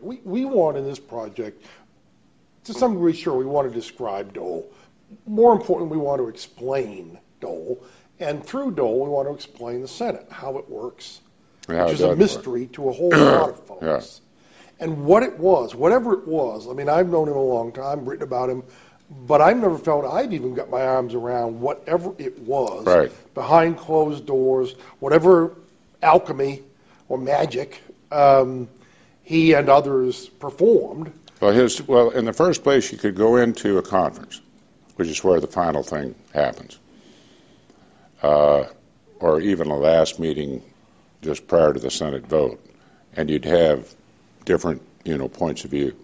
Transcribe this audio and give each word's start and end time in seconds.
project. 0.00 0.24
We, 0.24 0.42
we 0.42 0.44
want 0.44 0.76
in 0.76 0.84
this 0.84 0.98
project, 0.98 1.64
to 2.64 2.74
some 2.74 2.94
degree, 2.94 3.12
sure, 3.12 3.36
we 3.36 3.44
want 3.44 3.68
to 3.68 3.74
describe 3.74 4.32
Dole. 4.34 4.70
More 5.26 5.52
important, 5.52 5.90
we 5.90 5.96
want 5.96 6.20
to 6.20 6.28
explain 6.28 7.18
Dole. 7.40 7.82
And 8.18 8.44
through 8.44 8.72
Dole, 8.72 9.04
we 9.04 9.08
want 9.10 9.28
to 9.28 9.34
explain 9.34 9.80
the 9.82 9.88
Senate, 9.88 10.26
how 10.30 10.58
it 10.58 10.68
works, 10.68 11.20
which 11.66 11.78
it 11.78 11.90
is 11.94 12.00
a 12.02 12.14
mystery 12.16 12.66
to 12.68 12.88
a 12.88 12.92
whole 12.92 13.10
lot 13.10 13.50
of 13.50 13.66
folks. 13.66 13.82
Yeah. 13.82 14.84
And 14.84 15.04
what 15.04 15.22
it 15.22 15.38
was, 15.38 15.74
whatever 15.74 16.14
it 16.14 16.26
was, 16.26 16.66
I 16.68 16.72
mean, 16.72 16.88
I've 16.88 17.08
known 17.08 17.28
him 17.28 17.36
a 17.36 17.42
long 17.42 17.70
time, 17.72 18.04
written 18.06 18.22
about 18.22 18.48
him, 18.48 18.62
but 19.26 19.40
I've 19.40 19.56
never 19.58 19.76
felt 19.76 20.04
I've 20.06 20.32
even 20.32 20.54
got 20.54 20.70
my 20.70 20.80
arms 20.82 21.14
around 21.14 21.60
whatever 21.60 22.14
it 22.16 22.38
was 22.40 22.86
Right. 22.86 23.12
behind 23.34 23.76
closed 23.76 24.24
doors, 24.24 24.74
whatever 25.00 25.54
alchemy 26.02 26.62
or 27.08 27.18
magic 27.18 27.82
um, 28.12 28.68
he 29.30 29.52
and 29.52 29.68
others 29.68 30.28
performed. 30.28 31.12
Well, 31.40 31.52
his 31.52 31.86
well, 31.86 32.10
in 32.10 32.24
the 32.24 32.32
first 32.32 32.64
place, 32.64 32.90
you 32.90 32.98
could 32.98 33.14
go 33.14 33.36
into 33.36 33.78
a 33.78 33.82
conference, 33.82 34.40
which 34.96 35.06
is 35.06 35.22
where 35.22 35.38
the 35.38 35.46
final 35.46 35.84
thing 35.84 36.16
happens, 36.34 36.80
uh, 38.24 38.64
or 39.20 39.40
even 39.40 39.68
a 39.68 39.76
last 39.76 40.18
meeting 40.18 40.60
just 41.22 41.46
prior 41.46 41.72
to 41.72 41.78
the 41.78 41.92
Senate 41.92 42.26
vote, 42.26 42.60
and 43.16 43.30
you'd 43.30 43.44
have 43.44 43.94
different, 44.46 44.82
you 45.04 45.16
know, 45.16 45.28
points 45.28 45.64
of 45.64 45.70
view. 45.70 45.94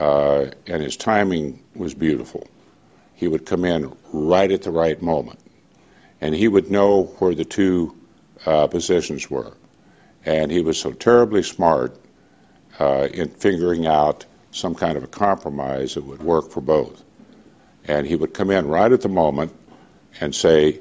Uh, 0.00 0.46
and 0.66 0.82
his 0.82 0.96
timing 0.96 1.62
was 1.76 1.94
beautiful. 1.94 2.44
He 3.14 3.28
would 3.28 3.46
come 3.46 3.64
in 3.64 3.92
right 4.12 4.50
at 4.50 4.62
the 4.62 4.72
right 4.72 5.00
moment, 5.00 5.38
and 6.20 6.34
he 6.34 6.48
would 6.48 6.72
know 6.72 7.04
where 7.20 7.36
the 7.36 7.44
two 7.44 7.94
uh, 8.46 8.66
positions 8.66 9.30
were. 9.30 9.52
And 10.24 10.50
he 10.50 10.60
was 10.60 10.78
so 10.78 10.92
terribly 10.92 11.42
smart 11.42 11.96
uh, 12.78 13.08
in 13.12 13.28
figuring 13.28 13.86
out 13.86 14.26
some 14.52 14.74
kind 14.74 14.96
of 14.96 15.04
a 15.04 15.08
compromise 15.08 15.94
that 15.94 16.04
would 16.04 16.22
work 16.22 16.50
for 16.50 16.60
both. 16.60 17.02
And 17.86 18.06
he 18.06 18.16
would 18.16 18.34
come 18.34 18.50
in 18.50 18.68
right 18.68 18.90
at 18.92 19.00
the 19.00 19.08
moment 19.08 19.52
and 20.20 20.34
say, 20.34 20.80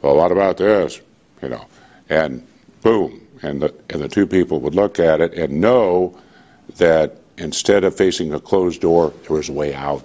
"Well, 0.00 0.16
what 0.16 0.32
about 0.32 0.56
this?" 0.56 1.00
You 1.42 1.50
know, 1.50 1.66
and 2.08 2.46
boom, 2.82 3.26
and 3.42 3.60
the 3.60 3.74
and 3.90 4.00
the 4.02 4.08
two 4.08 4.26
people 4.26 4.60
would 4.60 4.74
look 4.74 4.98
at 4.98 5.20
it 5.20 5.34
and 5.34 5.60
know 5.60 6.16
that 6.76 7.18
instead 7.36 7.84
of 7.84 7.94
facing 7.94 8.32
a 8.32 8.40
closed 8.40 8.80
door, 8.80 9.12
there 9.22 9.36
was 9.36 9.48
a 9.48 9.52
way 9.52 9.74
out, 9.74 10.04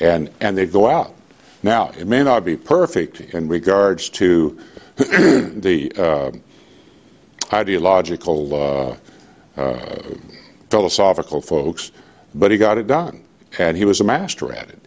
and 0.00 0.30
and 0.40 0.58
they'd 0.58 0.72
go 0.72 0.88
out. 0.88 1.14
Now, 1.62 1.92
it 1.96 2.06
may 2.06 2.22
not 2.24 2.44
be 2.44 2.56
perfect 2.56 3.20
in 3.20 3.48
regards 3.48 4.08
to 4.10 4.58
the 4.96 5.92
uh, 5.96 6.32
ideological. 7.52 8.54
Uh, 8.54 8.96
uh, 9.56 10.14
philosophical 10.72 11.42
folks, 11.42 11.92
but 12.34 12.50
he 12.50 12.56
got 12.56 12.78
it 12.78 12.86
done, 12.86 13.22
and 13.58 13.76
he 13.76 13.84
was 13.84 14.00
a 14.00 14.04
master 14.04 14.50
at 14.50 14.70
it. 14.70 14.80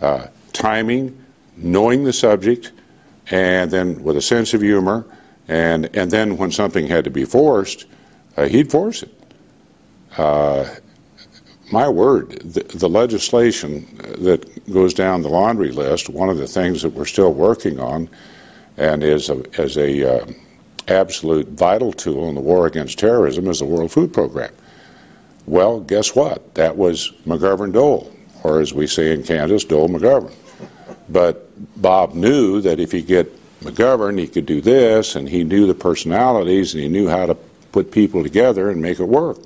Uh, 0.00 0.26
timing, 0.52 1.18
knowing 1.56 2.04
the 2.04 2.12
subject, 2.12 2.70
and 3.32 3.68
then 3.68 4.00
with 4.04 4.16
a 4.16 4.22
sense 4.22 4.54
of 4.54 4.60
humor, 4.60 5.04
and 5.48 5.90
and 5.96 6.12
then 6.12 6.36
when 6.36 6.52
something 6.52 6.86
had 6.86 7.02
to 7.02 7.10
be 7.10 7.24
forced, 7.24 7.86
uh, 8.36 8.44
he'd 8.44 8.70
force 8.70 9.02
it. 9.02 9.12
Uh, 10.16 10.64
my 11.72 11.88
word, 11.88 12.30
the, 12.42 12.62
the 12.78 12.88
legislation 12.88 13.84
that 14.18 14.72
goes 14.72 14.94
down 14.94 15.22
the 15.22 15.28
laundry 15.28 15.72
list, 15.72 16.08
one 16.08 16.28
of 16.28 16.38
the 16.38 16.46
things 16.46 16.82
that 16.82 16.92
we're 16.92 17.04
still 17.04 17.34
working 17.34 17.80
on, 17.80 18.08
and 18.76 19.02
is 19.02 19.30
a, 19.30 19.42
as 19.58 19.76
a 19.76 20.20
absolute 20.88 21.48
vital 21.48 21.92
tool 21.92 22.28
in 22.28 22.34
the 22.34 22.40
war 22.40 22.66
against 22.66 22.98
terrorism 22.98 23.48
is 23.48 23.58
the 23.58 23.64
World 23.64 23.92
Food 23.92 24.12
Program. 24.12 24.52
Well, 25.46 25.80
guess 25.80 26.14
what? 26.14 26.54
That 26.54 26.76
was 26.76 27.12
McGovern 27.26 27.72
Dole, 27.72 28.12
or 28.42 28.60
as 28.60 28.72
we 28.72 28.86
say 28.86 29.12
in 29.12 29.22
Kansas, 29.22 29.64
Dole 29.64 29.88
McGovern. 29.88 30.34
But 31.08 31.50
Bob 31.80 32.14
knew 32.14 32.60
that 32.62 32.80
if 32.80 32.92
he 32.92 33.02
get 33.02 33.30
McGovern, 33.60 34.18
he 34.18 34.26
could 34.26 34.46
do 34.46 34.60
this, 34.60 35.16
and 35.16 35.28
he 35.28 35.44
knew 35.44 35.66
the 35.66 35.74
personalities, 35.74 36.74
and 36.74 36.82
he 36.82 36.88
knew 36.88 37.08
how 37.08 37.26
to 37.26 37.34
put 37.72 37.90
people 37.90 38.22
together 38.22 38.70
and 38.70 38.80
make 38.80 39.00
it 39.00 39.04
work. 39.04 39.38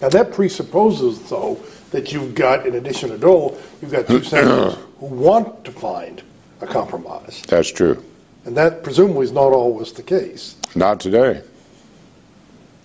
Now, 0.00 0.08
that 0.10 0.32
presupposes, 0.32 1.28
though, 1.28 1.58
that 1.90 2.12
you've 2.12 2.34
got, 2.34 2.66
in 2.66 2.74
addition 2.74 3.10
to 3.10 3.18
Dole, 3.18 3.58
you've 3.80 3.92
got 3.92 4.06
two 4.06 4.22
senators 4.24 4.76
who 4.98 5.06
want 5.06 5.64
to 5.64 5.72
find 5.72 6.22
a 6.60 6.66
compromise. 6.66 7.42
That's 7.48 7.70
true. 7.70 8.02
And 8.48 8.56
that 8.56 8.82
presumably 8.82 9.24
is 9.24 9.32
not 9.32 9.52
always 9.52 9.92
the 9.92 10.02
case. 10.02 10.56
Not 10.74 11.00
today. 11.00 11.42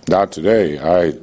Not 0.10 0.34
today. 0.34 0.78
I 0.78 1.14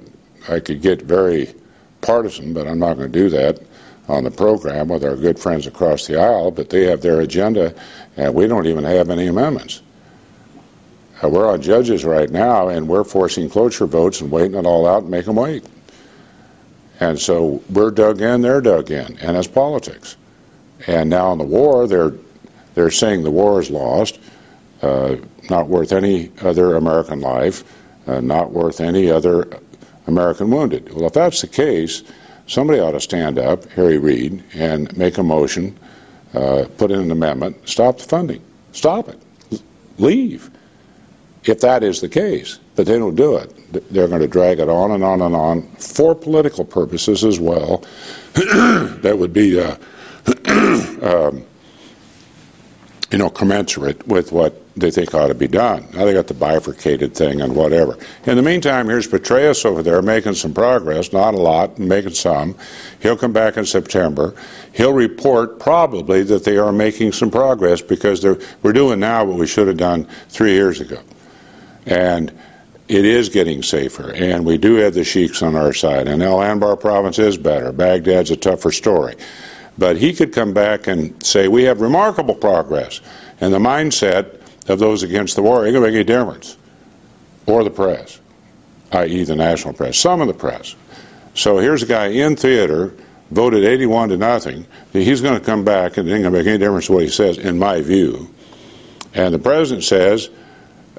I 0.50 0.60
could 0.60 0.80
get 0.80 1.02
very 1.02 1.52
partisan, 2.00 2.54
but 2.54 2.66
I'm 2.66 2.78
not 2.78 2.94
going 2.96 3.12
to 3.12 3.18
do 3.18 3.28
that 3.28 3.60
on 4.08 4.24
the 4.24 4.30
program 4.30 4.88
with 4.88 5.04
our 5.04 5.14
good 5.14 5.38
friends 5.38 5.66
across 5.66 6.06
the 6.06 6.18
aisle. 6.18 6.52
But 6.52 6.70
they 6.70 6.84
have 6.84 7.02
their 7.02 7.20
agenda, 7.20 7.74
and 8.16 8.32
we 8.32 8.46
don't 8.46 8.66
even 8.66 8.82
have 8.84 9.10
any 9.10 9.26
amendments. 9.26 9.82
Uh, 11.22 11.28
we're 11.28 11.46
on 11.46 11.60
judges 11.60 12.06
right 12.06 12.30
now, 12.30 12.68
and 12.68 12.88
we're 12.88 13.04
forcing 13.04 13.50
cloture 13.50 13.84
votes 13.84 14.22
and 14.22 14.30
waiting 14.30 14.54
it 14.54 14.64
all 14.64 14.86
out 14.86 15.02
and 15.02 15.10
make 15.10 15.26
them 15.26 15.36
wait. 15.36 15.66
And 16.98 17.20
so 17.20 17.62
we're 17.68 17.90
dug 17.90 18.22
in, 18.22 18.40
they're 18.40 18.62
dug 18.62 18.90
in, 18.90 19.18
and 19.18 19.36
it's 19.36 19.48
politics. 19.48 20.16
And 20.86 21.10
now 21.10 21.30
in 21.32 21.36
the 21.36 21.44
war, 21.44 21.86
they're 21.86 22.14
they're 22.74 22.90
saying 22.90 23.22
the 23.22 23.30
war 23.30 23.60
is 23.60 23.70
lost, 23.70 24.18
not 24.82 25.68
worth 25.68 25.92
any 25.92 26.30
other 26.40 26.76
American 26.76 27.20
life, 27.20 27.64
uh, 28.06 28.20
not 28.20 28.52
worth 28.52 28.80
any 28.80 29.10
other 29.10 29.48
American 30.06 30.50
wounded. 30.50 30.92
Well, 30.92 31.06
if 31.06 31.12
that's 31.12 31.40
the 31.40 31.48
case, 31.48 32.02
somebody 32.46 32.80
ought 32.80 32.92
to 32.92 33.00
stand 33.00 33.38
up, 33.38 33.68
Harry 33.72 33.98
Reid, 33.98 34.42
and 34.54 34.96
make 34.96 35.18
a 35.18 35.22
motion, 35.22 35.78
uh, 36.34 36.66
put 36.78 36.90
in 36.90 37.00
an 37.00 37.10
amendment, 37.10 37.68
stop 37.68 37.98
the 37.98 38.04
funding. 38.04 38.42
Stop 38.72 39.08
it. 39.08 39.20
Leave. 39.98 40.50
If 41.44 41.60
that 41.60 41.82
is 41.82 42.00
the 42.00 42.08
case. 42.08 42.58
But 42.76 42.86
they 42.86 42.98
don't 42.98 43.16
do 43.16 43.36
it. 43.36 43.92
They're 43.92 44.08
going 44.08 44.20
to 44.20 44.28
drag 44.28 44.58
it 44.58 44.68
on 44.68 44.90
and 44.92 45.04
on 45.04 45.20
and 45.22 45.34
on 45.34 45.62
for 45.72 46.14
political 46.14 46.64
purposes 46.64 47.24
as 47.24 47.38
well. 47.38 47.84
that 48.34 49.16
would 49.18 49.32
be, 49.32 49.60
uh, 49.60 49.76
um, 51.02 51.44
you 53.10 53.18
know, 53.18 53.28
commensurate 53.28 54.06
with 54.06 54.32
what 54.32 54.62
they 54.76 54.90
think 54.90 55.14
ought 55.14 55.28
to 55.28 55.34
be 55.34 55.48
done. 55.48 55.88
Now 55.92 56.04
they 56.04 56.12
got 56.12 56.28
the 56.28 56.34
bifurcated 56.34 57.14
thing 57.14 57.40
and 57.40 57.56
whatever. 57.56 57.98
In 58.24 58.36
the 58.36 58.42
meantime, 58.42 58.88
here's 58.88 59.08
Petraeus 59.08 59.64
over 59.64 59.82
there 59.82 60.00
making 60.00 60.34
some 60.34 60.54
progress, 60.54 61.12
not 61.12 61.34
a 61.34 61.38
lot, 61.38 61.78
making 61.78 62.14
some. 62.14 62.56
He'll 63.00 63.16
come 63.16 63.32
back 63.32 63.56
in 63.56 63.66
September. 63.66 64.34
He'll 64.72 64.92
report 64.92 65.58
probably 65.58 66.22
that 66.24 66.44
they 66.44 66.56
are 66.56 66.72
making 66.72 67.12
some 67.12 67.30
progress 67.30 67.82
because 67.82 68.24
we're 68.62 68.72
doing 68.72 69.00
now 69.00 69.24
what 69.24 69.38
we 69.38 69.46
should 69.46 69.66
have 69.66 69.76
done 69.76 70.04
three 70.28 70.52
years 70.52 70.80
ago. 70.80 71.00
And 71.86 72.32
it 72.86 73.04
is 73.04 73.28
getting 73.28 73.62
safer, 73.62 74.12
and 74.12 74.44
we 74.44 74.58
do 74.58 74.74
have 74.74 74.94
the 74.94 75.04
sheiks 75.04 75.42
on 75.42 75.54
our 75.54 75.72
side. 75.72 76.08
And 76.08 76.22
El 76.22 76.38
Anbar 76.38 76.78
province 76.78 77.18
is 77.18 77.36
better. 77.36 77.72
Baghdad's 77.72 78.30
a 78.30 78.36
tougher 78.36 78.72
story. 78.72 79.14
But 79.78 79.96
he 79.96 80.12
could 80.12 80.32
come 80.32 80.52
back 80.52 80.88
and 80.88 81.24
say, 81.24 81.48
We 81.48 81.62
have 81.64 81.80
remarkable 81.80 82.34
progress. 82.34 83.00
And 83.40 83.54
the 83.54 83.58
mindset 83.58 84.39
of 84.70 84.78
those 84.78 85.02
against 85.02 85.36
the 85.36 85.42
war 85.42 85.66
ain't 85.66 85.74
going 85.74 85.84
to 85.84 85.88
make 85.88 85.94
any 85.94 86.04
difference. 86.04 86.56
Or 87.46 87.64
the 87.64 87.70
press, 87.70 88.20
i.e., 88.92 89.24
the 89.24 89.36
national 89.36 89.74
press, 89.74 89.98
some 89.98 90.20
of 90.20 90.28
the 90.28 90.34
press. 90.34 90.76
So 91.34 91.58
here's 91.58 91.82
a 91.82 91.86
guy 91.86 92.06
in 92.06 92.36
theater, 92.36 92.94
voted 93.30 93.64
81 93.64 94.10
to 94.10 94.16
nothing. 94.16 94.66
He's 94.92 95.20
going 95.20 95.38
to 95.38 95.44
come 95.44 95.64
back 95.64 95.96
and 95.96 96.08
it 96.08 96.12
ain't 96.12 96.22
going 96.22 96.32
to 96.32 96.38
make 96.38 96.46
any 96.46 96.58
difference 96.58 96.88
what 96.88 97.02
he 97.02 97.08
says, 97.08 97.38
in 97.38 97.58
my 97.58 97.80
view. 97.80 98.32
And 99.14 99.34
the 99.34 99.38
president 99.38 99.84
says 99.84 100.30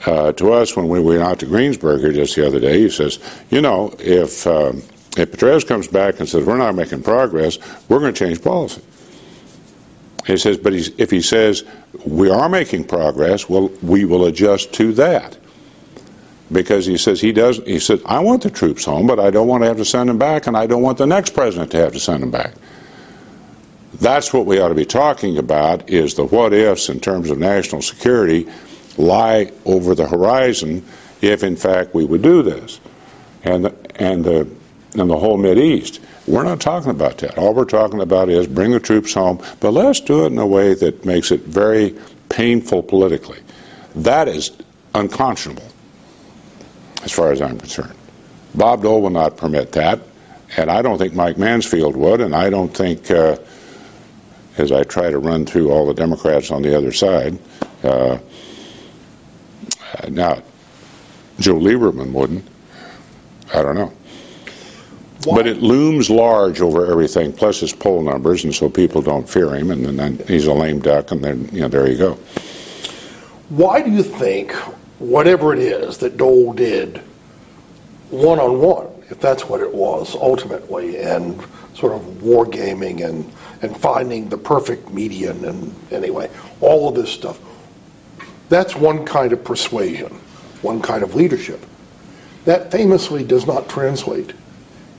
uh, 0.05 0.33
to 0.33 0.53
us 0.53 0.75
when 0.75 0.89
we 0.89 0.99
went 0.99 1.21
out 1.21 1.39
to 1.39 1.45
Greensburg 1.45 2.01
here 2.01 2.11
just 2.11 2.35
the 2.35 2.45
other 2.45 2.59
day, 2.59 2.79
he 2.79 2.89
says, 2.89 3.19
You 3.49 3.61
know, 3.61 3.95
if. 3.99 4.45
Um, 4.45 4.83
if 5.17 5.31
Petraeus 5.31 5.67
comes 5.67 5.87
back 5.87 6.19
and 6.19 6.29
says 6.29 6.45
we're 6.45 6.57
not 6.57 6.75
making 6.75 7.03
progress, 7.03 7.57
we're 7.89 7.99
going 7.99 8.13
to 8.13 8.25
change 8.27 8.41
policy. 8.41 8.81
He 10.25 10.37
says, 10.37 10.57
but 10.57 10.73
if 10.73 11.09
he 11.09 11.21
says 11.21 11.63
we 12.05 12.29
are 12.29 12.47
making 12.47 12.85
progress, 12.85 13.49
well, 13.49 13.69
we 13.81 14.05
will 14.05 14.25
adjust 14.25 14.73
to 14.73 14.93
that. 14.93 15.37
Because 16.51 16.85
he 16.85 16.97
says 16.97 17.21
he 17.21 17.31
does. 17.31 17.57
He 17.59 17.79
says 17.79 18.01
I 18.05 18.19
want 18.19 18.43
the 18.43 18.49
troops 18.49 18.83
home, 18.83 19.07
but 19.07 19.21
I 19.21 19.31
don't 19.31 19.47
want 19.47 19.63
to 19.63 19.67
have 19.67 19.77
to 19.77 19.85
send 19.85 20.09
them 20.09 20.17
back, 20.17 20.47
and 20.47 20.57
I 20.57 20.67
don't 20.67 20.81
want 20.81 20.97
the 20.97 21.07
next 21.07 21.33
president 21.33 21.71
to 21.71 21.77
have 21.77 21.93
to 21.93 21.99
send 21.99 22.23
them 22.23 22.31
back. 22.31 22.53
That's 24.01 24.33
what 24.33 24.45
we 24.45 24.59
ought 24.59 24.67
to 24.67 24.75
be 24.75 24.85
talking 24.85 25.37
about: 25.37 25.89
is 25.89 26.15
the 26.15 26.25
what 26.25 26.51
ifs 26.51 26.89
in 26.89 26.99
terms 26.99 27.29
of 27.29 27.37
national 27.37 27.81
security 27.81 28.49
lie 28.97 29.49
over 29.63 29.95
the 29.95 30.07
horizon 30.07 30.85
if, 31.21 31.41
in 31.41 31.55
fact, 31.55 31.95
we 31.95 32.03
would 32.03 32.21
do 32.21 32.43
this, 32.43 32.81
and 33.45 33.73
and 33.95 34.25
the 34.25 34.45
and 34.93 35.09
the 35.09 35.17
whole 35.17 35.57
East. 35.57 35.99
We're 36.27 36.43
not 36.43 36.59
talking 36.59 36.91
about 36.91 37.17
that. 37.19 37.37
All 37.37 37.53
we're 37.53 37.65
talking 37.65 38.01
about 38.01 38.29
is 38.29 38.47
bring 38.47 38.71
the 38.71 38.79
troops 38.79 39.13
home, 39.13 39.41
but 39.59 39.71
let's 39.71 39.99
do 39.99 40.23
it 40.25 40.27
in 40.27 40.37
a 40.37 40.45
way 40.45 40.73
that 40.73 41.05
makes 41.05 41.31
it 41.31 41.41
very 41.41 41.95
painful 42.29 42.83
politically. 42.83 43.39
That 43.95 44.27
is 44.27 44.51
unconscionable, 44.93 45.67
as 47.03 47.11
far 47.11 47.31
as 47.31 47.41
I'm 47.41 47.57
concerned. 47.57 47.95
Bob 48.55 48.83
Dole 48.83 49.01
will 49.01 49.09
not 49.09 49.37
permit 49.37 49.71
that, 49.73 49.99
and 50.57 50.69
I 50.69 50.81
don't 50.81 50.97
think 50.97 51.13
Mike 51.13 51.37
Mansfield 51.37 51.95
would, 51.95 52.21
and 52.21 52.35
I 52.35 52.49
don't 52.49 52.75
think, 52.75 53.09
uh, 53.09 53.37
as 54.57 54.71
I 54.71 54.83
try 54.83 55.09
to 55.09 55.17
run 55.17 55.45
through 55.45 55.71
all 55.71 55.85
the 55.87 55.93
Democrats 55.93 56.51
on 56.51 56.61
the 56.61 56.77
other 56.77 56.91
side, 56.91 57.39
uh, 57.83 58.17
now, 60.09 60.41
Joe 61.39 61.55
Lieberman 61.55 62.11
wouldn't. 62.11 62.45
I 63.53 63.61
don't 63.61 63.75
know. 63.75 63.93
Why- 65.25 65.35
But 65.37 65.47
it 65.47 65.61
looms 65.61 66.09
large 66.09 66.61
over 66.61 66.89
everything, 66.89 67.31
plus 67.33 67.59
his 67.59 67.73
poll 67.73 68.01
numbers, 68.01 68.43
and 68.43 68.53
so 68.55 68.69
people 68.69 69.01
don't 69.01 69.29
fear 69.29 69.53
him, 69.53 69.69
and 69.71 69.99
then 69.99 70.19
he's 70.27 70.47
a 70.47 70.53
lame 70.53 70.79
duck, 70.79 71.11
and 71.11 71.23
then, 71.23 71.49
you 71.51 71.61
know, 71.61 71.67
there 71.67 71.87
you 71.87 71.97
go. 71.97 72.17
Why 73.49 73.81
do 73.81 73.91
you 73.91 74.03
think 74.03 74.51
whatever 74.99 75.53
it 75.53 75.59
is 75.59 75.97
that 75.97 76.17
Dole 76.17 76.53
did 76.53 77.01
one 78.09 78.39
on 78.39 78.59
one, 78.61 78.87
if 79.09 79.19
that's 79.19 79.47
what 79.47 79.61
it 79.61 79.73
was 79.73 80.15
ultimately, 80.15 80.97
and 80.97 81.39
sort 81.75 81.93
of 81.93 82.01
wargaming 82.21 83.03
and, 83.05 83.29
and 83.61 83.75
finding 83.77 84.29
the 84.29 84.37
perfect 84.37 84.91
median 84.91 85.45
and 85.45 85.75
anyway, 85.91 86.29
all 86.61 86.89
of 86.89 86.95
this 86.95 87.09
stuff, 87.09 87.39
that's 88.49 88.75
one 88.75 89.05
kind 89.05 89.33
of 89.33 89.43
persuasion, 89.43 90.09
one 90.61 90.81
kind 90.81 91.03
of 91.03 91.15
leadership. 91.15 91.65
That 92.45 92.71
famously 92.71 93.23
does 93.23 93.45
not 93.45 93.69
translate 93.69 94.33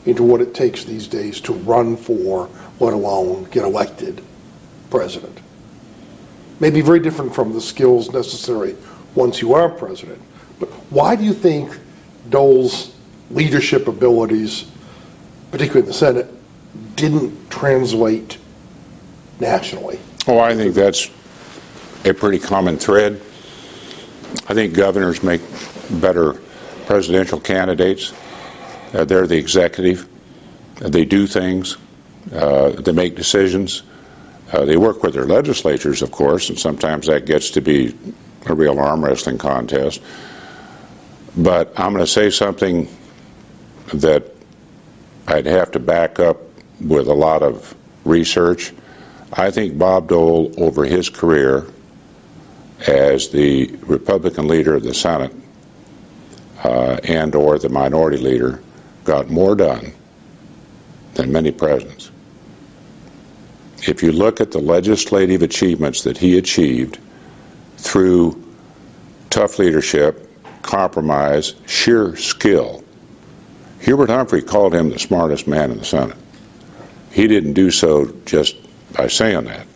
into 0.04 0.22
what 0.22 0.40
it 0.40 0.54
takes 0.54 0.84
these 0.84 1.06
days 1.06 1.40
to 1.40 1.52
run 1.52 1.96
for, 1.96 2.48
let 2.80 2.92
alone 2.92 3.44
get 3.44 3.64
elected 3.64 4.22
president 4.90 5.40
may 6.62 6.70
be 6.70 6.80
very 6.80 7.00
different 7.00 7.34
from 7.34 7.52
the 7.52 7.60
skills 7.60 8.12
necessary 8.12 8.76
once 9.16 9.42
you 9.42 9.52
are 9.52 9.68
president. 9.68 10.22
But 10.60 10.68
why 10.90 11.16
do 11.16 11.24
you 11.24 11.34
think 11.34 11.76
Dole's 12.30 12.94
leadership 13.32 13.88
abilities, 13.88 14.70
particularly 15.50 15.80
in 15.80 15.86
the 15.86 15.92
Senate, 15.92 16.28
didn't 16.94 17.50
translate 17.50 18.38
nationally? 19.40 19.98
Oh, 20.28 20.38
I 20.38 20.54
think 20.54 20.72
that's 20.72 21.10
a 22.04 22.14
pretty 22.14 22.38
common 22.38 22.78
thread. 22.78 23.20
I 24.48 24.54
think 24.54 24.72
governors 24.72 25.20
make 25.24 25.42
better 26.00 26.34
presidential 26.86 27.40
candidates. 27.40 28.12
Uh, 28.92 29.04
they're 29.04 29.26
the 29.26 29.36
executive. 29.36 30.08
Uh, 30.82 30.88
they 30.88 31.04
do 31.04 31.26
things. 31.26 31.76
Uh, 32.32 32.70
they 32.70 32.92
make 32.92 33.16
decisions. 33.16 33.82
Uh, 34.52 34.64
they 34.64 34.76
work 34.76 35.02
with 35.02 35.14
their 35.14 35.26
legislatures, 35.26 36.02
of 36.02 36.10
course, 36.10 36.48
and 36.48 36.58
sometimes 36.58 37.06
that 37.06 37.24
gets 37.24 37.50
to 37.50 37.60
be 37.60 37.96
a 38.46 38.54
real 38.54 38.78
arm 38.78 39.04
wrestling 39.04 39.38
contest. 39.38 40.02
But 41.36 41.72
I'm 41.78 41.92
going 41.92 42.04
to 42.04 42.10
say 42.10 42.28
something 42.28 42.88
that 43.94 44.24
I'd 45.26 45.46
have 45.46 45.70
to 45.72 45.78
back 45.78 46.18
up 46.18 46.38
with 46.80 47.08
a 47.08 47.14
lot 47.14 47.42
of 47.42 47.74
research. 48.04 48.72
I 49.32 49.50
think 49.50 49.78
Bob 49.78 50.08
Dole, 50.08 50.52
over 50.58 50.84
his 50.84 51.08
career 51.08 51.66
as 52.86 53.30
the 53.30 53.68
Republican 53.86 54.48
leader 54.48 54.74
of 54.74 54.82
the 54.82 54.92
Senate 54.92 55.32
uh, 56.64 56.98
and 57.04 57.34
or 57.34 57.58
the 57.58 57.68
minority 57.68 58.18
leader, 58.18 58.62
got 59.04 59.30
more 59.30 59.54
done 59.54 59.92
than 61.14 61.32
many 61.32 61.50
presidents. 61.50 62.10
If 63.86 64.02
you 64.02 64.12
look 64.12 64.40
at 64.40 64.52
the 64.52 64.60
legislative 64.60 65.42
achievements 65.42 66.02
that 66.02 66.18
he 66.18 66.38
achieved 66.38 66.98
through 67.76 68.42
tough 69.30 69.58
leadership, 69.58 70.28
compromise, 70.62 71.54
sheer 71.66 72.16
skill, 72.16 72.84
Hubert 73.80 74.10
Humphrey 74.10 74.42
called 74.42 74.74
him 74.74 74.90
the 74.90 74.98
smartest 74.98 75.48
man 75.48 75.72
in 75.72 75.78
the 75.78 75.84
Senate. 75.84 76.16
He 77.10 77.26
didn't 77.26 77.54
do 77.54 77.70
so 77.70 78.14
just 78.24 78.56
by 78.92 79.08
saying 79.08 79.44
that. 79.44 79.66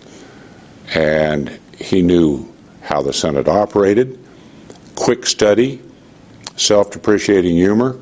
And 0.95 1.59
he 1.79 2.03
knew 2.03 2.53
how 2.83 3.03
the 3.03 3.13
Senate 3.13 3.49
operated, 3.49 4.19
quick 4.95 5.27
study, 5.27 5.83
self 6.57 6.93
depreciating 6.93 7.57
humor, 7.57 7.99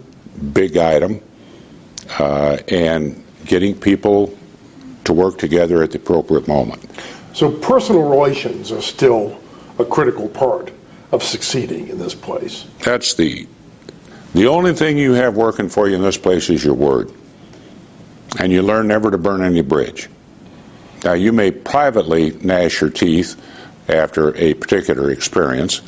big 0.53 0.77
item, 0.77 1.21
uh, 2.19 2.59
and 2.69 3.23
getting 3.45 3.79
people 3.79 4.37
to 5.05 5.13
work 5.13 5.39
together 5.39 5.83
at 5.83 5.91
the 5.91 5.99
appropriate 5.99 6.49
moment. 6.49 6.89
So 7.35 7.51
personal 7.51 8.09
relations 8.09 8.73
are 8.73 8.81
still 8.81 9.41
a 9.79 9.85
critical 9.85 10.29
part 10.29 10.71
of 11.13 11.23
succeeding 11.23 11.89
in 11.89 11.99
this 11.99 12.15
place. 12.15 12.65
That's 12.85 13.15
the 13.15 13.47
the 14.35 14.49
only 14.49 14.75
thing 14.75 14.99
you 14.99 15.13
have 15.13 15.37
working 15.37 15.69
for 15.69 15.89
you 15.89 15.95
in 15.95 16.03
this 16.03 16.19
place 16.19 16.51
is 16.51 16.65
your 16.65 16.75
word. 16.75 17.13
And 18.41 18.51
you 18.51 18.63
learn 18.63 18.89
never 18.89 19.13
to 19.13 19.19
burn 19.19 19.43
any 19.43 19.63
bridge. 19.63 20.09
Now 21.05 21.13
you 21.13 21.33
may 21.33 21.53
privately 21.53 22.33
gnash 22.33 22.81
your 22.81 22.91
teeth 22.91 23.41
after 23.89 24.35
a 24.37 24.55
particular 24.55 25.11
experience. 25.13 25.83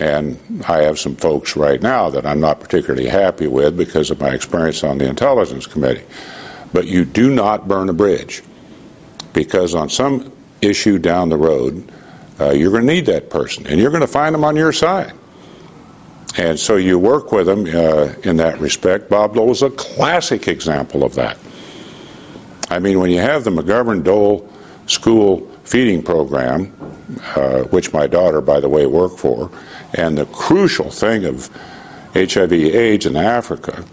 And 0.00 0.64
I 0.66 0.82
have 0.84 0.98
some 0.98 1.14
folks 1.14 1.56
right 1.56 1.80
now 1.80 2.08
that 2.08 2.24
I'm 2.24 2.40
not 2.40 2.58
particularly 2.58 3.06
happy 3.06 3.46
with 3.46 3.76
because 3.76 4.10
of 4.10 4.18
my 4.18 4.30
experience 4.30 4.82
on 4.82 4.96
the 4.96 5.06
Intelligence 5.06 5.66
Committee. 5.66 6.04
But 6.72 6.86
you 6.86 7.04
do 7.04 7.32
not 7.34 7.68
burn 7.68 7.90
a 7.90 7.92
bridge 7.92 8.42
because 9.34 9.74
on 9.74 9.90
some 9.90 10.32
issue 10.62 10.98
down 10.98 11.28
the 11.28 11.36
road, 11.36 11.92
uh, 12.40 12.50
you're 12.50 12.70
going 12.70 12.86
to 12.86 12.92
need 12.92 13.04
that 13.06 13.28
person 13.28 13.66
and 13.66 13.78
you're 13.78 13.90
going 13.90 14.00
to 14.00 14.06
find 14.06 14.34
them 14.34 14.42
on 14.42 14.56
your 14.56 14.72
side. 14.72 15.12
And 16.38 16.58
so 16.58 16.76
you 16.76 16.98
work 16.98 17.30
with 17.30 17.46
them 17.46 17.66
uh, 17.66 18.14
in 18.22 18.38
that 18.38 18.58
respect. 18.58 19.10
Bob 19.10 19.34
Dole 19.34 19.50
is 19.50 19.62
a 19.62 19.70
classic 19.70 20.48
example 20.48 21.04
of 21.04 21.14
that. 21.16 21.36
I 22.70 22.78
mean, 22.78 23.00
when 23.00 23.10
you 23.10 23.18
have 23.18 23.44
the 23.44 23.50
McGovern 23.50 24.02
Dole 24.02 24.50
School 24.86 25.46
Feeding 25.64 26.02
Program, 26.02 26.72
uh, 27.36 27.62
which 27.64 27.92
my 27.92 28.06
daughter, 28.06 28.40
by 28.40 28.60
the 28.60 28.68
way, 28.68 28.86
worked 28.86 29.18
for, 29.18 29.50
and 29.94 30.16
the 30.16 30.26
crucial 30.26 30.90
thing 30.90 31.24
of 31.24 31.48
HIV/AIDS 32.14 33.06
in 33.06 33.16
Africa, 33.16 33.84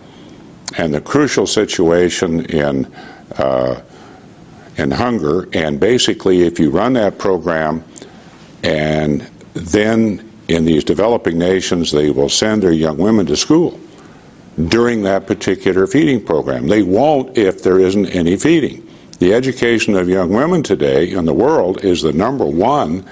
and 0.77 0.93
the 0.93 1.01
crucial 1.01 1.47
situation 1.47 2.45
in 2.45 2.91
uh, 3.37 3.81
in 4.77 4.91
hunger, 4.91 5.49
and 5.53 5.79
basically, 5.79 6.43
if 6.43 6.59
you 6.59 6.69
run 6.69 6.93
that 6.93 7.17
program, 7.17 7.83
and 8.63 9.21
then 9.53 10.31
in 10.47 10.65
these 10.65 10.83
developing 10.83 11.37
nations, 11.37 11.91
they 11.91 12.11
will 12.11 12.29
send 12.29 12.63
their 12.63 12.71
young 12.71 12.97
women 12.97 13.25
to 13.25 13.35
school 13.35 13.79
during 14.67 15.03
that 15.03 15.27
particular 15.27 15.87
feeding 15.87 16.23
program. 16.23 16.67
They 16.67 16.83
won't 16.83 17.37
if 17.37 17.63
there 17.63 17.79
isn't 17.79 18.07
any 18.07 18.37
feeding. 18.37 18.87
The 19.19 19.33
education 19.33 19.95
of 19.95 20.07
young 20.07 20.29
women 20.29 20.63
today 20.63 21.11
in 21.11 21.25
the 21.25 21.33
world 21.33 21.83
is 21.83 22.01
the 22.01 22.13
number 22.13 22.45
one 22.45 23.07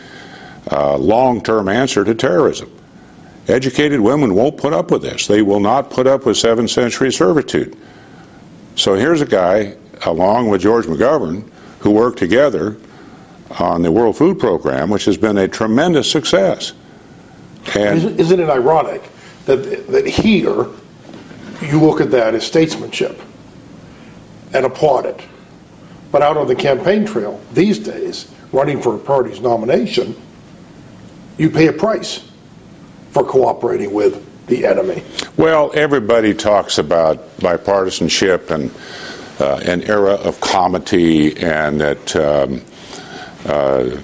uh, 0.71 0.97
long 0.97 1.41
term 1.41 1.67
answer 1.67 2.03
to 2.03 2.15
terrorism. 2.15 2.71
Educated 3.47 3.99
women 3.99 4.33
won't 4.33 4.57
put 4.57 4.73
up 4.73 4.89
with 4.89 5.03
this. 5.03 5.27
They 5.27 5.41
will 5.41 5.59
not 5.59 5.89
put 5.89 6.07
up 6.07 6.25
with 6.25 6.37
seventh 6.37 6.71
century 6.71 7.13
servitude. 7.13 7.77
So 8.75 8.95
here's 8.95 9.21
a 9.21 9.25
guy, 9.25 9.75
along 10.05 10.49
with 10.49 10.61
George 10.61 10.85
McGovern, 10.85 11.47
who 11.79 11.91
worked 11.91 12.17
together 12.17 12.77
on 13.59 13.83
the 13.83 13.91
World 13.91 14.17
Food 14.17 14.39
Program, 14.39 14.89
which 14.89 15.05
has 15.05 15.17
been 15.17 15.37
a 15.37 15.47
tremendous 15.47 16.09
success. 16.09 16.73
And 17.75 17.97
Isn't 17.97 18.19
isn't 18.19 18.39
it 18.39 18.49
ironic 18.49 19.03
that, 19.45 19.87
that 19.87 20.07
here 20.07 20.67
you 21.61 21.79
look 21.79 22.01
at 22.01 22.11
that 22.11 22.33
as 22.33 22.45
statesmanship 22.45 23.21
and 24.53 24.65
applaud 24.65 25.05
it? 25.05 25.21
But 26.11 26.23
out 26.23 26.37
on 26.37 26.47
the 26.47 26.55
campaign 26.55 27.05
trail 27.05 27.39
these 27.53 27.77
days, 27.77 28.31
running 28.51 28.81
for 28.81 28.95
a 28.95 28.99
party's 28.99 29.39
nomination, 29.39 30.15
you 31.37 31.49
pay 31.49 31.67
a 31.67 31.73
price 31.73 32.27
for 33.15 33.23
cooperating 33.23 33.93
with 33.93 34.45
the 34.47 34.65
enemy. 34.65 35.01
Well, 35.37 35.71
everybody 35.73 36.33
talks 36.33 36.77
about 36.77 37.37
bipartisanship 37.37 38.51
and 38.51 38.69
uh, 39.39 39.61
an 39.63 39.83
era 39.83 40.15
of 40.15 40.41
comity 40.41 41.41
and 41.41 41.79
that 41.79 42.13
um, 42.17 42.61
uh, 43.45 44.01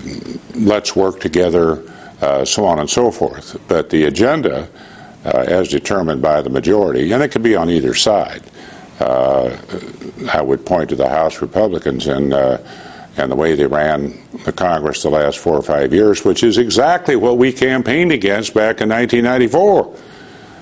let's 0.55 0.95
work 0.95 1.19
together, 1.19 1.83
uh, 2.21 2.45
so 2.45 2.63
on 2.63 2.79
and 2.79 2.89
so 2.89 3.11
forth. 3.11 3.59
But 3.67 3.89
the 3.89 4.05
agenda, 4.05 4.69
uh, 5.25 5.43
as 5.45 5.67
determined 5.67 6.21
by 6.21 6.41
the 6.41 6.49
majority, 6.49 7.11
and 7.11 7.21
it 7.21 7.33
could 7.33 7.43
be 7.43 7.57
on 7.57 7.69
either 7.69 7.93
side, 7.93 8.43
uh, 9.01 9.57
I 10.31 10.41
would 10.41 10.65
point 10.65 10.89
to 10.91 10.95
the 10.95 11.09
House 11.09 11.41
Republicans 11.41 12.07
and 12.07 12.33
uh, 12.33 12.59
and 13.17 13.31
the 13.31 13.35
way 13.35 13.55
they 13.55 13.65
ran 13.65 14.17
the 14.45 14.51
Congress 14.51 15.03
the 15.03 15.09
last 15.09 15.37
four 15.37 15.55
or 15.55 15.61
five 15.61 15.93
years, 15.93 16.23
which 16.23 16.43
is 16.43 16.57
exactly 16.57 17.15
what 17.15 17.37
we 17.37 17.51
campaigned 17.51 18.11
against 18.11 18.53
back 18.53 18.81
in 18.81 18.89
1994 18.89 19.95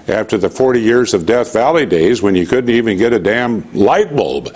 after 0.07 0.37
the 0.37 0.49
40 0.49 0.81
years 0.81 1.13
of 1.13 1.25
Death 1.25 1.53
Valley 1.53 1.85
days 1.85 2.21
when 2.21 2.35
you 2.35 2.45
couldn't 2.47 2.71
even 2.71 2.97
get 2.97 3.13
a 3.13 3.19
damn 3.19 3.71
light 3.73 4.15
bulb 4.15 4.55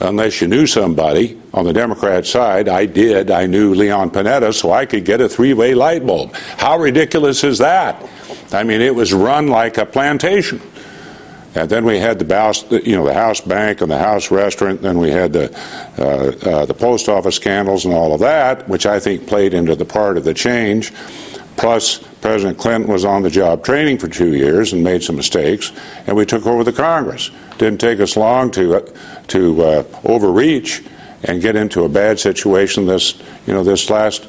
unless 0.00 0.40
you 0.40 0.48
knew 0.48 0.66
somebody 0.66 1.38
on 1.52 1.64
the 1.64 1.72
Democrat 1.72 2.26
side. 2.26 2.68
I 2.68 2.86
did. 2.86 3.30
I 3.30 3.46
knew 3.46 3.74
Leon 3.74 4.10
Panetta, 4.10 4.54
so 4.54 4.72
I 4.72 4.86
could 4.86 5.04
get 5.04 5.20
a 5.20 5.28
three 5.28 5.52
way 5.52 5.74
light 5.74 6.06
bulb. 6.06 6.34
How 6.34 6.78
ridiculous 6.78 7.44
is 7.44 7.58
that? 7.58 8.02
I 8.52 8.64
mean, 8.64 8.80
it 8.80 8.94
was 8.94 9.12
run 9.12 9.48
like 9.48 9.78
a 9.78 9.86
plantation. 9.86 10.60
And 11.54 11.68
then 11.68 11.84
we 11.84 11.98
had 11.98 12.18
the 12.18 12.34
house, 12.34 12.70
you 12.70 12.96
know, 12.96 13.04
the 13.04 13.14
house 13.14 13.40
bank 13.40 13.80
and 13.80 13.90
the 13.90 13.98
house 13.98 14.30
restaurant. 14.30 14.82
Then 14.82 14.98
we 14.98 15.10
had 15.10 15.32
the 15.32 15.52
uh, 15.98 16.48
uh, 16.48 16.66
the 16.66 16.74
post 16.74 17.08
office 17.08 17.36
scandals 17.36 17.84
and 17.84 17.92
all 17.92 18.14
of 18.14 18.20
that, 18.20 18.68
which 18.68 18.86
I 18.86 19.00
think 19.00 19.26
played 19.26 19.52
into 19.52 19.74
the 19.74 19.84
part 19.84 20.16
of 20.16 20.24
the 20.24 20.34
change. 20.34 20.92
Plus, 21.56 21.98
President 22.20 22.56
Clinton 22.56 22.90
was 22.90 23.04
on 23.04 23.22
the 23.22 23.30
job 23.30 23.64
training 23.64 23.98
for 23.98 24.08
two 24.08 24.34
years 24.34 24.72
and 24.72 24.84
made 24.84 25.02
some 25.02 25.16
mistakes, 25.16 25.72
and 26.06 26.16
we 26.16 26.24
took 26.24 26.46
over 26.46 26.62
the 26.62 26.72
Congress. 26.72 27.30
Didn't 27.58 27.80
take 27.80 28.00
us 28.00 28.16
long 28.16 28.50
to 28.52 28.76
uh, 28.76 28.90
to 29.28 29.62
uh, 29.62 29.84
overreach 30.04 30.82
and 31.24 31.42
get 31.42 31.56
into 31.56 31.84
a 31.84 31.88
bad 31.88 32.18
situation 32.18 32.86
this 32.86 33.20
you 33.46 33.52
know 33.52 33.64
this 33.64 33.90
last 33.90 34.28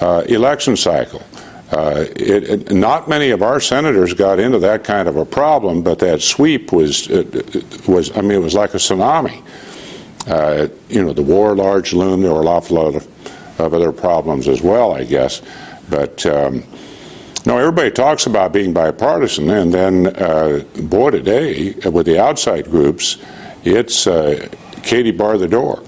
uh, 0.00 0.22
election 0.28 0.76
cycle. 0.76 1.22
Uh, 1.70 2.04
it, 2.16 2.42
it, 2.50 2.72
not 2.72 3.08
many 3.08 3.30
of 3.30 3.42
our 3.42 3.60
senators 3.60 4.12
got 4.12 4.40
into 4.40 4.58
that 4.58 4.82
kind 4.82 5.08
of 5.08 5.16
a 5.16 5.24
problem, 5.24 5.82
but 5.82 6.00
that 6.00 6.20
sweep 6.20 6.72
was 6.72 7.08
was 7.86 8.16
I 8.16 8.22
mean 8.22 8.32
it 8.32 8.42
was 8.42 8.54
like 8.54 8.74
a 8.74 8.78
tsunami. 8.78 9.42
Uh, 10.26 10.68
you 10.88 11.02
know, 11.02 11.12
the 11.12 11.22
war 11.22 11.54
large 11.54 11.92
loom. 11.92 12.22
There 12.22 12.34
were 12.34 12.44
awful 12.44 12.76
lot 12.76 12.94
of, 12.96 13.60
of 13.60 13.72
other 13.72 13.92
problems 13.92 14.48
as 14.48 14.62
well, 14.62 14.92
I 14.92 15.04
guess. 15.04 15.42
But 15.88 16.26
um, 16.26 16.64
no, 17.46 17.56
everybody 17.56 17.90
talks 17.90 18.26
about 18.26 18.52
being 18.52 18.72
bipartisan, 18.72 19.48
and 19.48 19.72
then 19.72 20.08
uh, 20.08 20.64
boy, 20.82 21.10
today 21.10 21.72
with 21.88 22.06
the 22.06 22.20
outside 22.20 22.64
groups, 22.64 23.16
it's 23.64 24.06
uh, 24.06 24.48
Katie 24.82 25.10
bar 25.10 25.38
the 25.38 25.48
door. 25.48 25.82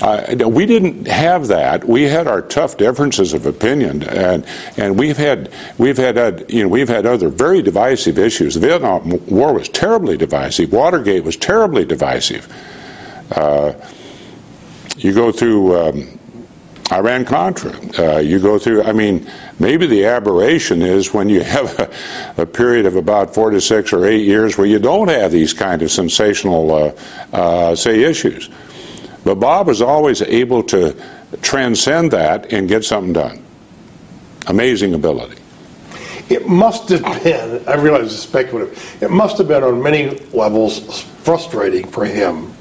Uh, 0.00 0.48
we 0.48 0.64
didn't 0.64 1.08
have 1.08 1.48
that. 1.48 1.84
We 1.84 2.04
had 2.04 2.28
our 2.28 2.40
tough 2.40 2.76
differences 2.76 3.32
of 3.32 3.46
opinion, 3.46 4.04
and 4.04 4.46
and 4.76 4.98
we've 4.98 5.16
had 5.16 5.52
we've 5.76 5.96
had 5.96 6.16
uh, 6.16 6.38
you 6.48 6.62
know 6.62 6.68
we've 6.68 6.88
had 6.88 7.04
other 7.04 7.28
very 7.28 7.62
divisive 7.62 8.18
issues. 8.18 8.54
The 8.54 8.60
Vietnam 8.60 9.26
War 9.26 9.52
was 9.52 9.68
terribly 9.68 10.16
divisive. 10.16 10.72
Watergate 10.72 11.24
was 11.24 11.36
terribly 11.36 11.84
divisive. 11.84 12.46
Uh, 13.32 13.72
you 14.98 15.12
go 15.12 15.32
through 15.32 15.76
um, 15.76 16.18
Iran 16.92 17.24
Contra. 17.24 17.72
Uh, 17.98 18.18
you 18.18 18.38
go 18.38 18.56
through. 18.56 18.84
I 18.84 18.92
mean, 18.92 19.28
maybe 19.58 19.86
the 19.86 20.04
aberration 20.04 20.80
is 20.80 21.12
when 21.12 21.28
you 21.28 21.40
have 21.42 21.76
a, 22.38 22.42
a, 22.42 22.46
period 22.46 22.86
of 22.86 22.94
about 22.94 23.34
four 23.34 23.50
to 23.50 23.60
six 23.60 23.92
or 23.92 24.06
eight 24.06 24.24
years 24.24 24.56
where 24.56 24.66
you 24.66 24.78
don't 24.78 25.08
have 25.08 25.32
these 25.32 25.52
kind 25.52 25.82
of 25.82 25.90
sensational, 25.90 26.94
uh, 27.32 27.74
say, 27.74 28.04
issues. 28.04 28.48
But 29.28 29.40
Bob 29.40 29.66
was 29.66 29.82
always 29.82 30.22
able 30.22 30.62
to 30.62 30.96
transcend 31.42 32.12
that 32.12 32.50
and 32.50 32.66
get 32.66 32.82
something 32.82 33.12
done. 33.12 33.44
Amazing 34.46 34.94
ability. 34.94 35.36
It 36.30 36.48
must 36.48 36.88
have 36.88 37.02
been, 37.22 37.62
I 37.68 37.74
realize 37.74 38.06
it's 38.06 38.22
speculative, 38.22 39.02
it 39.02 39.10
must 39.10 39.36
have 39.36 39.46
been 39.46 39.62
on 39.62 39.82
many 39.82 40.18
levels 40.32 41.02
frustrating 41.24 41.86
for 41.86 42.06
him 42.06 42.54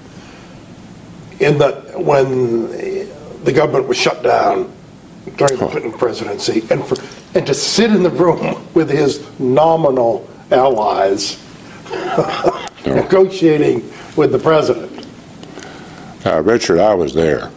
in 1.39 1.57
that 1.59 1.97
when 1.97 2.67
the 3.45 3.53
government 3.55 3.87
was 3.87 3.95
shut 3.95 4.21
down 4.21 4.69
during 5.37 5.57
the 5.57 5.67
Clinton 5.67 5.93
presidency 5.93 6.63
and, 6.69 6.85
for, 6.85 6.97
and 7.33 7.47
to 7.47 7.53
sit 7.53 7.91
in 7.91 8.03
the 8.03 8.09
room 8.09 8.61
with 8.73 8.89
his 8.89 9.25
nominal 9.39 10.29
allies 10.51 11.41
negotiating 12.85 13.89
with 14.17 14.33
the 14.33 14.39
president. 14.39 14.96
Uh, 16.27 16.41
Richard, 16.41 16.77
I 16.77 16.93
was 16.93 17.13
there. 17.13 17.49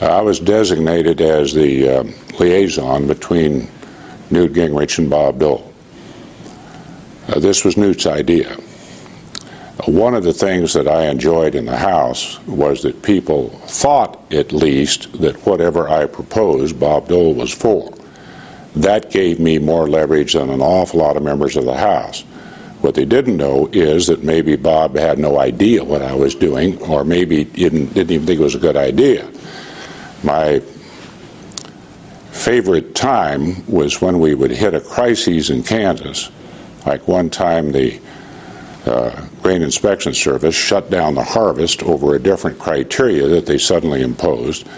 Uh, 0.00 0.06
I 0.06 0.22
was 0.22 0.40
designated 0.40 1.20
as 1.20 1.52
the 1.52 1.98
uh, 1.98 2.04
liaison 2.40 3.06
between 3.06 3.68
Newt 4.30 4.54
Gingrich 4.54 4.98
and 4.98 5.10
Bob 5.10 5.38
Dole. 5.38 5.70
Uh, 7.28 7.40
this 7.40 7.66
was 7.66 7.76
Newt's 7.76 8.06
idea. 8.06 8.54
One 9.84 10.14
of 10.14 10.24
the 10.24 10.32
things 10.32 10.72
that 10.72 10.88
I 10.88 11.08
enjoyed 11.08 11.54
in 11.54 11.66
the 11.66 11.76
House 11.76 12.42
was 12.46 12.80
that 12.84 13.02
people 13.02 13.50
thought, 13.66 14.32
at 14.32 14.50
least, 14.50 15.20
that 15.20 15.36
whatever 15.44 15.90
I 15.90 16.06
proposed, 16.06 16.80
Bob 16.80 17.08
Dole 17.08 17.34
was 17.34 17.52
for. 17.52 17.92
That 18.76 19.10
gave 19.10 19.38
me 19.38 19.58
more 19.58 19.86
leverage 19.86 20.32
than 20.32 20.48
an 20.48 20.62
awful 20.62 21.00
lot 21.00 21.18
of 21.18 21.22
members 21.22 21.54
of 21.54 21.66
the 21.66 21.76
House. 21.76 22.24
What 22.80 22.94
they 22.94 23.04
didn't 23.04 23.36
know 23.36 23.68
is 23.72 24.06
that 24.06 24.22
maybe 24.22 24.54
Bob 24.54 24.96
had 24.96 25.18
no 25.18 25.38
idea 25.38 25.82
what 25.82 26.00
I 26.00 26.14
was 26.14 26.34
doing, 26.34 26.80
or 26.82 27.04
maybe 27.04 27.44
didn't, 27.44 27.94
didn't 27.94 28.12
even 28.12 28.26
think 28.26 28.40
it 28.40 28.42
was 28.42 28.54
a 28.54 28.60
good 28.60 28.76
idea. 28.76 29.28
My 30.22 30.60
favorite 32.30 32.94
time 32.94 33.66
was 33.66 34.00
when 34.00 34.20
we 34.20 34.34
would 34.34 34.52
hit 34.52 34.74
a 34.74 34.80
crisis 34.80 35.50
in 35.50 35.64
Kansas. 35.64 36.30
Like 36.86 37.08
one 37.08 37.30
time, 37.30 37.72
the 37.72 38.00
uh, 38.86 39.26
Grain 39.42 39.62
Inspection 39.62 40.14
Service 40.14 40.54
shut 40.54 40.88
down 40.88 41.14
the 41.14 41.24
harvest 41.24 41.82
over 41.82 42.14
a 42.14 42.18
different 42.18 42.58
criteria 42.58 43.26
that 43.26 43.46
they 43.46 43.58
suddenly 43.58 44.02
imposed. 44.02 44.68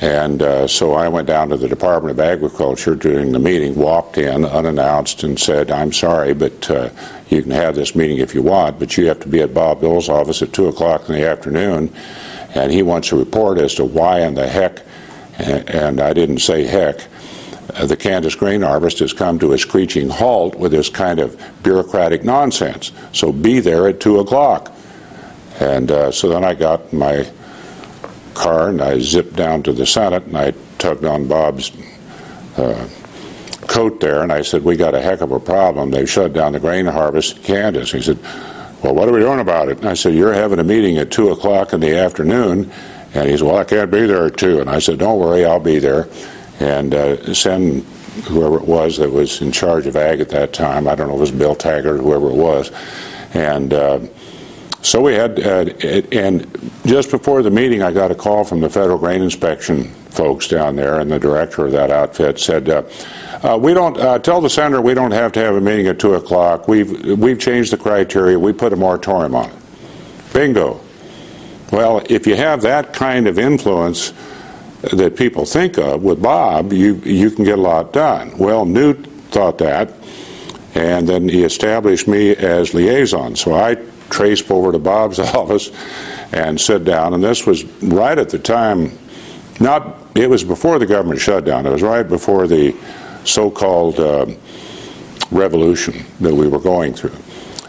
And 0.00 0.42
uh, 0.42 0.68
so 0.68 0.94
I 0.94 1.08
went 1.08 1.26
down 1.26 1.48
to 1.48 1.56
the 1.56 1.68
Department 1.68 2.12
of 2.12 2.20
Agriculture 2.20 2.94
during 2.94 3.32
the 3.32 3.38
meeting, 3.38 3.74
walked 3.74 4.16
in 4.16 4.44
unannounced, 4.44 5.24
and 5.24 5.38
said, 5.38 5.70
I'm 5.70 5.92
sorry, 5.92 6.34
but 6.34 6.70
uh, 6.70 6.90
you 7.28 7.42
can 7.42 7.50
have 7.50 7.74
this 7.74 7.94
meeting 7.94 8.18
if 8.18 8.34
you 8.34 8.42
want, 8.42 8.78
but 8.78 8.96
you 8.96 9.06
have 9.06 9.20
to 9.20 9.28
be 9.28 9.40
at 9.40 9.52
Bob 9.52 9.80
Dole's 9.80 10.08
office 10.08 10.42
at 10.42 10.52
2 10.52 10.68
o'clock 10.68 11.08
in 11.08 11.14
the 11.14 11.26
afternoon, 11.26 11.92
and 12.54 12.72
he 12.72 12.82
wants 12.82 13.12
a 13.12 13.16
report 13.16 13.58
as 13.58 13.74
to 13.74 13.84
why 13.84 14.20
in 14.20 14.34
the 14.34 14.46
heck, 14.46 14.80
and 15.38 16.00
I 16.00 16.12
didn't 16.12 16.38
say 16.38 16.64
heck, 16.64 17.06
uh, 17.74 17.86
the 17.86 17.96
Kansas 17.96 18.34
grain 18.34 18.62
harvest 18.62 18.98
has 19.00 19.12
come 19.12 19.38
to 19.38 19.52
a 19.52 19.58
screeching 19.58 20.08
halt 20.08 20.54
with 20.54 20.72
this 20.72 20.88
kind 20.88 21.20
of 21.20 21.40
bureaucratic 21.62 22.24
nonsense. 22.24 22.92
So 23.12 23.30
be 23.30 23.60
there 23.60 23.88
at 23.88 24.00
2 24.00 24.20
o'clock. 24.20 24.74
And 25.60 25.90
uh, 25.90 26.10
so 26.10 26.28
then 26.28 26.44
I 26.44 26.54
got 26.54 26.92
my 26.92 27.28
car 28.34 28.70
and 28.70 28.80
I 28.80 29.00
zipped 29.00 29.34
down 29.34 29.62
to 29.64 29.72
the 29.72 29.84
Senate 29.84 30.24
and 30.24 30.36
I 30.36 30.54
tugged 30.78 31.04
on 31.04 31.26
Bob's 31.26 31.72
uh, 32.56 32.88
coat 33.68 34.00
there 34.00 34.22
and 34.22 34.32
I 34.32 34.42
said, 34.42 34.64
We 34.64 34.76
got 34.76 34.94
a 34.94 35.00
heck 35.00 35.20
of 35.20 35.30
a 35.30 35.38
problem. 35.38 35.90
They've 35.90 36.10
shut 36.10 36.32
down 36.32 36.52
the 36.52 36.60
grain 36.60 36.86
harvest 36.86 37.36
in 37.36 37.42
Kansas. 37.44 37.92
He 37.92 38.02
said, 38.02 38.18
Well, 38.82 38.94
what 38.94 39.08
are 39.08 39.12
we 39.12 39.20
doing 39.20 39.38
about 39.38 39.68
it? 39.68 39.78
And 39.78 39.88
I 39.88 39.94
said, 39.94 40.14
You're 40.14 40.32
having 40.32 40.58
a 40.58 40.64
meeting 40.64 40.98
at 40.98 41.10
2 41.10 41.30
o'clock 41.30 41.72
in 41.72 41.80
the 41.80 41.96
afternoon. 41.96 42.72
And 43.14 43.28
he 43.28 43.36
said, 43.36 43.46
Well, 43.46 43.58
I 43.58 43.64
can't 43.64 43.90
be 43.90 44.06
there 44.06 44.26
at 44.26 44.36
2. 44.36 44.60
And 44.60 44.68
I 44.68 44.80
said, 44.80 44.98
Don't 44.98 45.20
worry, 45.20 45.44
I'll 45.44 45.60
be 45.60 45.78
there. 45.78 46.08
And 46.60 46.94
uh, 46.94 47.34
send 47.34 47.84
whoever 48.24 48.56
it 48.56 48.66
was 48.66 48.96
that 48.96 49.10
was 49.10 49.40
in 49.40 49.52
charge 49.52 49.86
of 49.86 49.96
ag 49.96 50.20
at 50.20 50.30
that 50.30 50.52
time. 50.52 50.88
I 50.88 50.94
don't 50.94 51.08
know 51.08 51.14
if 51.14 51.18
it 51.18 51.20
was 51.20 51.30
Bill 51.30 51.54
Taggart 51.54 52.00
or 52.00 52.02
whoever 52.02 52.30
it 52.30 52.36
was. 52.36 52.72
And 53.34 53.72
uh, 53.72 54.00
so 54.82 55.00
we 55.02 55.14
had, 55.14 55.38
uh, 55.38 55.66
and 56.10 56.72
just 56.84 57.10
before 57.10 57.42
the 57.42 57.50
meeting, 57.50 57.82
I 57.82 57.92
got 57.92 58.10
a 58.10 58.14
call 58.14 58.44
from 58.44 58.60
the 58.60 58.70
Federal 58.70 58.98
Grain 58.98 59.22
Inspection 59.22 59.92
folks 60.10 60.48
down 60.48 60.76
there, 60.76 61.00
and 61.00 61.10
the 61.10 61.18
director 61.18 61.66
of 61.66 61.72
that 61.72 61.90
outfit 61.90 62.38
said, 62.38 62.68
uh, 62.68 62.82
uh, 63.42 63.58
"We 63.60 63.74
don't 63.74 63.96
uh, 63.98 64.18
tell 64.18 64.40
the 64.40 64.50
senator 64.50 64.80
we 64.80 64.94
don't 64.94 65.12
have 65.12 65.32
to 65.32 65.40
have 65.40 65.54
a 65.54 65.60
meeting 65.60 65.86
at 65.86 65.98
two 65.98 66.14
o'clock. 66.14 66.68
We've 66.68 67.18
we've 67.18 67.38
changed 67.38 67.72
the 67.72 67.76
criteria. 67.76 68.38
We 68.38 68.52
put 68.52 68.72
a 68.72 68.76
moratorium 68.76 69.34
on 69.34 69.50
it. 69.50 69.56
Bingo. 70.32 70.80
Well, 71.72 72.02
if 72.08 72.26
you 72.26 72.36
have 72.36 72.62
that 72.62 72.92
kind 72.92 73.26
of 73.26 73.38
influence." 73.38 74.12
That 74.92 75.16
people 75.16 75.44
think 75.44 75.76
of 75.76 76.04
with 76.04 76.22
Bob, 76.22 76.72
you 76.72 76.94
you 77.04 77.32
can 77.32 77.44
get 77.44 77.58
a 77.58 77.60
lot 77.60 77.92
done. 77.92 78.38
Well, 78.38 78.64
Newt 78.64 79.08
thought 79.32 79.58
that, 79.58 79.92
and 80.76 81.08
then 81.08 81.28
he 81.28 81.42
established 81.42 82.06
me 82.06 82.36
as 82.36 82.74
liaison. 82.74 83.34
So 83.34 83.54
I 83.54 83.76
trace 84.10 84.48
over 84.50 84.72
to 84.72 84.78
Bob's 84.78 85.18
office 85.34 85.70
and 86.32 86.60
sit 86.60 86.84
down. 86.84 87.14
And 87.14 87.22
this 87.22 87.46
was 87.46 87.64
right 87.82 88.18
at 88.18 88.30
the 88.30 88.38
time, 88.38 88.96
not, 89.60 89.98
it 90.14 90.28
was 90.28 90.44
before 90.44 90.78
the 90.78 90.86
government 90.86 91.20
shutdown. 91.20 91.66
It 91.66 91.70
was 91.70 91.82
right 91.82 92.06
before 92.06 92.46
the 92.46 92.74
so 93.24 93.50
called 93.50 93.98
uh, 93.98 94.26
revolution 95.30 96.04
that 96.20 96.34
we 96.34 96.48
were 96.48 96.60
going 96.60 96.94
through. 96.94 97.16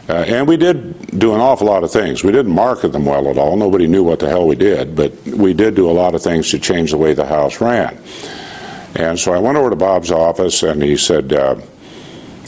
Uh, 0.07 0.25
and 0.27 0.47
we 0.47 0.57
did 0.57 1.19
do 1.19 1.35
an 1.35 1.39
awful 1.39 1.67
lot 1.67 1.83
of 1.83 1.91
things. 1.91 2.23
We 2.23 2.31
didn't 2.31 2.53
market 2.53 2.91
them 2.91 3.05
well 3.05 3.29
at 3.29 3.37
all. 3.37 3.55
Nobody 3.55 3.85
knew 3.87 4.03
what 4.03 4.19
the 4.19 4.27
hell 4.27 4.47
we 4.47 4.55
did, 4.55 4.95
but 4.95 5.13
we 5.25 5.53
did 5.53 5.75
do 5.75 5.89
a 5.89 5.93
lot 5.93 6.15
of 6.15 6.23
things 6.23 6.49
to 6.51 6.59
change 6.59 6.91
the 6.91 6.97
way 6.97 7.13
the 7.13 7.25
House 7.25 7.61
ran. 7.61 7.97
And 8.95 9.19
so 9.19 9.33
I 9.33 9.39
went 9.39 9.57
over 9.57 9.69
to 9.69 9.75
Bob's 9.75 10.11
office 10.11 10.63
and 10.63 10.81
he 10.81 10.97
said, 10.97 11.31
uh, 11.33 11.55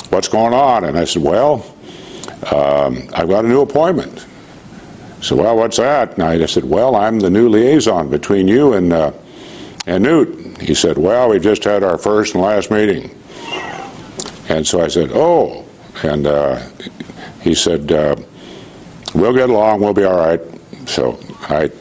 What's 0.10 0.27
going 0.27 0.53
on? 0.53 0.83
And 0.86 0.98
I 0.98 1.05
said, 1.05 1.21
Well, 1.21 1.63
um, 2.51 3.07
I've 3.13 3.29
got 3.29 3.45
a 3.45 3.48
new 3.48 3.62
appointment. 3.62 4.25
So, 5.21 5.36
well, 5.36 5.55
what's 5.55 5.77
that? 5.77 6.13
And 6.13 6.24
I 6.24 6.43
said, 6.48 6.63
well, 6.63 6.95
I'm 6.95 7.19
the 7.19 7.29
new 7.29 7.48
liaison 7.48 8.10
between 8.10 8.48
you 8.48 8.74
and, 8.74 8.91
uh, 8.91 9.12
and 9.88 10.04
Newt. 10.04 10.62
He 10.62 10.76
said, 10.76 10.98
well, 10.98 11.30
we 11.30 11.40
just 11.40 11.64
had 11.64 11.84
our 11.84 11.98
first 11.98 12.36
and 12.36 12.44
last 12.44 12.72
meeting. 12.72 13.10
And 14.50 14.66
so 14.66 14.82
I 14.82 14.88
said, 14.88 15.12
oh. 15.14 15.66
And 16.04 16.28
uh, 16.28 16.62
he 17.42 17.54
said, 17.56 17.92
uh, 17.92 18.16
we'll 19.14 19.34
get 19.34 19.50
along, 19.50 19.82
we'll 19.82 19.94
be 19.94 20.04
all 20.04 20.18
right. 20.18 20.42
So 20.88 21.20
I 21.50 21.72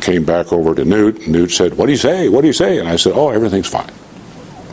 came 0.00 0.24
back 0.24 0.52
over 0.52 0.74
to 0.74 0.84
Newt. 0.84 1.26
Newt 1.26 1.50
said, 1.50 1.74
what 1.74 1.86
do 1.86 1.92
you 1.92 1.98
say? 1.98 2.28
What 2.28 2.42
do 2.42 2.46
you 2.46 2.52
say? 2.52 2.78
And 2.78 2.88
I 2.88 2.96
said, 2.96 3.12
oh, 3.14 3.30
everything's 3.30 3.68
fine. 3.68 3.90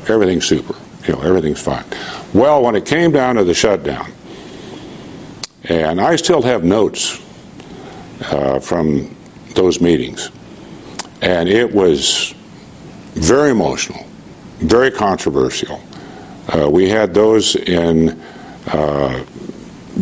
Everything's 0.07 0.45
super. 0.45 0.75
You 1.07 1.13
know, 1.13 1.21
everything's 1.21 1.61
fine. 1.61 1.85
Well, 2.33 2.61
when 2.63 2.75
it 2.75 2.85
came 2.85 3.11
down 3.11 3.35
to 3.35 3.43
the 3.43 3.53
shutdown, 3.53 4.11
And 5.65 6.01
I 6.01 6.15
still 6.15 6.41
have 6.41 6.63
notes 6.63 7.21
uh, 8.23 8.59
from 8.59 9.15
those 9.53 9.79
meetings. 9.79 10.31
And 11.21 11.47
it 11.47 11.71
was 11.71 12.33
very 13.13 13.51
emotional, 13.51 14.05
very 14.59 14.91
controversial. 14.91 15.81
Uh, 16.47 16.69
we 16.69 16.89
had 16.89 17.13
those 17.13 17.55
in 17.55 18.19
uh, 18.67 19.23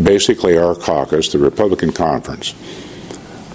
basically 0.04 0.58
our 0.58 0.76
caucus, 0.76 1.30
the 1.32 1.40
Republican 1.40 1.92
Conference, 1.92 2.54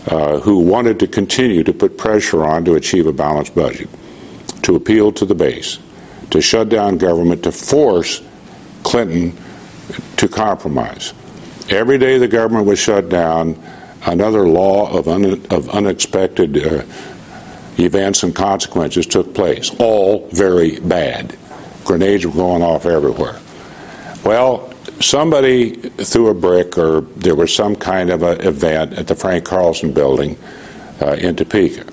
uh, 0.09 0.39
who 0.41 0.59
wanted 0.59 0.99
to 1.01 1.07
continue 1.07 1.65
to 1.65 1.73
put 1.73 1.97
pressure 1.97 2.45
on 2.45 2.65
to 2.65 2.75
achieve 2.75 3.07
a 3.07 3.13
balanced 3.13 3.55
budget, 3.55 3.89
to 4.63 4.77
appeal 4.77 5.13
to 5.13 5.25
the 5.25 5.35
base, 5.35 5.79
to 6.31 6.41
shut 6.41 6.69
down 6.69 6.99
government, 6.99 7.43
to 7.43 7.53
force 7.53 8.23
Clinton 8.83 9.37
to 10.17 10.29
compromise. 10.29 11.15
Every 11.71 11.99
day 11.99 12.19
the 12.19 12.29
government 12.29 12.67
was 12.67 12.79
shut 12.79 13.09
down, 13.09 13.61
another 14.07 14.47
law 14.47 14.93
of, 14.97 15.09
un- 15.09 15.45
of 15.51 15.71
unexpected 15.71 16.59
uh, 16.59 16.83
events 17.79 18.23
and 18.23 18.35
consequences 18.35 19.07
took 19.07 19.35
place, 19.35 19.71
all 19.79 20.29
very 20.29 20.81
bad. 20.81 21.37
Grenades 21.85 22.25
were 22.27 22.33
going 22.33 22.63
off 22.63 22.87
everywhere. 22.87 23.41
Well, 24.25 24.73
somebody 25.01 25.73
threw 25.73 26.29
a 26.29 26.35
brick, 26.35 26.79
or 26.79 27.03
there 27.03 27.35
was 27.35 27.55
some 27.55 27.77
kind 27.77 28.11
of 28.11 28.23
an 28.23 28.41
event 28.41 28.95
at 28.95 29.07
the 29.07 29.15
Frank 29.15 29.45
Carlson 29.45 29.93
building 29.93 30.39
uh, 31.03 31.13
in 31.13 31.37
Topeka. 31.37 31.85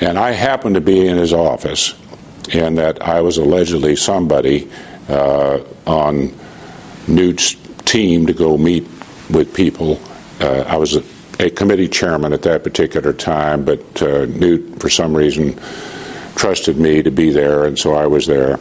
And 0.00 0.18
I 0.18 0.32
happened 0.32 0.74
to 0.74 0.80
be 0.80 1.06
in 1.06 1.16
his 1.16 1.32
office, 1.32 1.94
and 2.52 2.76
that 2.78 3.00
I 3.02 3.20
was 3.20 3.38
allegedly 3.38 3.96
somebody 3.96 4.70
uh, 5.08 5.60
on 5.86 6.34
Newt's 7.06 7.56
team 7.84 8.26
to 8.26 8.32
go 8.32 8.58
meet 8.58 8.86
with 9.30 9.54
people. 9.54 10.00
Uh, 10.40 10.64
I 10.66 10.76
was 10.76 10.96
a, 11.38 11.50
committee 11.50 11.88
chairman 11.88 12.32
at 12.32 12.42
that 12.42 12.62
particular 12.64 13.12
time, 13.12 13.64
but 13.64 14.02
uh, 14.02 14.26
Newt, 14.26 14.80
for 14.80 14.88
some 14.88 15.16
reason, 15.16 15.58
trusted 16.36 16.78
me 16.78 17.02
to 17.02 17.10
be 17.10 17.30
there, 17.30 17.64
and 17.64 17.78
so 17.78 17.94
I 17.94 18.06
was 18.06 18.26
there. 18.26 18.58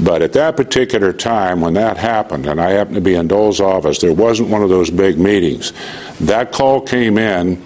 But 0.00 0.22
at 0.22 0.32
that 0.34 0.56
particular 0.56 1.12
time, 1.12 1.60
when 1.60 1.74
that 1.74 1.96
happened, 1.96 2.46
and 2.46 2.60
I 2.60 2.70
happened 2.70 2.94
to 2.96 3.00
be 3.00 3.14
in 3.14 3.28
Dole's 3.28 3.60
office, 3.60 3.98
there 3.98 4.12
wasn't 4.12 4.50
one 4.50 4.62
of 4.62 4.68
those 4.68 4.90
big 4.90 5.18
meetings. 5.18 5.72
That 6.20 6.52
call 6.52 6.80
came 6.80 7.18
in 7.18 7.56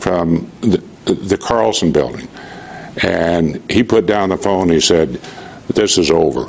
from 0.00 0.50
the, 0.60 0.82
the 1.04 1.36
Carlson 1.36 1.92
building, 1.92 2.28
and 3.02 3.70
he 3.70 3.82
put 3.82 4.06
down 4.06 4.30
the 4.30 4.36
phone. 4.36 4.70
He 4.70 4.80
said, 4.80 5.20
"This 5.68 5.98
is 5.98 6.10
over," 6.10 6.48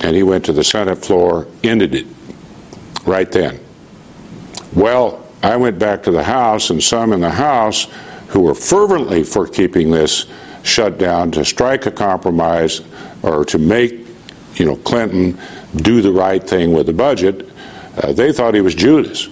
and 0.00 0.16
he 0.16 0.22
went 0.22 0.44
to 0.46 0.52
the 0.52 0.64
Senate 0.64 1.04
floor, 1.04 1.46
ended 1.62 1.94
it 1.94 2.06
right 3.04 3.30
then. 3.30 3.60
Well, 4.74 5.26
I 5.42 5.56
went 5.56 5.78
back 5.78 6.02
to 6.04 6.10
the 6.10 6.22
House, 6.22 6.70
and 6.70 6.82
some 6.82 7.12
in 7.12 7.20
the 7.20 7.30
House 7.30 7.88
who 8.28 8.42
were 8.42 8.54
fervently 8.54 9.24
for 9.24 9.46
keeping 9.46 9.90
this 9.90 10.26
shut 10.62 10.98
down 10.98 11.30
to 11.32 11.44
strike 11.44 11.86
a 11.86 11.90
compromise 11.90 12.82
or 13.22 13.44
to 13.46 13.58
make, 13.58 14.06
you 14.54 14.66
know, 14.66 14.76
Clinton 14.76 15.38
do 15.76 16.02
the 16.02 16.12
right 16.12 16.42
thing 16.42 16.72
with 16.72 16.86
the 16.86 16.92
budget, 16.92 17.48
uh, 17.96 18.12
they 18.12 18.32
thought 18.32 18.54
he 18.54 18.60
was 18.60 18.74
Judas. 18.74 19.28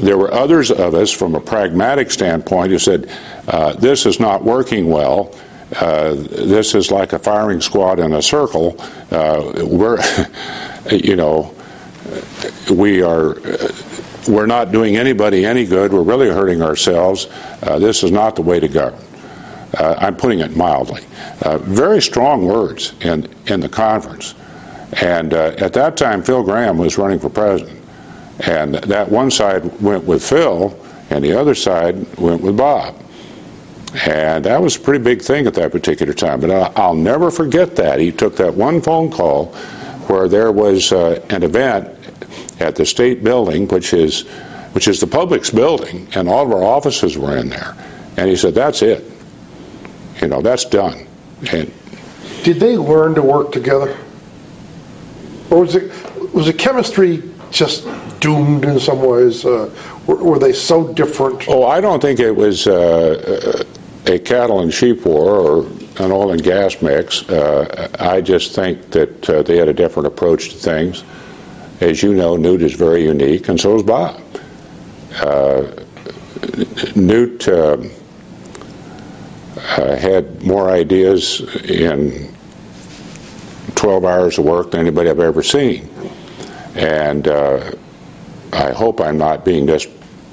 There 0.00 0.16
were 0.16 0.32
others 0.32 0.70
of 0.70 0.94
us, 0.94 1.10
from 1.10 1.34
a 1.34 1.40
pragmatic 1.40 2.10
standpoint, 2.10 2.70
who 2.70 2.78
said, 2.78 3.10
uh, 3.48 3.72
this 3.74 4.06
is 4.06 4.20
not 4.20 4.44
working 4.44 4.88
well. 4.88 5.34
Uh, 5.80 6.14
this 6.14 6.74
is 6.74 6.90
like 6.90 7.12
a 7.12 7.18
firing 7.18 7.60
squad 7.60 7.98
in 7.98 8.14
a 8.14 8.22
circle. 8.22 8.80
Uh, 9.10 9.64
we're, 9.66 9.98
you 10.90 11.16
know, 11.16 11.54
we 12.70 13.02
are 13.02 13.34
we're 14.28 14.46
not 14.46 14.70
doing 14.70 14.96
anybody 14.96 15.44
any 15.44 15.64
good. 15.64 15.92
We're 15.92 16.02
really 16.02 16.28
hurting 16.28 16.62
ourselves. 16.62 17.26
Uh, 17.62 17.78
this 17.78 18.02
is 18.02 18.10
not 18.10 18.36
the 18.36 18.42
way 18.42 18.60
to 18.60 18.68
go. 18.68 18.96
Uh, 19.78 19.94
I'm 19.98 20.16
putting 20.16 20.40
it 20.40 20.56
mildly. 20.56 21.04
Uh, 21.42 21.58
very 21.58 22.00
strong 22.00 22.46
words 22.46 22.94
in, 23.00 23.28
in 23.46 23.60
the 23.60 23.68
conference. 23.68 24.34
And 25.02 25.34
uh, 25.34 25.54
at 25.58 25.72
that 25.74 25.96
time, 25.96 26.22
Phil 26.22 26.42
Gramm 26.42 26.78
was 26.78 26.96
running 26.96 27.18
for 27.18 27.28
president. 27.28 27.78
And 28.40 28.74
that 28.74 29.10
one 29.10 29.30
side 29.30 29.80
went 29.80 30.04
with 30.04 30.26
Phil, 30.26 30.78
and 31.10 31.24
the 31.24 31.38
other 31.38 31.54
side 31.54 32.16
went 32.18 32.40
with 32.40 32.56
Bob. 32.56 32.94
And 34.06 34.44
that 34.44 34.60
was 34.62 34.76
a 34.76 34.80
pretty 34.80 35.02
big 35.02 35.22
thing 35.22 35.46
at 35.46 35.54
that 35.54 35.72
particular 35.72 36.12
time. 36.12 36.40
But 36.40 36.78
I'll 36.78 36.94
never 36.94 37.30
forget 37.30 37.76
that. 37.76 37.98
He 37.98 38.12
took 38.12 38.36
that 38.36 38.54
one 38.54 38.80
phone 38.80 39.10
call 39.10 39.46
where 40.08 40.28
there 40.28 40.52
was 40.52 40.92
uh, 40.92 41.22
an 41.30 41.42
event 41.42 41.97
at 42.60 42.74
the 42.74 42.84
state 42.86 43.22
building, 43.22 43.68
which 43.68 43.92
is 43.92 44.22
which 44.72 44.86
is 44.86 45.00
the 45.00 45.06
public's 45.06 45.50
building, 45.50 46.08
and 46.14 46.28
all 46.28 46.44
of 46.44 46.52
our 46.52 46.62
offices 46.62 47.16
were 47.16 47.36
in 47.36 47.48
there. 47.48 47.74
And 48.16 48.28
he 48.28 48.36
said, 48.36 48.54
"That's 48.54 48.82
it. 48.82 49.04
You 50.20 50.28
know, 50.28 50.42
that's 50.42 50.64
done." 50.64 51.06
And 51.52 51.72
did 52.42 52.60
they 52.60 52.76
learn 52.76 53.14
to 53.14 53.22
work 53.22 53.52
together, 53.52 53.96
or 55.50 55.60
was 55.60 55.74
it 55.74 55.92
was 56.34 56.46
the 56.46 56.52
chemistry 56.52 57.22
just 57.50 57.86
doomed 58.20 58.64
in 58.64 58.78
some 58.78 59.02
ways? 59.02 59.44
Uh, 59.44 59.70
were, 60.06 60.16
were, 60.16 60.38
they 60.38 60.52
so 60.52 60.92
different? 60.92 61.48
Oh, 61.48 61.66
I 61.66 61.80
don't 61.80 62.00
think 62.00 62.20
it 62.20 62.32
was 62.32 62.66
uh, 62.66 63.64
a 64.06 64.18
cattle 64.18 64.60
and 64.60 64.72
sheep 64.72 65.04
war 65.04 65.36
or 65.36 65.66
an 65.98 66.12
oil 66.12 66.32
and 66.32 66.42
gas 66.42 66.80
mix. 66.80 67.28
Uh, 67.28 67.88
I 67.98 68.20
just 68.20 68.54
think 68.54 68.90
that 68.90 69.30
uh, 69.30 69.42
they 69.42 69.56
had 69.56 69.68
a 69.68 69.74
different 69.74 70.06
approach 70.06 70.50
to 70.50 70.56
things. 70.56 71.04
As 71.80 72.02
you 72.02 72.14
know, 72.14 72.36
Newt 72.36 72.62
is 72.62 72.74
very 72.74 73.04
unique, 73.04 73.48
and 73.48 73.60
so 73.60 73.76
is 73.76 73.82
Bob. 73.84 74.20
Uh, 75.20 75.70
Newt 76.96 77.46
uh, 77.46 77.76
uh, 79.56 79.96
had 79.96 80.42
more 80.42 80.70
ideas 80.70 81.40
in 81.64 82.34
12 83.76 84.04
hours 84.04 84.38
of 84.38 84.44
work 84.44 84.72
than 84.72 84.80
anybody 84.80 85.08
I've 85.08 85.20
ever 85.20 85.42
seen. 85.42 85.88
And 86.74 87.28
uh, 87.28 87.72
I 88.52 88.72
hope 88.72 89.00
I'm 89.00 89.18
not 89.18 89.44
being 89.44 89.66
dis- 89.66 89.86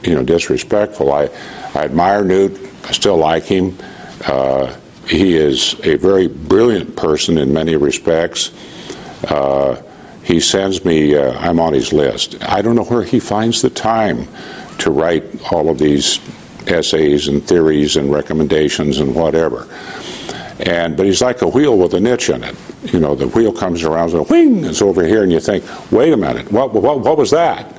you 0.04 0.16
know, 0.16 0.24
disrespectful. 0.24 1.12
I, 1.12 1.30
I 1.76 1.86
admire 1.86 2.24
Newt. 2.24 2.60
I 2.86 2.92
still 2.92 3.18
like 3.18 3.44
him. 3.44 3.78
Uh, 4.26 4.76
he 5.08 5.36
is 5.36 5.76
a 5.84 5.98
very 5.98 6.28
brilliant 6.28 6.96
person 6.96 7.38
in 7.38 7.54
many 7.54 7.76
respects. 7.76 8.52
Uh, 9.28 9.82
he 10.26 10.40
sends 10.40 10.84
me, 10.84 11.16
uh, 11.16 11.34
I'm 11.40 11.60
on 11.60 11.74
his 11.74 11.94
list. 11.94 12.44
I 12.44 12.64
don't 12.64 12.76
know 12.76 12.84
where 12.84 13.04
he 13.04 13.20
finds 13.20 13.62
the 13.62 13.70
time 13.70 14.28
to 14.80 14.90
write 14.90 15.24
all 15.52 15.70
of 15.70 15.78
these 15.78 16.20
essays 16.68 17.28
and 17.28 17.44
theories 17.48 17.96
and 17.96 18.12
recommendations 18.12 18.98
and 18.98 19.14
whatever. 19.14 19.68
And 20.60 20.98
but 20.98 21.06
he's 21.06 21.22
like 21.22 21.44
a 21.44 21.48
wheel 21.48 21.78
with 21.78 21.94
a 21.94 22.00
niche 22.00 22.30
in 22.30 22.44
it. 22.44 22.56
You 22.92 23.00
know, 23.00 23.14
the 23.14 23.28
wheel 23.28 23.54
comes 23.54 23.84
around, 23.84 24.10
so 24.10 24.24
wing, 24.24 24.64
it's 24.64 24.82
over 24.82 25.06
here, 25.06 25.22
and 25.22 25.32
you 25.32 25.40
think, 25.40 25.64
wait 25.92 26.12
a 26.12 26.18
minute, 26.18 26.52
what 26.52 26.74
what, 26.74 27.02
what 27.02 27.18
was 27.18 27.30
that? 27.32 27.72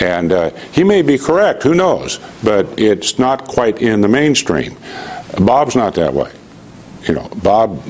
And 0.00 0.32
uh, 0.32 0.50
he 0.72 0.84
may 0.84 1.02
be 1.02 1.18
correct, 1.18 1.62
who 1.62 1.74
knows? 1.74 2.18
But 2.42 2.78
it's 2.78 3.18
not 3.18 3.46
quite 3.46 3.82
in 3.82 4.00
the 4.00 4.08
mainstream. 4.08 4.76
Bob's 5.38 5.76
not 5.76 5.94
that 5.96 6.14
way. 6.14 6.32
You 7.02 7.14
know, 7.14 7.28
Bob 7.42 7.82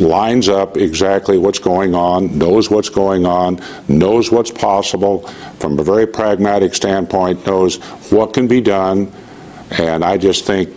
lines 0.00 0.48
up 0.48 0.76
exactly 0.76 1.38
what's 1.38 1.58
going 1.58 1.94
on, 1.94 2.36
knows 2.38 2.70
what's 2.70 2.88
going 2.88 3.26
on, 3.26 3.60
knows 3.88 4.30
what's 4.30 4.50
possible 4.50 5.26
from 5.58 5.78
a 5.78 5.82
very 5.82 6.06
pragmatic 6.06 6.74
standpoint, 6.74 7.46
knows 7.46 7.76
what 8.10 8.32
can 8.32 8.46
be 8.46 8.60
done, 8.60 9.12
and 9.78 10.04
I 10.04 10.16
just 10.16 10.44
think 10.44 10.70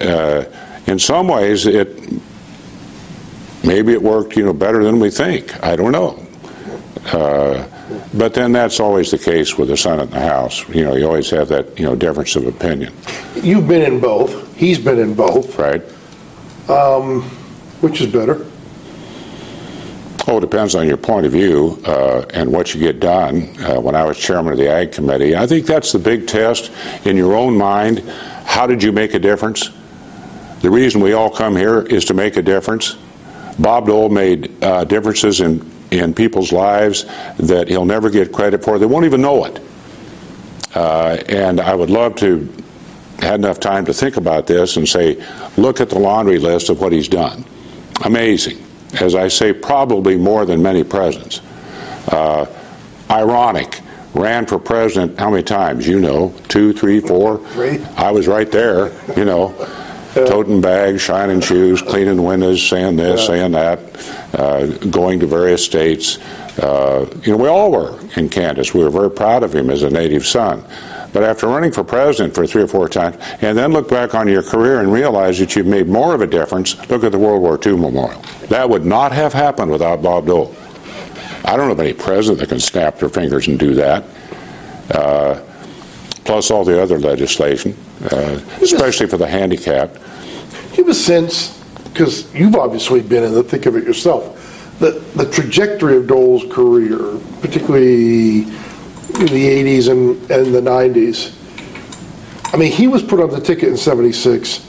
uh, 0.00 0.44
in 0.86 0.98
some 0.98 1.28
ways 1.28 1.66
it 1.66 1.88
maybe 3.64 3.92
it 3.92 4.02
worked 4.02 4.36
you 4.36 4.44
know 4.44 4.52
better 4.52 4.84
than 4.84 5.00
we 5.00 5.10
think. 5.10 5.62
I 5.64 5.76
don't 5.76 5.92
know. 5.92 6.24
Uh, 7.12 7.66
but 8.14 8.34
then 8.34 8.52
that's 8.52 8.80
always 8.80 9.10
the 9.10 9.18
case 9.18 9.56
with 9.56 9.68
the 9.68 9.76
Senate 9.76 10.02
and 10.02 10.12
the 10.12 10.20
House. 10.20 10.68
You 10.68 10.84
know, 10.84 10.94
you 10.94 11.06
always 11.06 11.30
have 11.30 11.48
that 11.48 11.78
you 11.78 11.84
know 11.84 11.96
difference 11.96 12.36
of 12.36 12.46
opinion. 12.46 12.92
You've 13.36 13.68
been 13.68 13.82
in 13.82 14.00
both. 14.00 14.56
He's 14.56 14.78
been 14.78 14.98
in 14.98 15.14
both. 15.14 15.58
Right. 15.58 15.82
Um, 16.68 17.22
which 17.80 18.00
is 18.00 18.12
better? 18.12 18.46
Oh, 20.30 20.36
it 20.36 20.40
depends 20.42 20.74
on 20.74 20.86
your 20.86 20.98
point 20.98 21.24
of 21.24 21.32
view 21.32 21.80
uh, 21.86 22.22
and 22.34 22.52
what 22.52 22.74
you 22.74 22.80
get 22.80 23.00
done. 23.00 23.48
Uh, 23.64 23.80
when 23.80 23.94
I 23.94 24.04
was 24.04 24.18
chairman 24.18 24.52
of 24.52 24.58
the 24.58 24.70
Ag 24.70 24.92
Committee, 24.92 25.34
I 25.34 25.46
think 25.46 25.64
that's 25.64 25.90
the 25.90 25.98
big 25.98 26.26
test 26.26 26.70
in 27.06 27.16
your 27.16 27.34
own 27.34 27.56
mind. 27.56 28.00
How 28.44 28.66
did 28.66 28.82
you 28.82 28.92
make 28.92 29.14
a 29.14 29.18
difference? 29.18 29.70
The 30.60 30.68
reason 30.68 31.00
we 31.00 31.14
all 31.14 31.30
come 31.30 31.56
here 31.56 31.80
is 31.80 32.04
to 32.06 32.14
make 32.14 32.36
a 32.36 32.42
difference. 32.42 32.94
Bob 33.58 33.86
Dole 33.86 34.10
made 34.10 34.62
uh, 34.62 34.84
differences 34.84 35.40
in, 35.40 35.66
in 35.90 36.12
people's 36.12 36.52
lives 36.52 37.06
that 37.38 37.68
he'll 37.68 37.86
never 37.86 38.10
get 38.10 38.30
credit 38.30 38.62
for. 38.62 38.78
They 38.78 38.84
won't 38.84 39.06
even 39.06 39.22
know 39.22 39.46
it. 39.46 39.62
Uh, 40.74 41.22
and 41.30 41.58
I 41.58 41.74
would 41.74 41.88
love 41.88 42.16
to 42.16 42.52
had 43.20 43.36
enough 43.36 43.60
time 43.60 43.86
to 43.86 43.94
think 43.94 44.18
about 44.18 44.46
this 44.46 44.76
and 44.76 44.86
say, 44.86 45.24
look 45.56 45.80
at 45.80 45.88
the 45.88 45.98
laundry 45.98 46.38
list 46.38 46.68
of 46.68 46.82
what 46.82 46.92
he's 46.92 47.08
done. 47.08 47.46
Amazing 48.04 48.67
as 48.94 49.14
I 49.14 49.28
say, 49.28 49.52
probably 49.52 50.16
more 50.16 50.44
than 50.44 50.62
many 50.62 50.84
presidents. 50.84 51.40
Uh, 52.08 52.46
ironic, 53.10 53.80
ran 54.14 54.46
for 54.46 54.58
president 54.58 55.18
how 55.18 55.30
many 55.30 55.42
times? 55.42 55.86
You 55.86 56.00
know, 56.00 56.34
two, 56.48 56.72
three, 56.72 57.00
four. 57.00 57.38
Three. 57.48 57.82
I 57.96 58.10
was 58.10 58.26
right 58.26 58.50
there, 58.50 58.92
you 59.16 59.24
know, 59.24 59.54
toting 60.14 60.60
bags, 60.60 61.02
shining 61.02 61.40
shoes, 61.40 61.82
cleaning 61.82 62.22
windows, 62.22 62.66
saying 62.66 62.96
this, 62.96 63.26
saying 63.26 63.52
that, 63.52 63.78
uh, 64.34 64.66
going 64.88 65.20
to 65.20 65.26
various 65.26 65.64
states. 65.64 66.18
Uh, 66.58 67.06
you 67.22 67.32
know, 67.32 67.38
we 67.38 67.48
all 67.48 67.70
were 67.70 67.98
in 68.16 68.28
Kansas. 68.28 68.74
We 68.74 68.82
were 68.82 68.90
very 68.90 69.10
proud 69.10 69.42
of 69.42 69.54
him 69.54 69.70
as 69.70 69.82
a 69.82 69.90
native 69.90 70.26
son. 70.26 70.64
But 71.12 71.22
after 71.22 71.46
running 71.46 71.72
for 71.72 71.84
president 71.84 72.34
for 72.34 72.46
three 72.46 72.62
or 72.62 72.68
four 72.68 72.88
times, 72.88 73.16
and 73.40 73.56
then 73.56 73.72
look 73.72 73.88
back 73.88 74.14
on 74.14 74.28
your 74.28 74.42
career 74.42 74.80
and 74.80 74.92
realize 74.92 75.38
that 75.38 75.56
you've 75.56 75.66
made 75.66 75.88
more 75.88 76.14
of 76.14 76.20
a 76.20 76.26
difference, 76.26 76.76
look 76.90 77.04
at 77.04 77.12
the 77.12 77.18
World 77.18 77.42
War 77.42 77.58
II 77.64 77.76
memorial. 77.76 78.22
That 78.48 78.68
would 78.68 78.84
not 78.84 79.12
have 79.12 79.32
happened 79.32 79.70
without 79.70 80.02
Bob 80.02 80.26
Dole. 80.26 80.54
I 81.44 81.56
don't 81.56 81.66
know 81.66 81.72
of 81.72 81.80
any 81.80 81.94
president 81.94 82.40
that 82.40 82.48
can 82.50 82.60
snap 82.60 82.98
their 82.98 83.08
fingers 83.08 83.48
and 83.48 83.58
do 83.58 83.74
that. 83.74 84.04
Uh, 84.90 85.42
plus 86.24 86.50
all 86.50 86.64
the 86.64 86.80
other 86.80 86.98
legislation, 86.98 87.74
uh, 88.12 88.38
especially 88.60 89.06
for 89.06 89.16
the 89.16 89.26
handicapped. 89.26 89.98
Give 90.74 90.88
a 90.88 90.94
sense, 90.94 91.58
because 91.84 92.32
you've 92.34 92.54
obviously 92.54 93.00
been 93.00 93.24
in 93.24 93.32
the 93.32 93.42
thick 93.42 93.64
of 93.64 93.76
it 93.76 93.84
yourself, 93.84 94.34
the, 94.78 94.90
the 95.16 95.28
trajectory 95.30 95.96
of 95.96 96.06
Dole's 96.06 96.44
career, 96.52 97.18
particularly 97.40 98.44
in 99.20 99.26
the 99.26 99.46
80s 99.64 99.90
and, 99.90 100.30
and 100.30 100.54
the 100.54 100.60
90s. 100.60 101.34
I 102.52 102.56
mean, 102.56 102.72
he 102.72 102.86
was 102.86 103.02
put 103.02 103.20
on 103.20 103.30
the 103.30 103.40
ticket 103.40 103.68
in 103.68 103.76
76 103.76 104.64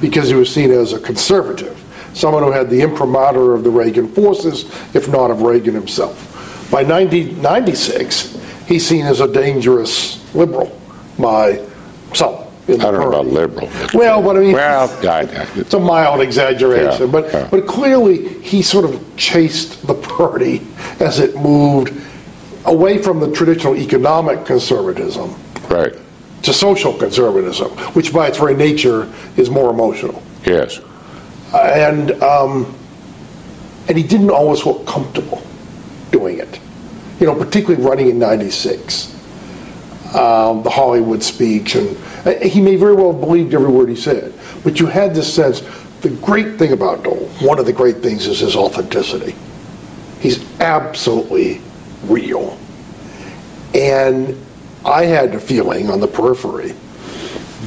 because 0.00 0.28
he 0.28 0.34
was 0.34 0.52
seen 0.52 0.70
as 0.70 0.92
a 0.92 1.00
conservative, 1.00 1.76
someone 2.14 2.42
who 2.42 2.50
had 2.50 2.70
the 2.70 2.80
imprimatur 2.80 3.54
of 3.54 3.62
the 3.64 3.70
Reagan 3.70 4.08
forces, 4.08 4.64
if 4.94 5.08
not 5.08 5.30
of 5.30 5.42
Reagan 5.42 5.74
himself. 5.74 6.26
By 6.70 6.82
1996, 6.84 8.38
he's 8.66 8.86
seen 8.86 9.06
as 9.06 9.20
a 9.20 9.30
dangerous 9.32 10.16
liberal 10.34 10.80
by 11.18 11.64
some. 12.14 12.36
in 12.68 12.78
the 12.78 12.88
I 12.88 12.90
don't 12.90 13.00
know 13.00 13.08
about 13.08 13.26
liberal. 13.26 13.68
Well, 13.94 14.22
but 14.22 14.36
I 14.36 14.40
mean, 14.40 14.52
Well, 14.52 14.88
I, 15.08 15.20
I, 15.20 15.48
it's 15.56 15.74
a 15.74 15.80
mild 15.80 16.20
exaggeration, 16.20 17.06
Yeah, 17.06 17.12
but 17.12 17.32
yeah. 17.32 17.48
but 17.50 17.66
clearly 17.66 18.40
he 18.40 18.62
sort 18.62 18.84
of 18.84 19.04
chased 19.16 19.86
the 19.86 19.94
party 19.94 20.66
as 21.00 21.18
it 21.18 21.36
moved 21.36 21.92
away 22.66 22.98
from 22.98 23.20
the 23.20 23.30
traditional 23.32 23.76
economic 23.76 24.44
conservatism 24.44 25.34
right. 25.68 25.94
to 26.42 26.52
social 26.52 26.92
conservatism, 26.92 27.70
which 27.94 28.12
by 28.12 28.28
its 28.28 28.38
very 28.38 28.54
nature 28.54 29.10
is 29.36 29.50
more 29.50 29.70
emotional. 29.70 30.22
Yes. 30.44 30.80
And 31.54 32.12
um, 32.22 32.74
and 33.88 33.98
he 33.98 34.04
didn't 34.04 34.30
always 34.30 34.60
feel 34.60 34.78
comfortable 34.84 35.42
doing 36.12 36.38
it, 36.38 36.60
you 37.18 37.26
know, 37.26 37.34
particularly 37.34 37.82
running 37.82 38.08
in 38.08 38.18
'96. 38.18 39.16
Um, 40.14 40.64
the 40.64 40.70
Hollywood 40.70 41.22
speech, 41.22 41.76
and 41.76 41.96
uh, 42.26 42.32
he 42.40 42.60
may 42.60 42.74
very 42.74 42.94
well 42.94 43.12
have 43.12 43.20
believed 43.20 43.54
every 43.54 43.70
word 43.70 43.88
he 43.88 43.94
said, 43.94 44.34
but 44.64 44.80
you 44.80 44.86
had 44.86 45.14
this 45.14 45.32
sense. 45.32 45.60
The 46.00 46.10
great 46.10 46.58
thing 46.58 46.72
about 46.72 47.04
Dole, 47.04 47.28
one 47.40 47.60
of 47.60 47.66
the 47.66 47.72
great 47.72 47.98
things, 47.98 48.26
is 48.26 48.40
his 48.40 48.56
authenticity. 48.56 49.36
He's 50.18 50.42
absolutely 50.60 51.60
real, 52.10 52.58
and 53.74 54.36
I 54.84 55.04
had 55.04 55.34
a 55.34 55.40
feeling 55.40 55.90
on 55.90 56.00
the 56.00 56.08
periphery 56.08 56.74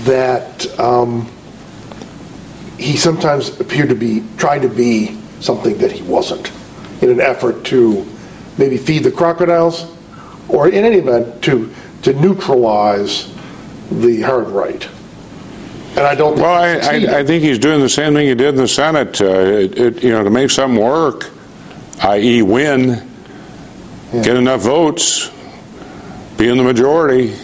that 0.06 0.79
um, 0.79 1.32
he 2.77 2.97
sometimes 2.97 3.60
appeared 3.60 3.89
to 3.89 3.95
be 3.95 4.23
trying 4.38 4.62
to 4.62 4.69
be 4.69 5.19
something 5.39 5.77
that 5.77 5.91
he 5.91 6.01
wasn't 6.03 6.51
in 7.01 7.10
an 7.10 7.21
effort 7.21 7.63
to 7.65 8.06
maybe 8.58 8.77
feed 8.77 9.03
the 9.03 9.12
crocodiles 9.12 9.91
or 10.49 10.67
in 10.67 10.84
any 10.84 10.97
event 10.97 11.43
to 11.43 11.73
to 12.01 12.13
neutralize 12.13 13.34
the 13.89 14.21
hard 14.21 14.47
right. 14.47 14.88
And 15.95 16.01
I 16.01 16.15
don't 16.15 16.36
Well, 16.36 16.45
I. 16.45 16.77
I, 16.79 17.19
I 17.19 17.23
think 17.23 17.43
he's 17.43 17.60
doing 17.60 17.79
the 17.79 17.89
same 17.89 18.13
thing 18.13 18.27
he 18.27 18.36
did 18.36 18.49
in 18.49 18.56
the 18.56 18.67
Senate. 18.67 19.21
Uh, 19.21 19.25
it, 19.25 19.77
it, 19.77 20.03
you 20.03 20.10
know, 20.10 20.23
to 20.23 20.29
make 20.29 20.49
something 20.49 20.82
work, 20.82 21.29
i.e., 22.01 22.41
win, 22.41 23.12
get 24.21 24.38
enough 24.38 24.62
votes, 24.62 25.32
be 26.38 26.47
in 26.47 26.58
the 26.58 26.63
majority. 26.63 27.36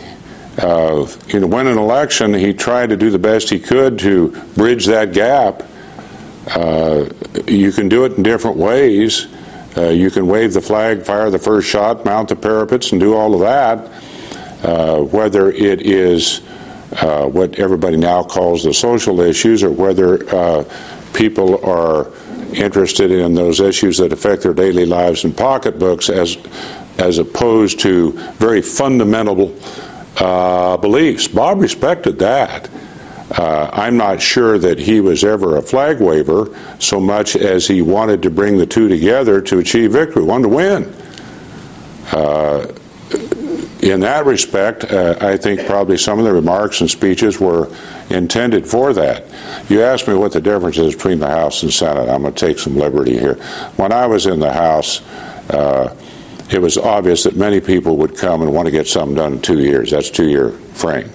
Uh, 0.58 1.08
you 1.28 1.40
know, 1.40 1.48
win 1.48 1.68
an 1.68 1.78
election, 1.78 2.34
he 2.34 2.54
tried 2.54 2.90
to 2.90 2.98
do 2.98 3.10
the 3.10 3.18
best 3.18 3.50
he 3.50 3.60
could 3.60 3.98
to 3.98 4.30
bridge 4.56 4.86
that 4.86 5.14
gap. 5.14 5.64
Uh, 6.54 7.06
you 7.48 7.72
can 7.72 7.90
do 7.90 8.06
it 8.06 8.14
in 8.14 8.24
different 8.24 8.58
ways. 8.58 9.28
Uh, 9.78 9.90
you 9.90 10.12
can 10.12 10.28
wave 10.28 10.54
the 10.54 10.62
flag, 10.62 11.04
fire 11.04 11.30
the 11.30 11.40
first 11.40 11.68
shot, 11.68 12.04
mount 12.04 12.30
the 12.30 12.36
parapets, 12.36 12.92
and 12.92 13.00
do 13.00 13.16
all 13.16 13.34
of 13.34 13.40
that. 13.40 13.90
Uh, 14.64 15.02
whether 15.02 15.52
it 15.52 15.82
is 15.82 16.42
uh, 17.02 17.26
what 17.26 17.58
everybody 17.58 17.96
now 17.96 18.22
calls 18.22 18.64
the 18.64 18.74
social 18.74 19.22
issues, 19.22 19.64
or 19.64 19.72
whether 19.72 20.28
uh, 20.36 20.64
people 21.14 21.64
are 21.66 22.12
interested 22.54 23.12
in 23.12 23.34
those 23.34 23.60
issues 23.60 23.98
that 23.98 24.14
affect 24.14 24.44
their 24.44 24.54
daily 24.54 24.86
lives 24.86 25.24
and 25.24 25.36
pocketbooks, 25.36 26.10
as 26.10 26.38
as 26.98 27.18
opposed 27.18 27.80
to 27.80 28.12
very 28.34 28.62
fundamental 28.62 29.58
uh, 30.18 30.76
beliefs. 30.78 31.28
Bob 31.28 31.60
respected 31.62 32.20
that. 32.20 32.70
Uh, 33.32 33.70
I'm 33.72 33.96
not 33.96 34.22
sure 34.22 34.58
that 34.58 34.80
he 34.80 35.02
was 35.02 35.24
ever 35.24 35.58
a 35.58 35.62
flag 35.62 36.02
waver 36.02 36.58
so 36.80 37.00
much 37.00 37.36
as 37.36 37.68
he 37.68 37.82
wanted 37.82 38.24
to 38.24 38.30
bring 38.30 38.58
the 38.58 38.66
two 38.66 38.90
together 38.90 39.40
to 39.42 39.60
achieve 39.60 39.92
victory, 39.92 40.24
wanted 40.24 40.44
to 40.44 40.50
win. 40.50 40.96
Uh, 42.12 42.74
in 43.82 44.02
that 44.02 44.26
respect, 44.26 44.84
uh, 44.86 45.16
I 45.22 45.38
think 45.38 45.66
probably 45.66 45.98
some 45.98 46.20
of 46.20 46.26
the 46.26 46.34
remarks 46.34 46.82
and 46.82 46.90
speeches 46.90 47.40
were 47.40 47.74
intended 48.10 48.68
for 48.68 48.94
that. 48.94 49.26
You 49.70 49.82
asked 49.82 50.08
me 50.08 50.16
what 50.16 50.34
the 50.34 50.42
difference 50.42 50.78
is 50.78 50.96
between 50.96 51.20
the 51.20 51.30
House 51.30 51.64
and 51.64 51.72
Senate. 51.72 52.10
I'm 52.10 52.22
going 52.24 52.34
to 52.34 52.46
take 52.48 52.60
some 52.60 52.76
liberty 52.76 53.18
here. 53.18 53.36
When 53.78 53.92
I 53.92 54.06
was 54.06 54.26
in 54.26 54.40
the 54.40 54.52
House, 54.52 55.02
uh, 55.50 55.96
it 56.52 56.60
was 56.60 56.78
obvious 56.78 57.24
that 57.24 57.36
many 57.36 57.62
people 57.62 57.96
would 57.98 58.18
come 58.18 58.42
and 58.42 58.54
want 58.54 58.66
to 58.66 58.72
get 58.72 58.88
something 58.88 59.16
done 59.16 59.34
in 59.34 59.42
two 59.42 59.60
years. 59.60 59.92
That's 59.92 60.10
two-year 60.10 60.52
frame. 60.52 61.10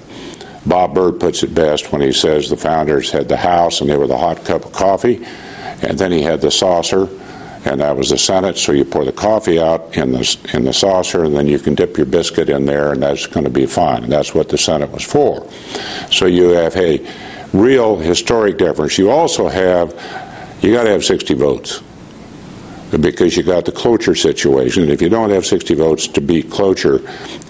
Bob 0.64 0.94
Byrd 0.94 1.20
puts 1.20 1.42
it 1.42 1.55
best 1.55 1.92
when 1.92 2.00
he 2.00 2.12
says 2.12 2.48
the 2.48 2.57
founders 2.57 3.11
had 3.11 3.29
the 3.29 3.37
House 3.37 3.81
and 3.81 3.90
they 3.90 3.96
were 3.96 4.07
the 4.07 4.16
hot 4.16 4.44
cup 4.44 4.64
of 4.64 4.72
coffee, 4.72 5.24
and 5.83 5.98
then 5.98 6.11
he 6.12 6.22
had 6.22 6.40
the 6.40 6.50
saucer, 6.50 7.09
and 7.64 7.81
that 7.81 7.96
was 7.96 8.11
the 8.11 8.18
Senate. 8.18 8.59
So 8.59 8.72
you 8.72 8.85
pour 8.85 9.05
the 9.05 9.12
coffee 9.12 9.59
out 9.59 9.96
in 9.96 10.12
the 10.12 10.38
in 10.53 10.64
the 10.64 10.72
saucer, 10.72 11.24
and 11.24 11.35
then 11.35 11.46
you 11.46 11.59
can 11.59 11.74
dip 11.74 11.96
your 11.96 12.07
biscuit 12.07 12.48
in 12.48 12.66
there, 12.66 12.92
and 12.92 13.03
that's 13.03 13.27
going 13.27 13.44
to 13.44 13.50
be 13.50 13.66
fine. 13.66 14.05
And 14.05 14.12
that's 14.12 14.35
what 14.35 14.48
the 14.48 14.59
Senate 14.59 14.90
was 14.90 15.05
for. 15.05 15.50
So 16.11 16.27
you 16.27 16.48
have 16.50 16.77
a 16.77 17.05
real 17.53 17.96
historic 17.96 18.59
difference. 18.59 18.98
You 18.98 19.11
also 19.11 19.48
have 19.48 19.92
you 20.62 20.72
got 20.72 20.85
to 20.85 20.90
have 20.90 21.05
60 21.05 21.35
votes 21.35 21.83
because 23.00 23.37
you 23.37 23.42
got 23.42 23.64
the 23.64 23.72
cloture 23.72 24.14
situation. 24.14 24.88
If 24.88 25.03
you 25.03 25.09
don't 25.09 25.31
have 25.31 25.44
60 25.44 25.74
votes 25.74 26.07
to 26.09 26.20
beat 26.20 26.50
cloture, 26.50 27.00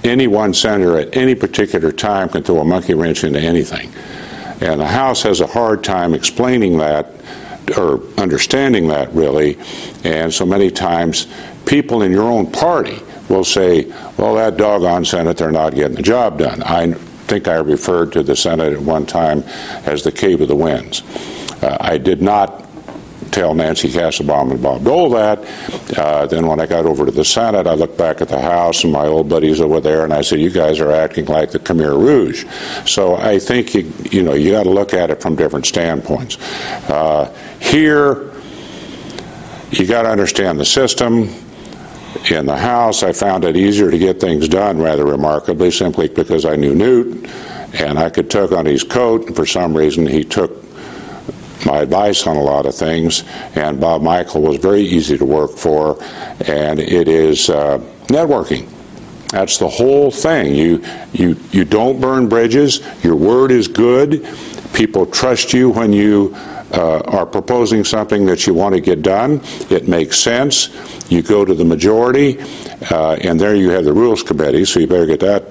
any 0.02 0.26
one 0.26 0.54
senator 0.54 0.98
at 0.98 1.16
any 1.16 1.34
particular 1.34 1.92
time 1.92 2.28
can 2.28 2.42
throw 2.42 2.60
a 2.60 2.64
monkey 2.64 2.94
wrench 2.94 3.24
into 3.24 3.40
anything. 3.40 3.92
And 4.60 4.80
the 4.80 4.86
House 4.86 5.22
has 5.22 5.40
a 5.40 5.46
hard 5.46 5.84
time 5.84 6.14
explaining 6.14 6.78
that 6.78 7.12
or 7.76 8.02
understanding 8.18 8.88
that 8.88 9.12
really. 9.12 9.58
And 10.04 10.32
so 10.32 10.44
many 10.44 10.70
times, 10.70 11.26
people 11.66 12.02
in 12.02 12.12
your 12.12 12.24
own 12.24 12.50
party 12.50 13.00
will 13.28 13.44
say, 13.44 13.84
well, 14.18 14.34
that 14.34 14.56
doggone 14.56 15.04
Senate, 15.04 15.36
they're 15.36 15.50
not 15.50 15.74
getting 15.74 15.96
the 15.96 16.02
job 16.02 16.38
done. 16.38 16.62
I 16.62 16.92
think 16.92 17.48
I 17.48 17.56
referred 17.56 18.12
to 18.12 18.22
the 18.22 18.36
Senate 18.36 18.72
at 18.72 18.80
one 18.80 19.06
time 19.06 19.42
as 19.86 20.02
the 20.02 20.12
Cave 20.12 20.40
of 20.40 20.48
the 20.48 20.56
Winds. 20.56 21.02
Uh, 21.62 21.76
I 21.80 21.98
did 21.98 22.20
not 22.20 22.63
tell 23.34 23.52
Nancy 23.52 23.88
Kassebaum 23.88 24.52
and 24.52 24.62
Bob 24.62 24.84
Dole 24.84 25.10
that. 25.10 25.44
Uh, 25.98 26.24
then 26.26 26.46
when 26.46 26.60
I 26.60 26.66
got 26.66 26.86
over 26.86 27.04
to 27.04 27.10
the 27.10 27.24
Senate, 27.24 27.66
I 27.66 27.74
looked 27.74 27.98
back 27.98 28.20
at 28.20 28.28
the 28.28 28.40
House 28.40 28.84
and 28.84 28.92
my 28.92 29.06
old 29.06 29.28
buddies 29.28 29.60
over 29.60 29.80
there, 29.80 30.04
and 30.04 30.14
I 30.14 30.20
said, 30.22 30.38
"You 30.38 30.50
guys 30.50 30.78
are 30.78 30.92
acting 30.92 31.26
like 31.26 31.50
the 31.50 31.58
Khmer 31.58 31.98
Rouge." 31.98 32.44
So 32.86 33.16
I 33.16 33.40
think 33.40 33.74
you, 33.74 33.92
you 34.10 34.22
know 34.22 34.34
you 34.34 34.52
got 34.52 34.62
to 34.62 34.70
look 34.70 34.94
at 34.94 35.10
it 35.10 35.20
from 35.20 35.34
different 35.34 35.66
standpoints. 35.66 36.38
Uh, 36.88 37.34
here, 37.60 38.32
you 39.72 39.86
got 39.86 40.02
to 40.02 40.10
understand 40.10 40.60
the 40.60 40.64
system. 40.64 41.28
In 42.30 42.46
the 42.46 42.56
House, 42.56 43.02
I 43.02 43.12
found 43.12 43.44
it 43.44 43.56
easier 43.56 43.90
to 43.90 43.98
get 43.98 44.20
things 44.20 44.48
done, 44.48 44.80
rather 44.80 45.04
remarkably, 45.04 45.72
simply 45.72 46.06
because 46.06 46.44
I 46.44 46.54
knew 46.54 46.72
Newt, 46.72 47.28
and 47.74 47.98
I 47.98 48.08
could 48.08 48.30
tug 48.30 48.52
on 48.52 48.64
his 48.64 48.84
coat. 48.84 49.26
And 49.26 49.34
for 49.34 49.44
some 49.44 49.76
reason, 49.76 50.06
he 50.06 50.22
took 50.22 50.52
my 51.66 51.78
advice 51.78 52.26
on 52.26 52.36
a 52.36 52.42
lot 52.42 52.66
of 52.66 52.74
things, 52.74 53.24
and 53.54 53.80
Bob 53.80 54.02
Michel 54.02 54.42
was 54.42 54.56
very 54.56 54.82
easy 54.82 55.16
to 55.18 55.24
work 55.24 55.52
for, 55.52 56.02
and 56.46 56.80
it 56.80 57.08
is 57.08 57.48
uh, 57.48 57.78
networking. 58.06 58.68
That's 59.28 59.58
the 59.58 59.68
whole 59.68 60.10
thing. 60.10 60.54
You, 60.54 60.84
you, 61.12 61.36
you 61.50 61.64
don't 61.64 62.00
burn 62.00 62.28
bridges. 62.28 62.80
Your 63.02 63.16
word 63.16 63.50
is 63.50 63.66
good. 63.66 64.26
People 64.74 65.06
trust 65.06 65.52
you 65.52 65.70
when 65.70 65.92
you 65.92 66.36
uh, 66.72 67.00
are 67.06 67.26
proposing 67.26 67.84
something 67.84 68.26
that 68.26 68.46
you 68.46 68.54
want 68.54 68.74
to 68.74 68.80
get 68.80 69.02
done. 69.02 69.40
It 69.70 69.88
makes 69.88 70.18
sense. 70.18 70.70
You 71.10 71.22
go 71.22 71.44
to 71.44 71.54
the 71.54 71.64
majority, 71.64 72.40
uh, 72.90 73.16
and 73.22 73.38
there 73.40 73.54
you 73.54 73.70
have 73.70 73.84
the 73.84 73.92
rules 73.92 74.22
committee, 74.22 74.64
so 74.64 74.80
you 74.80 74.86
better 74.86 75.06
get 75.06 75.20
that 75.20 75.44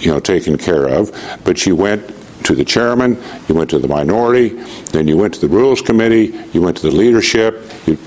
you 0.00 0.12
know 0.12 0.20
taken 0.20 0.58
care 0.58 0.86
of. 0.86 1.12
But 1.44 1.66
you 1.66 1.76
went 1.76 2.17
to 2.44 2.54
the 2.54 2.64
chairman, 2.64 3.20
you 3.48 3.54
went 3.54 3.70
to 3.70 3.78
the 3.78 3.88
minority, 3.88 4.48
then 4.92 5.08
you 5.08 5.16
went 5.16 5.34
to 5.34 5.40
the 5.40 5.48
rules 5.48 5.82
committee, 5.82 6.34
you 6.52 6.62
went 6.62 6.76
to 6.78 6.82
the 6.90 6.94
leadership, 6.94 7.62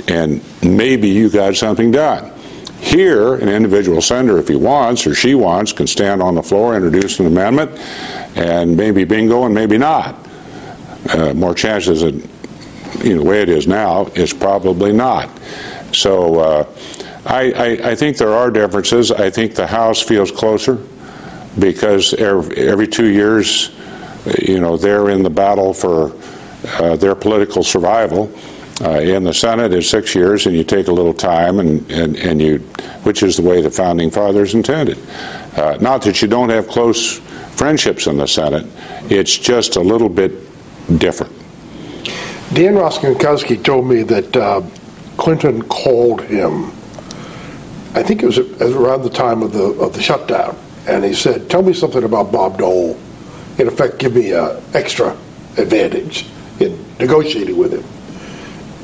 and 0.08 0.42
maybe 0.64 1.10
you 1.10 1.30
got 1.30 1.56
something 1.56 1.92
done. 1.92 2.32
Here, 2.80 3.36
an 3.36 3.48
individual 3.48 4.02
senator, 4.02 4.40
if 4.40 4.48
he 4.48 4.56
wants 4.56 5.06
or 5.06 5.14
she 5.14 5.36
wants, 5.36 5.72
can 5.72 5.86
stand 5.86 6.22
on 6.22 6.34
the 6.34 6.42
floor, 6.42 6.76
introduce 6.76 7.20
an 7.20 7.28
amendment, 7.28 7.72
and 8.36 8.76
maybe 8.76 9.04
bingo 9.04 9.46
and 9.46 9.54
maybe 9.54 9.78
not. 9.78 10.16
Uh, 11.14 11.34
more 11.34 11.54
chances 11.54 12.02
that, 12.02 12.16
you 13.04 13.16
know, 13.16 13.24
the 13.24 13.30
way 13.30 13.42
it 13.42 13.50
is 13.50 13.68
now, 13.68 14.08
is 14.08 14.34
probably 14.34 14.92
not. 14.92 15.30
So 15.94 16.40
uh, 16.40 16.76
I, 17.26 17.52
I, 17.52 17.92
I 17.92 17.96
think 17.96 18.18
there 18.18 18.34
are 18.34 18.50
differences. 18.50 19.12
I 19.12 19.30
think 19.30 19.56
the 19.56 19.68
House 19.68 20.02
feels 20.02 20.32
closer 20.32 20.80
because 21.60 22.14
every, 22.14 22.56
every 22.58 22.88
two 22.88 23.08
years, 23.08 23.70
you 24.40 24.60
know, 24.60 24.78
they're 24.78 25.10
in 25.10 25.24
the 25.24 25.30
battle 25.30 25.74
for 25.74 26.14
uh, 26.80 26.96
their 26.96 27.16
political 27.16 27.64
survival. 27.64 28.32
Uh, 28.82 29.00
in 29.00 29.24
the 29.24 29.34
Senate, 29.34 29.72
it's 29.74 29.90
six 29.90 30.16
years, 30.16 30.48
and 30.48 30.56
you 30.56 30.64
take 30.64 30.88
a 30.88 30.92
little 30.92 31.14
time, 31.14 31.60
and, 31.60 31.90
and, 31.92 32.16
and 32.18 32.42
you, 32.42 32.58
which 33.04 33.22
is 33.22 33.38
the 33.38 33.44
way 33.44 33.62
the 33.62 33.70
founding 33.70 34.10
fathers 34.10 34.56
intended. 34.56 34.98
Uh, 35.56 35.78
not 35.80 36.02
that 36.02 36.22
you 36.22 36.28
don't 36.28 36.50
have 36.50 36.68
close 36.68 37.20
friendships 37.56 38.08
in 38.08 38.18
the 38.18 38.28
Senate, 38.28 38.66
it's 39.12 39.38
just 39.38 39.76
a 39.76 39.80
little 39.80 40.10
bit 40.10 40.32
different. 40.98 41.32
Dan 42.54 42.74
Rostenkowski 42.74 43.64
told 43.64 43.88
me 43.88 44.02
that 44.04 44.36
uh, 44.36 44.62
Clinton 45.18 45.62
called 45.64 46.22
him. 46.22 46.72
I 47.94 48.02
think 48.04 48.24
it 48.24 48.26
was 48.26 48.40
around 48.40 49.04
the 49.04 49.10
time 49.10 49.44
of 49.44 49.54
the 49.54 49.64
of 49.80 49.94
the 49.94 50.02
shutdown, 50.02 50.58
and 50.88 51.04
he 51.04 51.14
said, 51.14 51.50
"Tell 51.50 51.62
me 51.62 51.74
something 51.74 52.04
about 52.04 52.32
Bob 52.32 52.58
Dole." 52.58 52.98
In 53.58 53.68
effect, 53.68 54.00
give 54.00 54.16
me 54.16 54.32
an 54.32 54.62
extra 54.74 55.16
advantage 55.58 56.26
in 56.60 56.84
negotiating 57.00 57.58
with 57.58 57.74
him. 57.74 57.84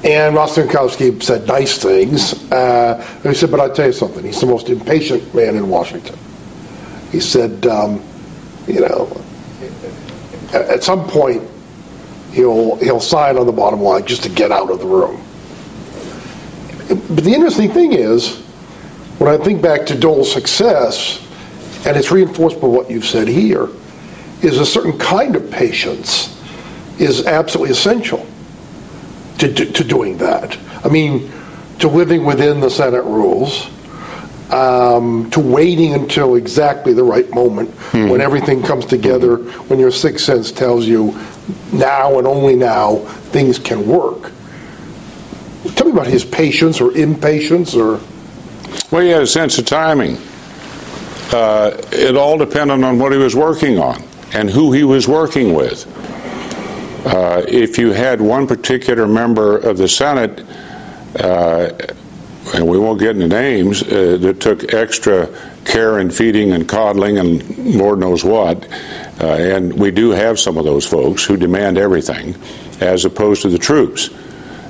And 0.03 0.35
Rostenkowski 0.35 1.21
said 1.23 1.47
nice 1.47 1.81
things. 1.81 2.33
Uh, 2.51 3.03
he 3.23 3.33
said, 3.33 3.49
but 3.49 3.59
I'll 3.59 3.73
tell 3.73 3.87
you 3.87 3.93
something. 3.93 4.23
He's 4.23 4.39
the 4.39 4.45
most 4.45 4.69
impatient 4.69 5.33
man 5.33 5.55
in 5.55 5.69
Washington. 5.69 6.17
He 7.11 7.19
said, 7.19 7.65
um, 7.65 8.03
you 8.67 8.81
know, 8.81 9.09
at 10.53 10.83
some 10.83 11.07
point, 11.07 11.41
he'll, 12.31 12.75
he'll 12.75 12.99
sign 12.99 13.37
on 13.37 13.47
the 13.47 13.51
bottom 13.51 13.81
line 13.81 14.05
just 14.05 14.23
to 14.23 14.29
get 14.29 14.51
out 14.51 14.69
of 14.69 14.79
the 14.79 14.85
room. 14.85 15.23
But 16.87 17.23
the 17.23 17.33
interesting 17.33 17.71
thing 17.71 17.93
is, 17.93 18.37
when 19.17 19.33
I 19.33 19.43
think 19.43 19.61
back 19.61 19.85
to 19.87 19.97
Dole's 19.97 20.31
success, 20.31 21.25
and 21.85 21.97
it's 21.97 22.11
reinforced 22.11 22.61
by 22.61 22.67
what 22.67 22.89
you've 22.89 23.05
said 23.05 23.27
here, 23.27 23.67
is 24.41 24.59
a 24.59 24.65
certain 24.65 24.97
kind 24.97 25.35
of 25.35 25.49
patience 25.49 26.33
is 26.99 27.25
absolutely 27.25 27.71
essential 27.71 28.25
to, 29.39 29.53
to, 29.53 29.65
to 29.71 29.83
doing 29.83 30.17
that. 30.17 30.57
I 30.83 30.89
mean, 30.89 31.31
to 31.79 31.87
living 31.87 32.25
within 32.25 32.59
the 32.59 32.69
Senate 32.69 33.03
rules, 33.03 33.69
um, 34.51 35.29
to 35.31 35.39
waiting 35.39 35.93
until 35.93 36.35
exactly 36.35 36.93
the 36.93 37.03
right 37.03 37.29
moment 37.31 37.69
mm. 37.91 38.09
when 38.09 38.21
everything 38.21 38.63
comes 38.63 38.85
together, 38.85 39.37
when 39.67 39.79
your 39.79 39.91
sixth 39.91 40.25
sense 40.25 40.51
tells 40.51 40.85
you 40.85 41.17
now 41.71 42.17
and 42.17 42.25
only 42.25 42.55
now 42.55 42.95
things 43.31 43.59
can 43.59 43.85
work. 43.85 44.31
Tell 45.75 45.87
me 45.87 45.91
about 45.91 46.07
his 46.07 46.23
patience 46.23 46.79
or 46.79 46.95
impatience 46.95 47.75
or. 47.75 47.99
Well, 48.89 49.01
he 49.01 49.09
had 49.09 49.21
a 49.21 49.27
sense 49.27 49.57
of 49.57 49.65
timing. 49.65 50.17
Uh, 51.31 51.75
it 51.91 52.15
all 52.15 52.37
depended 52.37 52.81
on 52.83 52.97
what 52.97 53.11
he 53.11 53.17
was 53.17 53.35
working 53.35 53.77
on 53.77 54.06
and 54.33 54.49
who 54.49 54.71
he 54.71 54.83
was 54.83 55.07
working 55.07 55.53
with. 55.53 55.85
Uh, 57.05 57.43
if 57.47 57.77
you 57.77 57.91
had 57.91 58.19
one 58.19 58.47
particular 58.47 59.07
member 59.07 59.57
of 59.57 59.77
the 59.77 59.87
Senate, 59.87 60.45
uh, 61.19 61.71
and 62.53 62.67
we 62.67 62.77
won't 62.77 62.99
get 62.99 63.11
into 63.11 63.27
names, 63.27 63.83
uh, 63.83 64.17
that 64.19 64.39
took 64.39 64.73
extra 64.73 65.27
care 65.65 65.99
and 65.99 66.13
feeding 66.13 66.51
and 66.53 66.67
coddling 66.67 67.17
and 67.17 67.75
Lord 67.75 67.99
knows 67.99 68.23
what, 68.23 68.67
uh, 69.21 69.25
and 69.25 69.73
we 69.73 69.91
do 69.91 70.11
have 70.11 70.39
some 70.39 70.57
of 70.57 70.63
those 70.63 70.85
folks 70.85 71.23
who 71.23 71.37
demand 71.37 71.77
everything, 71.77 72.35
as 72.81 73.05
opposed 73.05 73.41
to 73.43 73.49
the 73.49 73.57
troops. 73.57 74.09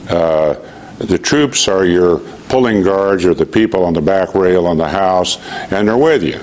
Uh, 0.10 0.56
the 1.00 1.18
troops 1.18 1.68
are 1.68 1.86
your 1.86 2.20
pulling 2.50 2.82
guards 2.82 3.26
or 3.26 3.34
the 3.34 3.46
people 3.46 3.86
on 3.86 3.94
the 3.94 4.02
back 4.02 4.34
rail 4.34 4.66
on 4.66 4.78
the 4.78 4.88
House, 4.88 5.38
and 5.72 5.88
they're 5.88 5.98
with 5.98 6.24
you. 6.24 6.40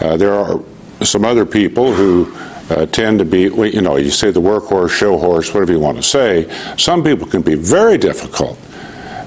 Uh, 0.00 0.16
there 0.16 0.34
are 0.34 0.58
some 1.04 1.24
other 1.24 1.46
people 1.46 1.92
who 1.92 2.32
uh, 2.70 2.86
tend 2.86 3.18
to 3.18 3.24
be, 3.24 3.42
you 3.42 3.82
know, 3.82 3.96
you 3.96 4.10
say 4.10 4.30
the 4.30 4.40
workhorse, 4.40 4.90
show 4.90 5.18
horse, 5.18 5.52
whatever 5.52 5.72
you 5.72 5.80
want 5.80 5.96
to 5.96 6.02
say. 6.02 6.48
Some 6.76 7.02
people 7.02 7.26
can 7.26 7.42
be 7.42 7.54
very 7.54 7.98
difficult. 7.98 8.58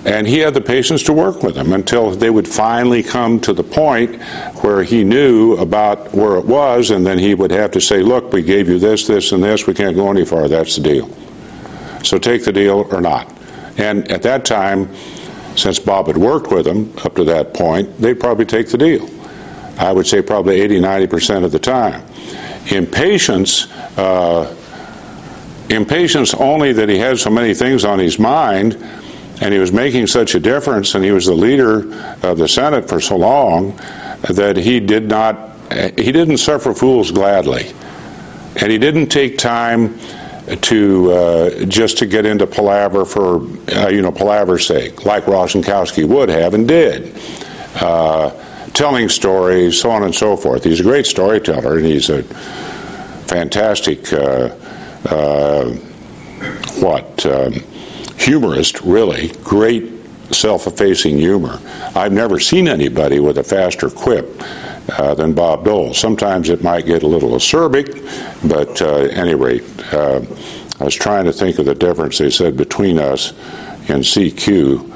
And 0.06 0.28
he 0.28 0.38
had 0.38 0.54
the 0.54 0.62
patience 0.62 1.02
to 1.04 1.14
work 1.14 1.42
with 1.42 1.56
them 1.56 1.74
until 1.74 2.12
they 2.12 2.30
would 2.30 2.48
finally 2.48 3.02
come 3.02 3.40
to 3.42 3.54
the 3.54 3.64
point 3.64 4.22
where 4.62 4.84
he 4.84 5.04
knew 5.04 5.54
about 5.54 6.14
where 6.14 6.38
it 6.38 6.46
was, 6.46 6.92
and 6.92 7.06
then 7.06 7.18
he 7.18 7.34
would 7.34 7.50
have 7.50 7.72
to 7.72 7.82
say, 7.82 8.04
Look, 8.04 8.32
we 8.32 8.44
gave 8.44 8.70
you 8.70 8.78
this, 8.78 9.08
this, 9.08 9.32
and 9.32 9.44
this, 9.44 9.66
we 9.66 9.74
can't 9.74 9.96
go 9.96 10.12
any 10.12 10.24
farther, 10.24 10.48
that's 10.48 10.76
the 10.76 10.84
deal. 10.84 11.10
So 12.04 12.20
take 12.20 12.46
the 12.46 12.54
deal 12.54 12.88
or 12.92 13.02
not. 13.02 13.34
And 13.78 14.10
at 14.12 14.22
that 14.22 14.46
time, 14.46 14.94
since 15.56 15.80
Bob 15.80 16.08
had 16.08 16.18
worked 16.18 16.52
with 16.52 16.66
them 16.66 16.94
up 17.04 17.16
to 17.16 17.24
that 17.24 17.56
point, 17.56 17.98
they'd 17.98 18.20
probably 18.20 18.46
take 18.46 18.70
the 18.70 18.78
deal. 18.78 19.10
I 19.78 19.92
would 19.92 20.08
say 20.08 20.22
probably 20.22 20.62
80, 20.62 20.80
90% 20.80 21.44
of 21.44 21.52
the 21.52 21.60
time. 21.60 22.06
Impatience, 22.72 23.72
uh, 23.98 24.56
impatience 25.70 26.34
only 26.34 26.74
that 26.74 26.90
he 26.90 26.98
had 26.98 27.20
so 27.20 27.30
many 27.30 27.54
things 27.54 27.86
on 27.86 28.00
his 28.00 28.18
mind 28.20 28.76
and 29.42 29.54
he 29.54 29.60
was 29.60 29.72
making 29.72 30.08
such 30.08 30.36
a 30.36 30.40
difference 30.40 30.96
and 30.96 31.04
he 31.04 31.12
was 31.12 31.26
the 31.26 31.34
leader 31.34 31.80
of 32.24 32.38
the 32.38 32.48
Senate 32.48 32.88
for 32.88 33.02
so 33.02 33.18
long 33.18 33.76
that 34.30 34.58
he 34.58 34.80
did 34.80 35.08
not 35.08 35.52
he 35.98 36.12
didn't 36.12 36.38
suffer 36.38 36.74
fools 36.74 37.12
gladly 37.12 37.74
and 38.62 38.72
he 38.72 38.78
didn't 38.78 39.08
take 39.08 39.38
time 39.38 40.00
to 40.62 41.12
uh, 41.12 41.66
just 41.66 41.98
to 41.98 42.06
get 42.06 42.26
into 42.26 42.46
palaver 42.46 43.04
for 43.04 43.42
uh, 43.76 43.90
you 43.90 44.02
know 44.02 44.12
palaver's 44.12 44.66
sake 44.66 45.06
like 45.06 45.26
Rostenkowski 45.26 46.08
would 46.08 46.30
have 46.30 46.54
and 46.54 46.68
did 46.68 47.16
uh, 47.76 48.30
telling 48.76 49.10
stories, 49.10 49.80
so 49.80 49.90
on 49.90 50.04
and 50.04 50.14
so 50.14 50.36
forth. 50.38 50.64
He's 50.64 50.82
a 50.82 50.84
great 50.84 51.08
storyteller, 51.08 51.78
and 51.78 51.86
he's 51.86 52.10
a 52.10 52.24
fantastic 53.26 54.12
uh, 54.14 54.54
uh, 55.06 55.70
what 56.80 57.26
um, 57.26 57.54
humorist, 58.18 58.82
really. 58.82 59.30
Great 59.44 59.92
self-effacing 60.32 61.18
humor. 61.18 61.60
I've 61.96 62.12
never 62.12 62.40
seen 62.40 62.68
anybody 62.68 63.20
with 63.20 63.38
a 63.38 63.44
faster 63.44 63.90
quip 63.90 64.42
uh, 64.90 65.14
than 65.16 65.34
Bob 65.34 65.66
Dole. 65.66 65.94
Sometimes 65.94 66.50
it 66.50 66.62
might 66.62 66.86
get 66.86 67.04
a 67.04 67.08
little 67.08 67.32
acerbic, 67.32 67.88
but 68.48 68.82
uh, 68.82 69.08
any 69.14 69.36
rate, 69.36 69.64
uh, 69.94 70.22
I 70.80 70.84
was 70.84 70.96
trying 70.96 71.26
to 71.26 71.34
think 71.34 71.60
of 71.60 71.66
the 71.66 71.76
difference 71.76 72.18
they 72.18 72.30
said 72.30 72.58
between 72.58 73.00
us 73.00 73.32
and 73.88 74.04
CQ 74.04 74.95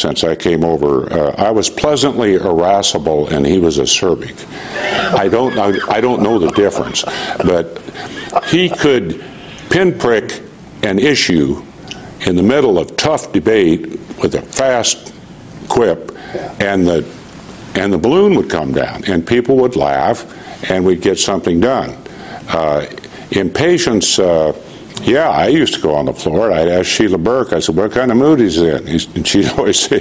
since 0.00 0.24
I 0.24 0.34
came 0.34 0.64
over. 0.64 1.12
Uh, 1.12 1.34
I 1.36 1.50
was 1.50 1.68
pleasantly 1.68 2.34
irascible, 2.34 3.28
and 3.28 3.46
he 3.46 3.58
was 3.58 3.78
acerbic. 3.78 4.46
I 5.14 5.28
don't, 5.28 5.58
I, 5.58 5.72
I 5.88 6.00
don't 6.00 6.22
know 6.22 6.38
the 6.38 6.50
difference, 6.52 7.04
but 7.38 7.80
he 8.46 8.68
could 8.68 9.24
pinprick 9.70 10.42
an 10.82 10.98
issue 10.98 11.64
in 12.26 12.36
the 12.36 12.42
middle 12.42 12.78
of 12.78 12.96
tough 12.96 13.32
debate 13.32 13.86
with 14.22 14.34
a 14.34 14.42
fast 14.42 15.12
quip, 15.68 16.12
and 16.60 16.86
the 16.86 17.18
and 17.74 17.92
the 17.92 17.98
balloon 17.98 18.34
would 18.34 18.50
come 18.50 18.72
down, 18.72 19.04
and 19.04 19.26
people 19.26 19.56
would 19.56 19.76
laugh, 19.76 20.26
and 20.70 20.84
we'd 20.84 21.00
get 21.00 21.18
something 21.18 21.60
done. 21.60 21.96
Uh, 22.48 22.86
impatience. 23.30 24.18
Uh, 24.18 24.52
yeah, 25.02 25.28
I 25.28 25.48
used 25.48 25.74
to 25.74 25.80
go 25.80 25.94
on 25.94 26.06
the 26.06 26.12
floor. 26.12 26.50
And 26.50 26.60
I'd 26.60 26.68
ask 26.68 26.86
Sheila 26.86 27.18
Burke, 27.18 27.52
I 27.52 27.60
said, 27.60 27.76
what 27.76 27.92
kind 27.92 28.10
of 28.10 28.16
mood 28.16 28.40
is 28.40 28.56
he 28.56 28.68
in? 28.68 28.88
And 28.88 29.26
she'd 29.26 29.48
always 29.58 29.80
say, 29.80 30.00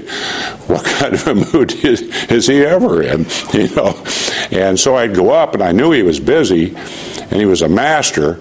what 0.68 0.86
kind 0.86 1.14
of 1.14 1.28
a 1.28 1.36
mood 1.36 1.74
is, 1.84 2.02
is 2.30 2.48
he 2.48 2.64
ever 2.64 3.02
in? 3.04 3.26
You 3.54 3.74
know? 3.76 4.04
And 4.52 4.80
so 4.80 4.96
I'd 4.96 5.16
go 5.16 5.32
up, 5.32 5.54
and 5.54 5.64
I 5.64 5.72
knew 5.72 5.92
he 5.92 6.04
was 6.04 6.20
busy, 6.20 6.76
and 6.76 7.34
he 7.34 7.46
was 7.46 7.62
a 7.62 7.70
master 7.70 8.40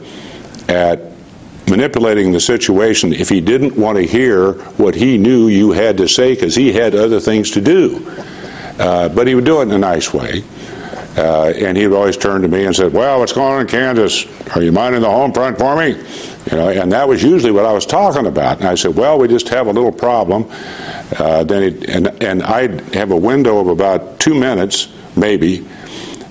at 0.69 1.01
manipulating 1.69 2.33
the 2.33 2.41
situation 2.41 3.13
if 3.13 3.29
he 3.29 3.41
didn't 3.41 3.77
want 3.77 3.97
to 3.99 4.07
hear 4.07 4.53
what 4.75 4.95
he 4.95 5.19
knew 5.19 5.49
you 5.49 5.73
had 5.73 5.97
to 5.97 6.09
say 6.09 6.35
because 6.35 6.55
he 6.55 6.73
had 6.73 6.95
other 6.95 7.21
things 7.21 7.51
to 7.53 7.61
do. 7.61 8.07
Uh, 8.79 9.09
but 9.09 9.27
he 9.27 9.35
would 9.35 9.45
do 9.45 9.61
it 9.61 9.63
in 9.63 9.73
a 9.73 9.79
nice 9.79 10.13
way. 10.13 10.45
Uh, 11.17 11.53
and 11.57 11.77
he 11.77 11.87
would 11.87 11.97
always 11.97 12.17
turn 12.17 12.43
to 12.43 12.49
me 12.49 12.67
and 12.67 12.77
said, 12.77 12.93
"Well, 12.93 13.21
what's 13.21 13.33
going 13.33 13.55
on 13.55 13.61
in 13.63 13.67
Kansas? 13.67 14.27
Are 14.55 14.63
you 14.63 14.71
minding 14.71 15.01
the 15.01 15.11
home 15.11 15.33
front 15.33 15.59
for 15.59 15.77
me?" 15.77 15.97
You 16.51 16.57
know, 16.57 16.69
and 16.69 16.93
that 16.93 17.09
was 17.09 17.23
usually 17.23 17.53
what 17.53 17.65
I 17.65 17.73
was 17.73 17.87
talking 17.87 18.27
about. 18.27 18.59
And 18.59 18.69
I 18.69 18.75
said, 18.75 18.95
"Well, 18.97 19.19
we 19.19 19.27
just 19.27 19.49
have 19.49 19.67
a 19.67 19.73
little 19.73 19.93
problem." 19.93 20.47
Uh, 21.19 21.45
then, 21.45 21.73
he, 21.73 21.89
and 21.89 22.23
and 22.23 22.43
I'd 22.43 22.95
have 22.95 23.13
a 23.13 23.17
window 23.17 23.59
of 23.59 23.69
about 23.69 24.21
two 24.21 24.35
minutes, 24.35 24.89
maybe, 25.17 25.67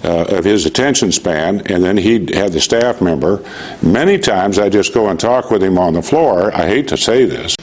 uh, 0.03 0.25
of 0.37 0.45
his 0.45 0.67
attention 0.67 1.11
span, 1.11 1.61
and 1.65 1.83
then 1.83 1.97
he'd 1.97 2.35
have 2.35 2.53
the 2.53 2.61
staff 2.61 3.01
member. 3.01 3.43
Many 3.81 4.19
times 4.19 4.59
I'd 4.59 4.71
just 4.71 4.93
go 4.93 5.09
and 5.09 5.19
talk 5.19 5.49
with 5.49 5.63
him 5.63 5.79
on 5.79 5.93
the 5.93 6.03
floor. 6.03 6.53
I 6.53 6.67
hate 6.67 6.87
to 6.89 6.97
say 6.97 7.25
this, 7.25 7.55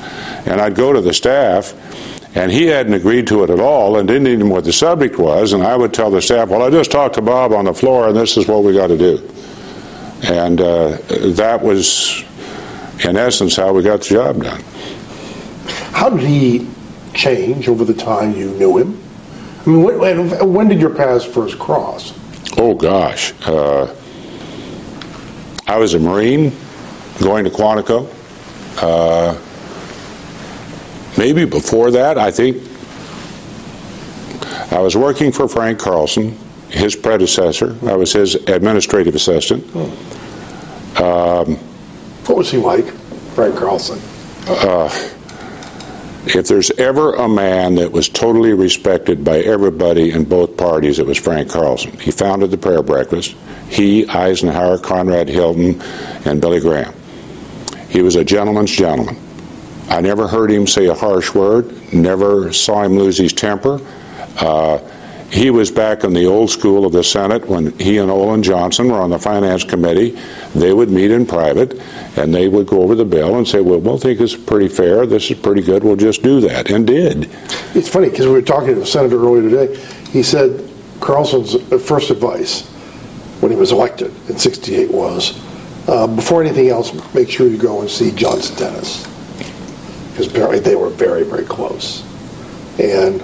and 0.44 0.60
I'd 0.60 0.74
go 0.74 0.92
to 0.92 1.00
the 1.00 1.14
staff 1.14 1.72
and 2.34 2.50
he 2.50 2.66
hadn't 2.66 2.94
agreed 2.94 3.26
to 3.26 3.44
it 3.44 3.50
at 3.50 3.60
all 3.60 3.98
and 3.98 4.08
didn't 4.08 4.26
even 4.26 4.48
know 4.48 4.54
what 4.54 4.64
the 4.64 4.72
subject 4.72 5.18
was. 5.18 5.52
And 5.52 5.62
I 5.62 5.76
would 5.76 5.92
tell 5.92 6.10
the 6.10 6.22
staff, 6.22 6.48
well, 6.48 6.62
I 6.62 6.70
just 6.70 6.90
talked 6.90 7.16
to 7.16 7.22
Bob 7.22 7.52
on 7.52 7.66
the 7.66 7.74
floor, 7.74 8.08
and 8.08 8.16
this 8.16 8.36
is 8.36 8.48
what 8.48 8.64
we 8.64 8.72
got 8.72 8.86
to 8.86 8.96
do. 8.96 9.28
And 10.24 10.60
uh, 10.60 10.98
that 11.34 11.60
was, 11.62 12.24
in 13.04 13.16
essence, 13.16 13.56
how 13.56 13.72
we 13.72 13.82
got 13.82 14.00
the 14.00 14.08
job 14.08 14.42
done. 14.42 14.62
How 15.92 16.08
did 16.08 16.20
he 16.20 16.66
change 17.12 17.68
over 17.68 17.84
the 17.84 17.94
time 17.94 18.34
you 18.34 18.50
knew 18.52 18.78
him? 18.78 19.02
I 19.66 19.68
mean, 19.68 19.82
when, 19.82 20.52
when 20.52 20.68
did 20.68 20.80
your 20.80 20.94
paths 20.94 21.24
first 21.24 21.58
cross? 21.58 22.18
Oh, 22.56 22.74
gosh. 22.74 23.34
Uh, 23.46 23.94
I 25.66 25.76
was 25.76 25.94
a 25.94 25.98
Marine 25.98 26.52
going 27.20 27.44
to 27.44 27.50
Quantico. 27.50 28.08
Uh, 28.82 29.38
maybe 31.22 31.44
before 31.44 31.92
that, 31.92 32.18
I 32.18 32.32
think 32.32 32.56
I 34.72 34.80
was 34.80 34.96
working 34.96 35.30
for 35.30 35.46
Frank 35.46 35.78
Carlson, 35.78 36.36
his 36.68 36.96
predecessor. 36.96 37.76
I 37.86 37.94
was 37.94 38.12
his 38.12 38.34
administrative 38.34 39.14
assistant. 39.14 39.64
Um, 41.00 41.54
what 42.26 42.38
was 42.38 42.50
he 42.50 42.58
like, 42.58 42.86
Frank 43.36 43.54
Carlson? 43.56 44.00
Uh, 44.48 44.90
if 46.26 46.48
there's 46.48 46.72
ever 46.72 47.14
a 47.14 47.28
man 47.28 47.76
that 47.76 47.92
was 47.92 48.08
totally 48.08 48.52
respected 48.52 49.22
by 49.22 49.38
everybody 49.42 50.10
in 50.10 50.24
both 50.24 50.56
parties, 50.56 50.98
it 50.98 51.06
was 51.06 51.18
Frank 51.18 51.50
Carlson. 51.50 51.96
He 52.00 52.10
founded 52.10 52.50
the 52.50 52.58
prayer 52.58 52.82
breakfast. 52.82 53.36
He, 53.68 54.08
Eisenhower, 54.08 54.76
Conrad 54.76 55.28
Hilton, 55.28 55.80
and 56.24 56.40
Billy 56.40 56.58
Graham. 56.58 56.92
He 57.90 58.02
was 58.02 58.16
a 58.16 58.24
gentleman's 58.24 58.72
gentleman. 58.72 59.16
I 59.88 60.00
never 60.00 60.28
heard 60.28 60.50
him 60.50 60.66
say 60.66 60.86
a 60.86 60.94
harsh 60.94 61.34
word, 61.34 61.92
never 61.92 62.52
saw 62.52 62.82
him 62.82 62.96
lose 62.96 63.18
his 63.18 63.32
temper. 63.32 63.80
Uh, 64.38 64.78
he 65.32 65.50
was 65.50 65.70
back 65.70 66.04
in 66.04 66.12
the 66.12 66.26
old 66.26 66.50
school 66.50 66.84
of 66.84 66.92
the 66.92 67.02
Senate 67.02 67.46
when 67.48 67.76
he 67.78 67.96
and 67.96 68.10
Olin 68.10 68.42
Johnson 68.42 68.88
were 68.88 69.00
on 69.00 69.08
the 69.08 69.18
Finance 69.18 69.64
Committee. 69.64 70.10
They 70.54 70.74
would 70.74 70.90
meet 70.90 71.10
in 71.10 71.24
private 71.24 71.80
and 72.18 72.34
they 72.34 72.48
would 72.48 72.66
go 72.66 72.82
over 72.82 72.94
the 72.94 73.06
bill 73.06 73.38
and 73.38 73.48
say, 73.48 73.62
Well, 73.62 73.80
we'll 73.80 73.96
think 73.96 74.20
it's 74.20 74.36
pretty 74.36 74.68
fair. 74.68 75.06
This 75.06 75.30
is 75.30 75.38
pretty 75.38 75.62
good. 75.62 75.84
We'll 75.84 75.96
just 75.96 76.22
do 76.22 76.42
that. 76.42 76.70
And 76.70 76.86
did. 76.86 77.30
It's 77.74 77.88
funny 77.88 78.10
because 78.10 78.26
we 78.26 78.32
were 78.32 78.42
talking 78.42 78.74
to 78.74 78.80
the 78.80 78.86
senator 78.86 79.16
earlier 79.16 79.48
today. 79.48 79.80
He 80.10 80.22
said 80.22 80.68
Carlson's 81.00 81.54
first 81.82 82.10
advice 82.10 82.68
when 83.40 83.50
he 83.50 83.56
was 83.56 83.72
elected 83.72 84.14
in 84.28 84.38
68 84.38 84.90
was 84.90 85.40
uh, 85.88 86.06
before 86.06 86.42
anything 86.42 86.68
else, 86.68 86.92
make 87.14 87.30
sure 87.30 87.48
you 87.48 87.56
go 87.56 87.80
and 87.80 87.90
see 87.90 88.12
John 88.12 88.40
Stennis 88.40 89.11
because 90.12 90.26
apparently 90.26 90.60
they 90.60 90.76
were 90.76 90.90
very, 90.90 91.24
very 91.24 91.44
close. 91.44 92.02
And 92.78 93.22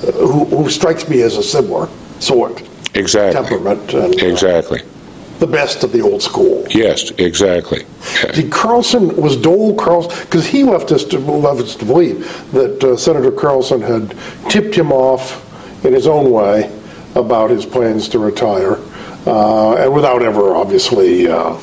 uh, 0.00 0.12
who, 0.12 0.44
who, 0.44 0.70
strikes 0.70 1.08
me 1.08 1.22
as 1.22 1.36
a 1.36 1.42
similar 1.42 1.88
sort. 2.18 2.62
Exactly. 2.94 3.40
Temperament. 3.40 3.94
And, 3.94 4.14
uh, 4.14 4.26
exactly. 4.26 4.82
the 5.38 5.46
best 5.46 5.84
of 5.84 5.92
the 5.92 6.02
old 6.02 6.22
school. 6.22 6.66
Yes, 6.70 7.10
exactly. 7.12 7.86
Did 8.34 8.52
Carlson 8.52 9.16
was 9.16 9.36
Dole 9.36 9.74
Carlson 9.74 10.18
because 10.24 10.46
he 10.46 10.64
left 10.64 10.92
us 10.92 11.04
to 11.04 11.18
left 11.18 11.60
us 11.60 11.76
to 11.76 11.84
believe 11.86 12.52
that 12.52 12.84
uh, 12.84 12.96
Senator 12.96 13.32
Carlson 13.32 13.80
had 13.80 14.14
tipped 14.50 14.74
him 14.74 14.92
off 14.92 15.46
in 15.84 15.94
his 15.94 16.06
own 16.06 16.30
way 16.30 16.70
about 17.14 17.48
his 17.48 17.64
plans 17.64 18.08
to 18.10 18.18
retire, 18.18 18.76
uh, 19.26 19.76
and 19.76 19.94
without 19.94 20.22
ever 20.22 20.54
obviously 20.54 21.26
uh, 21.26 21.54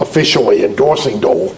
officially 0.00 0.64
endorsing 0.64 1.18
Dole 1.18 1.54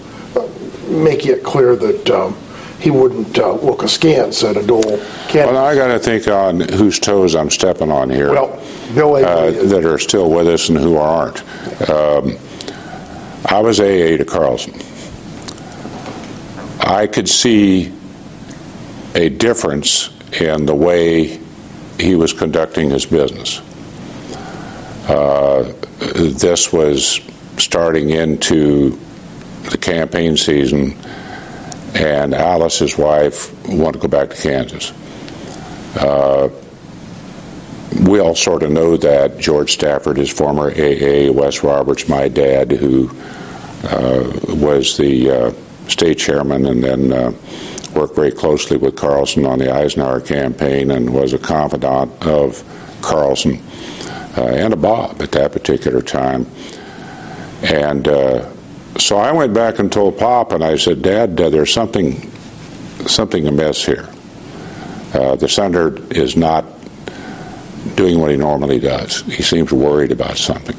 making 0.88 1.33
it 1.33 1.44
clear 1.44 1.77
that 1.77 2.11
um, 2.11 2.37
he 2.81 2.90
wouldn't 2.90 3.38
uh, 3.38 3.53
look 3.53 3.83
askance 3.83 4.44
at 4.44 4.57
a 4.57 4.66
Dole 4.66 4.83
candidate. 4.83 5.46
Well, 5.46 5.64
I 5.64 5.75
got 5.75 5.88
to 5.88 5.99
think 5.99 6.29
on 6.29 6.61
whose 6.61 6.99
toes 6.99 7.35
I'm 7.35 7.51
stepping 7.51 7.90
on 7.90 8.11
here. 8.11 8.31
Well, 8.31 8.62
Bill 8.94 9.16
uh, 9.16 9.51
that 9.51 9.85
are 9.85 9.99
still 9.99 10.31
with 10.31 10.46
us 10.46 10.68
and 10.68 10.79
who 10.79 10.96
aren't. 10.96 11.40
Um, 11.90 12.38
I 13.46 13.61
was 13.61 13.81
AA 13.81 14.16
to 14.16 14.25
Carlson. 14.25 14.75
I 16.81 17.07
could 17.07 17.29
see 17.29 17.92
a 19.14 19.29
difference 19.29 20.11
in 20.40 20.66
the 20.66 20.75
way 20.75 21.40
he 21.99 22.14
was 22.14 22.33
conducting 22.33 22.90
his 22.90 23.07
business. 23.07 23.61
Uh, 25.09 25.72
this 25.99 26.72
was 26.72 27.20
starting 27.57 28.11
into 28.11 28.99
the 29.70 29.79
campaign 29.79 30.37
season, 30.37 30.96
and 31.94 32.35
Alice, 32.35 32.79
his 32.79 32.98
wife, 32.98 33.52
wanted 33.68 34.00
to 34.00 34.07
go 34.07 34.09
back 34.09 34.31
to 34.31 34.37
Kansas. 34.37 34.92
Uh, 35.96 36.50
we 38.02 38.20
all 38.20 38.35
sort 38.35 38.62
of 38.62 38.70
know 38.70 38.96
that 38.96 39.38
George 39.38 39.72
Stafford, 39.72 40.18
his 40.18 40.31
former 40.31 40.70
AA, 40.70 41.33
Wes 41.33 41.62
Roberts, 41.62 42.09
my 42.09 42.29
dad, 42.29 42.70
who 42.70 43.11
uh, 43.85 44.31
was 44.48 44.96
the 44.96 45.31
uh, 45.31 45.52
state 45.88 46.18
chairman 46.18 46.66
and 46.66 46.83
then 46.83 47.12
uh, 47.12 47.33
worked 47.94 48.14
very 48.14 48.33
closely 48.33 48.76
with 48.76 48.96
Carlson 48.96 49.46
on 49.46 49.59
the 49.59 49.72
Eisenhower 49.72 50.20
campaign 50.20 50.90
and 50.90 51.12
was 51.12 51.33
a 51.33 51.38
confidant 51.38 52.11
of 52.26 52.62
Carlson 53.00 53.62
uh, 54.37 54.44
and 54.44 54.72
a 54.72 54.76
Bob 54.76 55.22
at 55.22 55.33
that 55.33 55.52
particular 55.52 56.02
time. 56.02 56.46
And 57.62 58.07
uh, 58.07 58.50
so 58.98 59.18
I 59.18 59.32
went 59.32 59.54
back 59.54 59.78
and 59.78 59.90
told 59.90 60.18
Pop, 60.18 60.52
and 60.52 60.62
I 60.62 60.76
said, 60.76 61.02
Dad, 61.02 61.40
uh, 61.40 61.50
there's 61.50 61.72
something 61.72 62.30
something 63.06 63.46
amiss 63.46 63.85
here. 63.85 64.09
Uh, 65.14 65.37
the 65.37 65.48
senator 65.48 65.96
is 66.12 66.37
not 66.37 66.64
doing 67.94 68.20
what 68.20 68.30
he 68.30 68.37
normally 68.37 68.80
does. 68.80 69.22
He 69.22 69.42
seems 69.42 69.72
worried 69.72 70.12
about 70.12 70.37
something. 70.37 70.76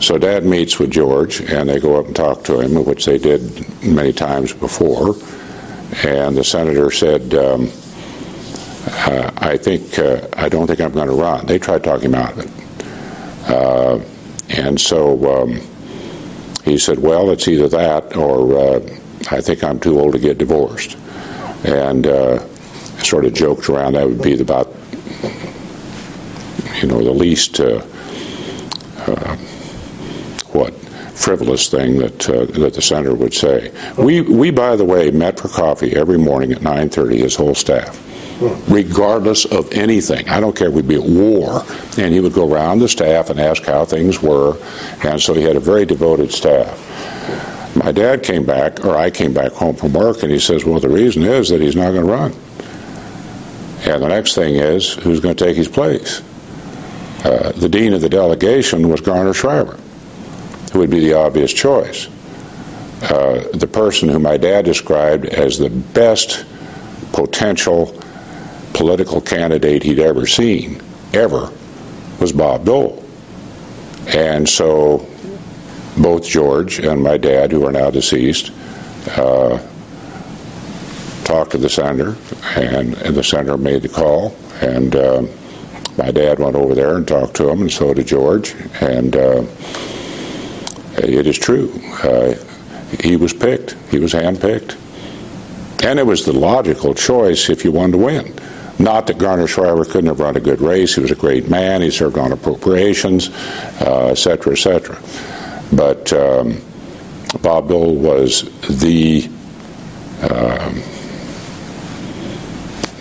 So 0.00 0.18
Dad 0.18 0.44
meets 0.44 0.78
with 0.78 0.90
George, 0.90 1.40
and 1.40 1.68
they 1.68 1.80
go 1.80 1.98
up 1.98 2.06
and 2.06 2.14
talk 2.14 2.44
to 2.44 2.60
him, 2.60 2.84
which 2.84 3.06
they 3.06 3.18
did 3.18 3.66
many 3.82 4.12
times 4.12 4.52
before. 4.52 5.16
And 6.04 6.36
the 6.36 6.44
senator 6.44 6.90
said, 6.90 7.34
um, 7.34 7.70
uh, 8.86 9.30
"I 9.38 9.56
think 9.56 9.98
uh, 9.98 10.28
I 10.34 10.48
don't 10.48 10.66
think 10.66 10.80
I'm 10.80 10.92
going 10.92 11.08
to 11.08 11.14
run." 11.14 11.46
They 11.46 11.58
tried 11.58 11.84
talking 11.84 12.10
him 12.10 12.14
out 12.14 12.32
of 12.32 12.38
it, 12.40 13.50
uh, 13.50 14.00
and 14.48 14.80
so. 14.80 15.42
Um, 15.42 15.60
he 16.66 16.76
said, 16.78 16.98
Well, 16.98 17.30
it's 17.30 17.48
either 17.48 17.68
that 17.68 18.16
or 18.16 18.58
uh, 18.58 18.80
I 19.30 19.40
think 19.40 19.62
I'm 19.64 19.80
too 19.80 19.98
old 19.98 20.12
to 20.12 20.18
get 20.18 20.36
divorced. 20.36 20.98
And 21.64 22.06
uh, 22.06 22.40
sort 22.98 23.24
of 23.24 23.32
joked 23.32 23.68
around 23.68 23.94
that 23.94 24.06
would 24.06 24.20
be 24.20 24.38
about, 24.38 24.66
you 26.82 26.88
know, 26.88 27.02
the 27.02 27.12
least, 27.12 27.60
uh, 27.60 27.84
uh 29.06 29.36
what, 30.52 30.74
frivolous 31.14 31.70
thing 31.70 31.98
that 31.98 32.28
uh, 32.28 32.46
that 32.60 32.74
the 32.74 32.82
senator 32.82 33.14
would 33.14 33.32
say. 33.32 33.72
We, 33.96 34.20
we, 34.22 34.50
by 34.50 34.76
the 34.76 34.84
way, 34.84 35.10
met 35.10 35.38
for 35.38 35.48
coffee 35.48 35.94
every 35.94 36.18
morning 36.18 36.52
at 36.52 36.58
9.30, 36.58 37.18
his 37.18 37.36
whole 37.36 37.54
staff 37.54 38.05
regardless 38.40 39.44
of 39.46 39.72
anything. 39.72 40.28
I 40.28 40.40
don't 40.40 40.54
care 40.54 40.70
we'd 40.70 40.88
be 40.88 40.96
at 40.96 41.02
war. 41.02 41.64
And 41.98 42.12
he 42.12 42.20
would 42.20 42.32
go 42.32 42.50
around 42.50 42.80
the 42.80 42.88
staff 42.88 43.30
and 43.30 43.40
ask 43.40 43.62
how 43.64 43.84
things 43.84 44.22
were. 44.22 44.56
And 45.04 45.20
so 45.20 45.34
he 45.34 45.42
had 45.42 45.56
a 45.56 45.60
very 45.60 45.86
devoted 45.86 46.32
staff. 46.32 46.82
My 47.76 47.92
dad 47.92 48.22
came 48.22 48.44
back, 48.44 48.84
or 48.84 48.96
I 48.96 49.10
came 49.10 49.34
back 49.34 49.52
home 49.52 49.76
from 49.76 49.92
work, 49.92 50.22
and 50.22 50.32
he 50.32 50.38
says, 50.38 50.64
Well, 50.64 50.80
the 50.80 50.88
reason 50.88 51.22
is 51.22 51.50
that 51.50 51.60
he's 51.60 51.76
not 51.76 51.92
going 51.92 52.06
to 52.06 52.12
run. 52.12 52.32
And 53.86 54.02
the 54.02 54.08
next 54.08 54.34
thing 54.34 54.56
is, 54.56 54.94
who's 54.94 55.20
going 55.20 55.36
to 55.36 55.44
take 55.44 55.56
his 55.56 55.68
place? 55.68 56.22
Uh, 57.24 57.52
the 57.52 57.68
dean 57.68 57.92
of 57.92 58.00
the 58.00 58.08
delegation 58.08 58.88
was 58.88 59.00
Garner 59.00 59.34
Shriver, 59.34 59.78
who 60.72 60.78
would 60.78 60.90
be 60.90 61.00
the 61.00 61.14
obvious 61.14 61.52
choice. 61.52 62.08
Uh, 63.02 63.46
the 63.52 63.66
person 63.66 64.08
who 64.08 64.18
my 64.18 64.38
dad 64.38 64.64
described 64.64 65.26
as 65.26 65.58
the 65.58 65.68
best 65.68 66.46
potential 67.12 68.00
political 68.76 69.22
candidate 69.22 69.82
he'd 69.82 69.98
ever 69.98 70.26
seen, 70.26 70.82
ever, 71.14 71.50
was 72.20 72.30
Bob 72.30 72.66
Dole. 72.66 73.02
And 74.08 74.46
so 74.46 75.08
both 75.96 76.26
George 76.26 76.78
and 76.78 77.02
my 77.02 77.16
dad, 77.16 77.50
who 77.50 77.64
are 77.66 77.72
now 77.72 77.90
deceased, 77.90 78.52
uh, 79.16 79.58
talked 81.24 81.52
to 81.52 81.58
the 81.58 81.70
senator, 81.70 82.16
and, 82.54 82.94
and, 82.98 83.16
the 83.16 83.24
senator 83.24 83.56
made 83.56 83.80
the 83.80 83.88
call. 83.88 84.36
And 84.60 84.94
uh, 84.94 85.22
my 85.96 86.10
dad 86.10 86.38
went 86.38 86.54
over 86.54 86.74
there 86.74 86.96
and 86.96 87.08
talked 87.08 87.34
to 87.36 87.48
him, 87.48 87.62
and 87.62 87.72
so 87.72 87.94
did 87.94 88.06
George. 88.06 88.54
And 88.82 89.16
uh, 89.16 89.44
it 90.98 91.26
is 91.26 91.38
true. 91.38 91.72
Uh, 92.02 92.34
he 93.00 93.16
was 93.16 93.32
picked. 93.32 93.74
He 93.90 93.98
was 93.98 94.12
handpicked. 94.12 94.76
And 95.82 95.98
it 95.98 96.06
was 96.06 96.26
the 96.26 96.32
logical 96.34 96.92
choice 96.92 97.48
if 97.48 97.64
you 97.64 97.72
wanted 97.72 97.92
to 97.92 97.98
win. 97.98 98.38
Not 98.78 99.06
that 99.06 99.16
Garner 99.18 99.46
Shriver 99.46 99.84
couldn't 99.84 100.06
have 100.06 100.20
run 100.20 100.36
a 100.36 100.40
good 100.40 100.60
race. 100.60 100.94
He 100.94 101.00
was 101.00 101.10
a 101.10 101.16
great 101.16 101.48
man. 101.48 101.80
He 101.80 101.90
served 101.90 102.18
on 102.18 102.32
appropriations, 102.32 103.30
uh, 103.80 104.08
et 104.10 104.18
cetera, 104.18 104.52
et 104.52 104.58
cetera. 104.58 105.00
But 105.72 106.12
um, 106.12 106.60
Bob 107.40 107.68
Dole 107.68 107.94
was 107.94 108.42
the 108.68 109.30
um, 110.30 110.82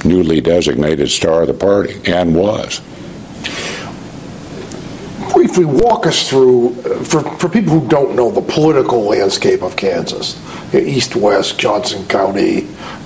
newly 0.05 0.39
designated 0.39 1.09
star 1.09 1.41
of 1.41 1.47
the 1.47 1.53
party 1.53 1.99
and 2.11 2.35
was. 2.35 2.81
Briefly 5.33 5.65
walk 5.65 6.07
us 6.07 6.29
through, 6.29 6.73
for, 7.03 7.21
for 7.37 7.49
people 7.49 7.79
who 7.79 7.87
don't 7.89 8.15
know 8.15 8.31
the 8.31 8.41
political 8.41 9.03
landscape 9.03 9.61
of 9.61 9.75
Kansas, 9.75 10.41
east, 10.73 11.15
west, 11.15 11.59
Johnson 11.59 12.07
County, 12.07 12.61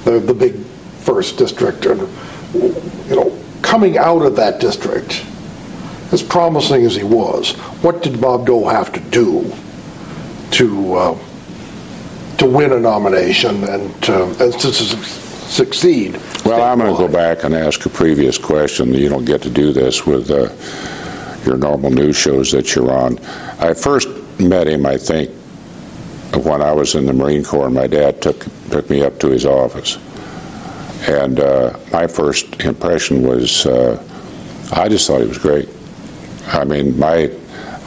the, 0.05 0.19
the 0.19 0.33
big 0.33 0.55
first 1.01 1.37
district, 1.37 1.85
and 1.85 2.07
you 2.53 3.15
know, 3.15 3.39
coming 3.61 3.97
out 3.97 4.21
of 4.21 4.35
that 4.35 4.59
district, 4.59 5.25
as 6.11 6.23
promising 6.23 6.83
as 6.85 6.95
he 6.95 7.03
was, 7.03 7.51
what 7.83 8.01
did 8.01 8.19
Bob 8.19 8.47
Dole 8.47 8.67
have 8.69 8.91
to 8.93 8.99
do 8.99 9.53
to 10.51 10.93
uh, 10.95 11.19
to 12.37 12.45
win 12.45 12.71
a 12.71 12.79
nomination 12.79 13.63
and, 13.65 14.09
uh, 14.09 14.25
and 14.39 14.53
to 14.53 14.73
succeed? 14.73 16.19
Well, 16.45 16.61
I'm 16.61 16.79
going 16.79 16.95
to 16.95 16.97
go 16.97 17.11
back 17.11 17.43
and 17.43 17.53
ask 17.53 17.85
a 17.85 17.89
previous 17.89 18.37
question. 18.37 18.93
You 18.93 19.09
don't 19.09 19.25
get 19.25 19.41
to 19.43 19.49
do 19.49 19.71
this 19.73 20.05
with 20.05 20.31
uh, 20.31 20.49
your 21.45 21.57
normal 21.57 21.91
news 21.91 22.15
shows 22.15 22.51
that 22.53 22.73
you're 22.73 22.91
on. 22.91 23.19
I 23.59 23.73
first 23.73 24.07
met 24.39 24.67
him, 24.67 24.85
I 24.85 24.97
think, 24.97 25.29
when 26.45 26.61
I 26.61 26.71
was 26.71 26.95
in 26.95 27.05
the 27.05 27.13
Marine 27.13 27.43
Corps. 27.43 27.69
My 27.69 27.87
dad 27.87 28.21
took 28.21 28.45
took 28.69 28.89
me 28.89 29.03
up 29.03 29.19
to 29.19 29.29
his 29.29 29.45
office 29.45 29.97
and 31.07 31.39
uh, 31.39 31.77
my 31.91 32.07
first 32.07 32.61
impression 32.61 33.23
was, 33.23 33.65
uh, 33.65 34.01
I 34.73 34.89
just 34.89 35.07
thought 35.07 35.21
he 35.21 35.27
was 35.27 35.37
great. 35.37 35.69
I 36.47 36.65
mean, 36.65 36.97
my, 36.99 37.31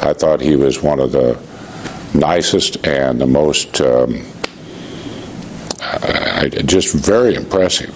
I 0.01 0.13
thought 0.13 0.41
he 0.41 0.57
was 0.57 0.83
one 0.83 0.99
of 0.99 1.13
the 1.13 1.39
nicest 2.15 2.87
and 2.87 3.21
the 3.21 3.27
most, 3.27 3.81
um, 3.81 4.25
I, 5.81 6.49
just 6.65 6.95
very 6.95 7.35
impressive, 7.35 7.91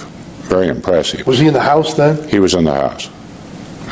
very 0.49 0.69
impressive. 0.69 1.27
Was 1.27 1.39
he 1.39 1.47
in 1.47 1.55
the 1.55 1.61
House 1.61 1.95
then? 1.95 2.29
He 2.29 2.39
was 2.39 2.55
in 2.55 2.65
the 2.65 2.75
House. 2.75 3.11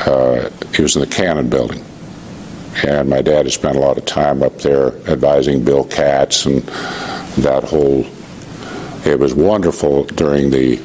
Uh, 0.07 0.51
he 0.75 0.83
was 0.83 0.97
in 0.97 1.01
the 1.01 1.09
Cannon 1.09 1.49
Building. 1.49 1.83
And 2.85 3.09
my 3.09 3.23
dad 3.23 3.47
had 3.47 3.53
spent 3.53 3.77
a 3.77 3.81
lot 3.81 3.97
of 3.97 4.05
time 4.05 4.43
up 4.43 4.59
there 4.59 4.89
advising 5.09 5.65
Bill 5.65 5.85
Katz 5.85 6.45
and 6.45 6.63
that 7.39 7.63
whole. 7.65 8.05
It 9.07 9.19
was 9.19 9.35
wonderful 9.35 10.05
during 10.05 10.51
the 10.51 10.81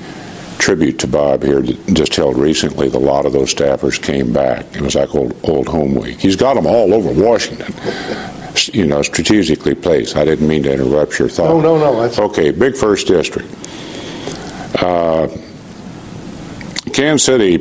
tribute 0.60 1.00
to 1.00 1.08
Bob 1.08 1.42
here 1.42 1.62
just 1.62 2.16
held 2.16 2.38
recently. 2.38 2.88
A 2.88 3.00
lot 3.00 3.26
of 3.26 3.34
those 3.34 3.54
staffers 3.54 4.02
came 4.02 4.32
back. 4.32 4.66
It 4.76 4.82
was 4.82 4.96
like 4.96 5.16
old, 5.16 5.36
old 5.44 5.68
home 5.68 5.96
week. 5.96 6.20
He's 6.20 6.36
got 6.36 6.54
them 6.54 6.68
all 6.68 6.94
over 6.94 7.12
Washington. 7.12 7.74
You 8.74 8.86
know, 8.86 9.02
strategically 9.02 9.74
placed. 9.74 10.18
I 10.18 10.26
didn't 10.26 10.48
mean 10.48 10.64
to 10.64 10.74
interrupt 10.74 11.18
your 11.18 11.30
thought. 11.30 11.46
No, 11.46 11.62
no, 11.62 11.78
no. 11.78 12.02
That's... 12.02 12.20
Okay, 12.20 12.52
big 12.52 12.76
first 12.76 13.08
district. 13.08 13.50
Uh, 14.82 15.28
Kansas 16.94 17.24
City, 17.24 17.56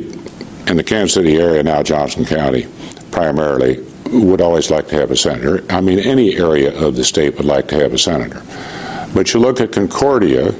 in 0.67 0.77
the 0.77 0.83
Kansas 0.83 1.13
City 1.13 1.37
area 1.37 1.63
now, 1.63 1.81
Johnson 1.81 2.25
County, 2.25 2.67
primarily, 3.11 3.83
would 4.11 4.41
always 4.41 4.69
like 4.69 4.87
to 4.89 4.95
have 4.95 5.11
a 5.11 5.15
senator. 5.15 5.63
I 5.69 5.81
mean, 5.81 5.99
any 5.99 6.35
area 6.35 6.77
of 6.77 6.95
the 6.95 7.03
state 7.03 7.37
would 7.37 7.45
like 7.45 7.67
to 7.69 7.75
have 7.75 7.93
a 7.93 7.97
senator. 7.97 8.41
But 9.13 9.33
you 9.33 9.39
look 9.39 9.61
at 9.61 9.71
Concordia, 9.71 10.53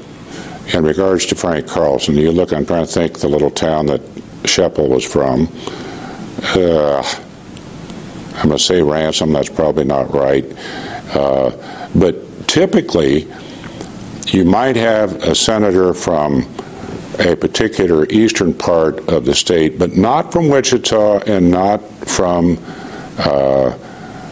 in 0.74 0.84
regards 0.84 1.26
to 1.26 1.34
Frank 1.34 1.66
Carlson, 1.66 2.14
you 2.14 2.30
look, 2.30 2.52
I'm 2.52 2.64
trying 2.64 2.86
to 2.86 2.92
think 2.92 3.18
the 3.18 3.28
little 3.28 3.50
town 3.50 3.86
that 3.86 4.00
Schoeppel 4.44 4.88
was 4.88 5.04
from. 5.04 5.48
Uh, 6.54 7.02
I'm 8.36 8.48
going 8.48 8.58
to 8.58 8.64
say 8.64 8.82
Ransom, 8.82 9.32
that's 9.32 9.48
probably 9.48 9.84
not 9.84 10.14
right. 10.14 10.44
Uh, 11.14 11.50
but 11.94 12.46
typically, 12.46 13.26
you 14.26 14.44
might 14.44 14.76
have 14.76 15.14
a 15.24 15.34
senator 15.34 15.92
from 15.92 16.42
a 17.18 17.34
particular 17.34 18.06
eastern 18.06 18.54
part 18.54 19.08
of 19.08 19.24
the 19.24 19.34
state, 19.34 19.78
but 19.78 19.96
not 19.96 20.32
from 20.32 20.48
Wichita 20.48 21.18
and 21.26 21.50
not 21.50 21.80
from 22.08 22.58
uh, 23.18 23.76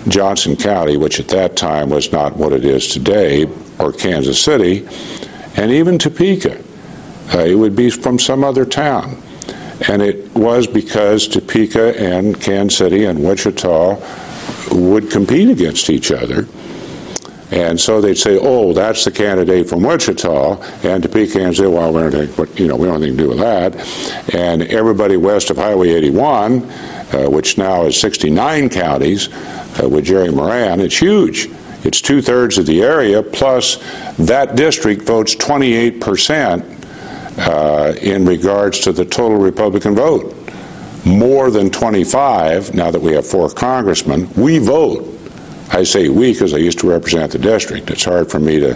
Johnson 0.06 0.56
County, 0.56 0.96
which 0.96 1.20
at 1.20 1.28
that 1.28 1.56
time 1.56 1.90
was 1.90 2.12
not 2.12 2.36
what 2.36 2.52
it 2.52 2.64
is 2.64 2.88
today, 2.88 3.46
or 3.78 3.92
Kansas 3.92 4.40
City 4.40 4.86
and 5.58 5.72
even 5.72 5.98
Topeka. 5.98 6.62
Uh, 7.34 7.40
it 7.40 7.54
would 7.54 7.74
be 7.74 7.90
from 7.90 8.18
some 8.18 8.44
other 8.44 8.64
town. 8.64 9.20
And 9.88 10.00
it 10.00 10.32
was 10.34 10.66
because 10.66 11.28
Topeka 11.28 12.00
and 12.00 12.40
Kansas 12.40 12.78
City 12.78 13.04
and 13.04 13.22
Wichita 13.22 13.96
would 14.72 15.10
compete 15.10 15.50
against 15.50 15.90
each 15.90 16.10
other. 16.10 16.46
And 17.50 17.80
so 17.80 18.00
they'd 18.00 18.18
say, 18.18 18.38
"Oh, 18.40 18.72
that's 18.72 19.04
the 19.04 19.10
candidate 19.10 19.68
from 19.68 19.82
Wichita," 19.82 20.58
and 20.82 21.02
Topeka 21.02 21.40
and 21.40 21.56
say, 21.56 21.66
"Well, 21.66 21.92
we 21.92 22.02
don't 22.02 22.12
think, 22.12 22.60
you 22.60 22.66
know, 22.66 22.76
we 22.76 22.86
don't 22.86 22.94
have 22.94 23.02
anything 23.02 23.16
to 23.16 23.22
do 23.24 23.28
with 23.30 23.38
that." 23.38 23.74
And 24.34 24.62
everybody 24.64 25.16
west 25.16 25.48
of 25.50 25.56
Highway 25.56 25.90
81, 25.90 26.62
uh, 27.12 27.30
which 27.30 27.56
now 27.56 27.86
is 27.86 27.96
69 27.96 28.68
counties, 28.68 29.30
uh, 29.82 29.88
with 29.88 30.04
Jerry 30.04 30.30
Moran, 30.30 30.80
it's 30.80 30.98
huge. 30.98 31.48
It's 31.84 32.00
two 32.00 32.20
thirds 32.20 32.58
of 32.58 32.66
the 32.66 32.82
area, 32.82 33.22
plus 33.22 33.76
that 34.16 34.56
district 34.56 35.02
votes 35.02 35.34
28 35.34 36.00
percent 36.00 36.64
uh, 37.38 37.94
in 38.02 38.24
regards 38.24 38.80
to 38.80 38.92
the 38.92 39.04
total 39.04 39.38
Republican 39.38 39.94
vote. 39.94 40.34
More 41.04 41.50
than 41.50 41.70
25, 41.70 42.74
now 42.74 42.90
that 42.90 43.00
we 43.00 43.12
have 43.12 43.26
four 43.26 43.48
congressmen, 43.48 44.28
we 44.34 44.58
vote. 44.58 45.14
I 45.70 45.84
say 45.84 46.08
we 46.08 46.32
because 46.32 46.54
I 46.54 46.58
used 46.58 46.80
to 46.80 46.90
represent 46.90 47.32
the 47.32 47.38
district. 47.38 47.90
It's 47.90 48.04
hard 48.04 48.30
for 48.30 48.40
me 48.40 48.58
to 48.58 48.74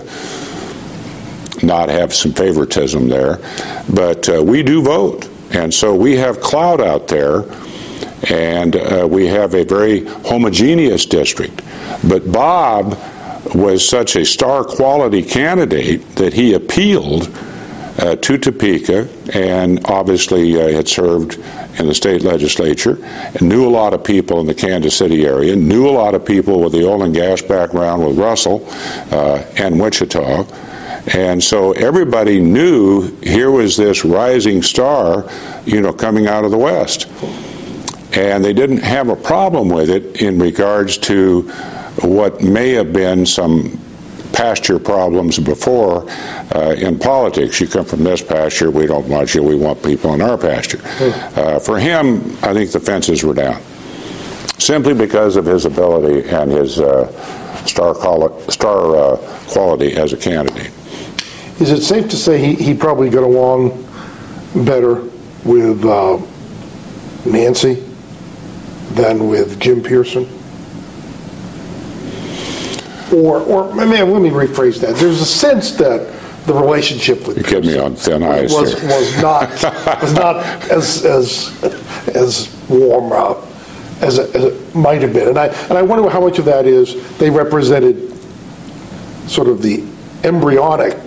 not 1.63 1.89
have 1.89 2.15
some 2.15 2.33
favoritism 2.33 3.09
there. 3.09 3.39
But 3.93 4.29
uh, 4.29 4.43
we 4.43 4.63
do 4.63 4.83
vote. 4.83 5.29
And 5.53 5.73
so 5.73 5.95
we 5.95 6.17
have 6.17 6.41
cloud 6.41 6.81
out 6.81 7.09
there, 7.09 7.43
and 8.31 8.77
uh, 8.77 9.07
we 9.11 9.27
have 9.27 9.55
a 9.55 9.65
very 9.65 10.05
homogeneous 10.05 11.07
district. 11.07 11.63
But 12.09 12.31
Bob 12.31 12.99
was 13.55 13.87
such 13.87 14.17
a 14.17 14.25
star 14.25 14.65
quality 14.65 15.23
candidate 15.23 16.17
that 16.17 16.33
he 16.33 16.55
appealed 16.55 17.29
uh, 17.99 18.17
to 18.17 18.39
Topeka 18.39 19.09
and 19.35 19.85
obviously 19.87 20.61
uh, 20.61 20.69
had 20.69 20.89
served 20.89 21.39
in 21.79 21.87
the 21.87 21.95
state 21.95 22.23
legislature 22.23 22.99
and 23.05 23.43
knew 23.43 23.67
a 23.67 23.71
lot 23.71 23.93
of 23.95 24.03
people 24.03 24.41
in 24.41 24.47
the 24.47 24.55
Kansas 24.55 24.97
City 24.97 25.27
area, 25.27 25.55
knew 25.57 25.89
a 25.89 25.91
lot 25.91 26.15
of 26.15 26.25
people 26.25 26.61
with 26.61 26.73
the 26.73 26.87
oil 26.87 27.03
and 27.03 27.15
gas 27.15 27.43
background 27.43 28.05
with 28.07 28.19
Russell 28.19 28.67
uh, 29.11 29.45
and 29.57 29.79
Wichita. 29.79 30.45
And 31.15 31.43
so 31.43 31.73
everybody 31.73 32.41
knew 32.41 33.15
here 33.17 33.51
was 33.51 33.77
this 33.77 34.05
rising 34.05 34.63
star, 34.63 35.29
you 35.67 35.81
know, 35.81 35.93
coming 35.93 36.29
out 36.29 36.45
of 36.45 36.51
the 36.51 36.59
West. 36.59 37.09
And 38.15 38.45
they 38.45 38.53
didn't 38.53 38.83
have 38.83 39.09
a 39.09 39.17
problem 39.17 39.69
with 39.69 39.89
it 39.89 40.21
in 40.21 40.39
regards 40.39 40.99
to 40.99 41.43
what 42.01 42.43
may 42.43 42.71
have 42.71 42.93
been 42.93 43.25
some 43.25 43.79
pasture 44.33 44.79
problems 44.79 45.39
before 45.39 46.09
uh, 46.55 46.75
in 46.79 46.99
politics. 46.99 47.61
You 47.61 47.69
come 47.69 47.85
from 47.85 48.05
this 48.05 48.23
pasture, 48.23 48.71
we 48.71 48.87
don't 48.87 49.09
want 49.09 49.35
you, 49.35 49.43
we 49.43 49.57
want 49.57 49.83
people 49.83 50.15
in 50.15 50.23
our 50.23 50.39
pasture. 50.39 50.79
Hmm. 50.79 51.39
Uh, 51.39 51.59
for 51.59 51.79
him, 51.79 52.37
I 52.43 52.53
think 52.53 52.73
the 52.73 52.81
fences 52.81 53.23
were 53.23 53.35
down, 53.35 53.61
simply 54.59 54.95
because 54.95 55.37
of 55.37 55.45
his 55.45 55.65
ability 55.65 56.29
and 56.29 56.51
his 56.51 56.81
uh, 56.81 57.11
star, 57.67 57.95
star 58.51 58.97
uh, 58.97 59.17
quality 59.49 59.95
as 59.95 60.13
a 60.13 60.17
candidate. 60.17 60.73
Is 61.61 61.71
it 61.71 61.83
safe 61.83 62.09
to 62.11 62.17
say 62.17 62.39
he, 62.39 62.55
he 62.55 62.75
probably 62.75 63.11
got 63.11 63.23
along 63.23 63.71
better 64.55 65.03
with 65.45 65.85
uh, 65.85 66.19
Nancy 67.25 67.92
than 68.95 69.29
with 69.29 69.59
Jim 69.61 69.83
Pearson? 69.83 70.29
or, 73.13 73.41
or 73.41 73.65
let 73.75 73.89
me 73.89 74.31
rephrase 74.31 74.81
that. 74.81 74.97
There's 74.97 75.21
a 75.21 75.27
sense 75.27 75.73
that 75.73 76.19
the 76.47 76.55
relationship 76.55 77.27
with 77.27 77.37
you 77.37 77.43
get 77.45 77.65
me 77.65 77.79
on 77.79 77.95
thin 77.95 78.23
ice 78.23 78.53
was, 78.53 78.75
was 78.83 79.23
not 79.23 79.49
was 80.03 80.13
not 80.13 80.37
as 80.71 81.05
as 81.05 81.63
as 82.17 82.57
warm 82.69 83.13
uh, 83.13 83.41
as, 84.01 84.19
it, 84.19 84.35
as 84.35 84.45
it 84.45 84.75
might 84.75 85.03
have 85.03 85.13
been, 85.13 85.29
and 85.29 85.39
I 85.39 85.47
and 85.47 85.73
I 85.73 85.83
wonder 85.83 86.09
how 86.11 86.21
much 86.21 86.39
of 86.39 86.45
that 86.47 86.67
is 86.67 87.17
they 87.19 87.31
represented 87.31 88.13
sort 89.29 89.47
of 89.47 89.63
the 89.63 89.85
embryonic 90.25 90.99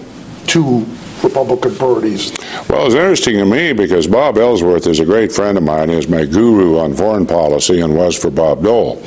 two 0.48 0.86
Republican 1.24 1.76
parties. 1.76 2.32
Well, 2.70 2.86
it's 2.86 2.96
interesting 2.96 3.38
to 3.38 3.46
me 3.46 3.74
because 3.74 4.08
Bob 4.08 4.38
Ellsworth 4.38 4.88
is 4.88 5.00
a 5.00 5.06
great 5.06 5.32
friend 5.32 5.58
of 5.58 5.64
mine. 5.64 5.90
He's 5.90 6.08
my 6.08 6.26
guru 6.26 6.78
on 6.78 6.94
foreign 6.94 7.26
policy 7.26 7.82
and 7.82 7.96
was 7.96 8.18
for 8.18 8.30
Bob 8.30 8.64
Dole. 8.64 9.02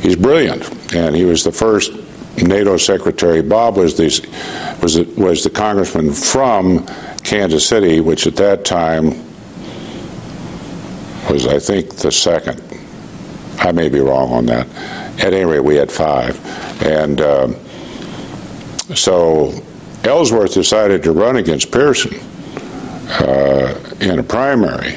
He's 0.00 0.16
brilliant, 0.16 0.94
and 0.94 1.14
he 1.14 1.24
was 1.24 1.44
the 1.44 1.52
first 1.52 1.92
NATO 2.36 2.76
secretary. 2.76 3.42
Bob 3.42 3.76
was 3.76 3.96
the 3.96 4.06
was 4.82 4.94
the, 4.94 5.04
was 5.20 5.42
the 5.42 5.50
congressman 5.50 6.12
from 6.12 6.86
Kansas 7.24 7.66
City, 7.66 8.00
which 8.00 8.26
at 8.26 8.36
that 8.36 8.64
time 8.64 9.10
was, 11.28 11.46
I 11.46 11.58
think, 11.58 11.96
the 11.96 12.12
second. 12.12 12.62
I 13.58 13.72
may 13.72 13.88
be 13.88 14.00
wrong 14.00 14.32
on 14.32 14.46
that. 14.46 14.68
At 15.20 15.34
any 15.34 15.44
rate, 15.44 15.60
we 15.60 15.74
had 15.74 15.90
five, 15.90 16.40
and 16.84 17.20
um, 17.20 17.56
so 18.94 19.50
Ellsworth 20.08 20.54
decided 20.54 21.02
to 21.04 21.12
run 21.12 21.36
against 21.36 21.70
Pearson 21.70 22.18
uh, 23.20 23.78
in 24.00 24.18
a 24.18 24.22
primary. 24.22 24.94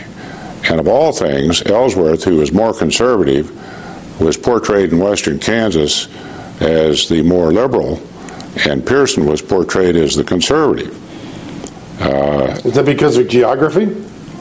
And 0.70 0.80
of 0.80 0.88
all 0.88 1.12
things, 1.12 1.62
Ellsworth, 1.66 2.24
who 2.24 2.38
was 2.38 2.52
more 2.52 2.74
conservative, 2.74 3.52
was 4.22 4.38
portrayed 4.38 4.92
in 4.94 5.00
western 5.00 5.38
Kansas 5.40 6.08
as 6.62 7.10
the 7.10 7.22
more 7.24 7.52
liberal, 7.52 8.02
and 8.68 8.86
Pearson 8.86 9.26
was 9.26 9.42
portrayed 9.42 9.96
as 9.96 10.16
the 10.16 10.24
conservative. 10.24 10.96
Uh, 12.02 12.60
Is 12.64 12.74
that 12.76 12.86
because 12.86 13.18
of 13.18 13.28
geography? 13.28 13.88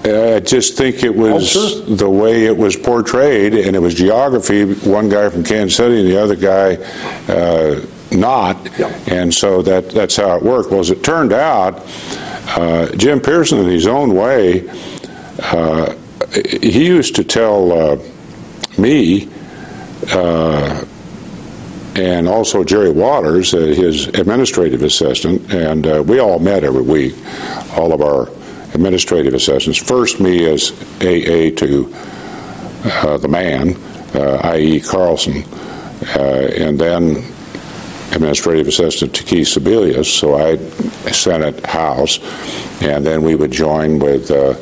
I 0.04 0.40
just 0.40 0.78
think 0.78 1.02
it 1.02 1.14
was 1.14 1.52
Culture? 1.52 1.94
the 1.96 2.08
way 2.08 2.44
it 2.46 2.56
was 2.56 2.76
portrayed, 2.76 3.54
and 3.54 3.76
it 3.76 3.80
was 3.80 3.94
geography. 3.94 4.64
One 4.88 5.08
guy 5.08 5.28
from 5.28 5.44
Kansas 5.44 5.76
City 5.76 6.00
and 6.00 6.08
the 6.08 6.22
other 6.22 6.36
guy 6.36 6.76
uh, 7.32 7.80
not, 8.12 8.56
yeah. 8.78 8.88
and 9.06 9.32
so 9.32 9.62
that 9.62 9.90
that's 9.90 10.16
how 10.16 10.36
it 10.36 10.42
worked. 10.42 10.70
Well, 10.70 10.80
as 10.80 10.90
it 10.90 11.02
turned 11.04 11.32
out, 11.32 11.82
uh, 12.56 12.94
Jim 12.96 13.20
Pearson, 13.20 13.58
in 13.58 13.66
his 13.66 13.86
own 13.86 14.14
way, 14.14 14.68
uh, 15.38 15.94
he 16.62 16.86
used 16.86 17.16
to 17.16 17.24
tell 17.24 17.72
uh, 17.72 17.98
me 18.78 19.28
uh, 20.12 20.84
and 21.96 22.28
also 22.28 22.64
Jerry 22.64 22.90
Waters, 22.90 23.52
uh, 23.52 23.58
his 23.58 24.06
administrative 24.08 24.82
assistant, 24.82 25.52
and 25.52 25.86
uh, 25.86 26.02
we 26.06 26.18
all 26.18 26.38
met 26.38 26.64
every 26.64 26.82
week, 26.82 27.14
all 27.76 27.92
of 27.92 28.00
our 28.00 28.28
administrative 28.74 29.34
assistants. 29.34 29.78
First, 29.78 30.20
me 30.20 30.46
as 30.46 30.70
AA 31.00 31.50
to 31.56 31.92
uh, 32.84 33.18
the 33.18 33.28
man, 33.28 33.76
uh, 34.14 34.40
i.e., 34.44 34.80
Carlson, 34.80 35.42
uh, 36.16 36.50
and 36.56 36.78
then 36.78 37.24
administrative 38.12 38.68
assistant 38.68 39.14
to 39.14 39.24
Keith 39.24 39.46
Sebelius, 39.46 40.06
so 40.06 40.36
I 40.36 40.56
Senate, 41.12 41.64
House, 41.64 42.18
and 42.82 43.04
then 43.04 43.22
we 43.22 43.34
would 43.34 43.50
join 43.50 43.98
with 43.98 44.30
uh, 44.30 44.54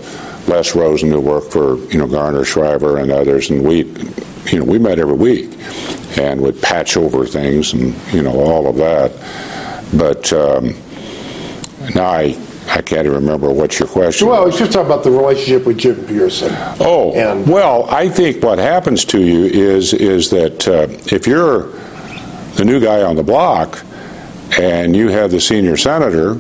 Les 0.46 0.74
Rosen, 0.74 1.10
who 1.10 1.20
worked 1.20 1.52
for 1.52 1.76
you 1.86 1.98
know 1.98 2.06
Garner 2.06 2.44
Shriver 2.44 2.98
and 2.98 3.10
others, 3.10 3.50
and 3.50 3.64
we, 3.64 3.84
you 4.46 4.58
know, 4.58 4.64
we 4.64 4.78
met 4.78 4.98
every 4.98 5.14
week 5.14 5.50
and 6.18 6.40
would 6.40 6.60
patch 6.60 6.96
over 6.96 7.26
things 7.26 7.72
and 7.72 7.94
you 8.12 8.22
know 8.22 8.38
all 8.40 8.66
of 8.66 8.76
that. 8.76 9.12
But 9.96 10.32
um, 10.32 10.74
now 11.94 12.10
I 12.10 12.38
I 12.68 12.82
can't 12.82 13.06
even 13.06 13.14
remember 13.14 13.50
what 13.50 13.78
your 13.78 13.88
question. 13.88 14.28
Well, 14.28 14.44
was 14.44 14.58
just 14.58 14.72
talking 14.72 14.86
about 14.86 15.04
the 15.04 15.10
relationship 15.10 15.66
with 15.66 15.78
Jim 15.78 16.04
Pearson. 16.06 16.50
Oh, 16.80 17.14
and 17.14 17.48
well, 17.48 17.88
I 17.88 18.08
think 18.08 18.42
what 18.42 18.58
happens 18.58 19.04
to 19.06 19.22
you 19.22 19.44
is 19.44 19.94
is 19.94 20.30
that 20.30 20.68
uh, 20.68 20.88
if 21.14 21.26
you're 21.26 21.72
the 22.58 22.64
new 22.64 22.80
guy 22.80 23.02
on 23.02 23.14
the 23.14 23.22
block 23.22 23.84
and 24.58 24.96
you 24.96 25.08
have 25.08 25.30
the 25.30 25.40
senior 25.40 25.76
senator 25.76 26.32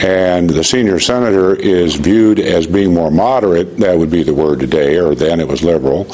and 0.00 0.48
the 0.48 0.62
senior 0.62 1.00
senator 1.00 1.56
is 1.56 1.96
viewed 1.96 2.38
as 2.38 2.68
being 2.68 2.94
more 2.94 3.10
moderate. 3.10 3.76
That 3.78 3.98
would 3.98 4.10
be 4.10 4.22
the 4.22 4.32
word 4.34 4.60
today, 4.60 4.96
or 4.96 5.16
then 5.16 5.40
it 5.40 5.48
was 5.48 5.64
liberal. 5.64 6.06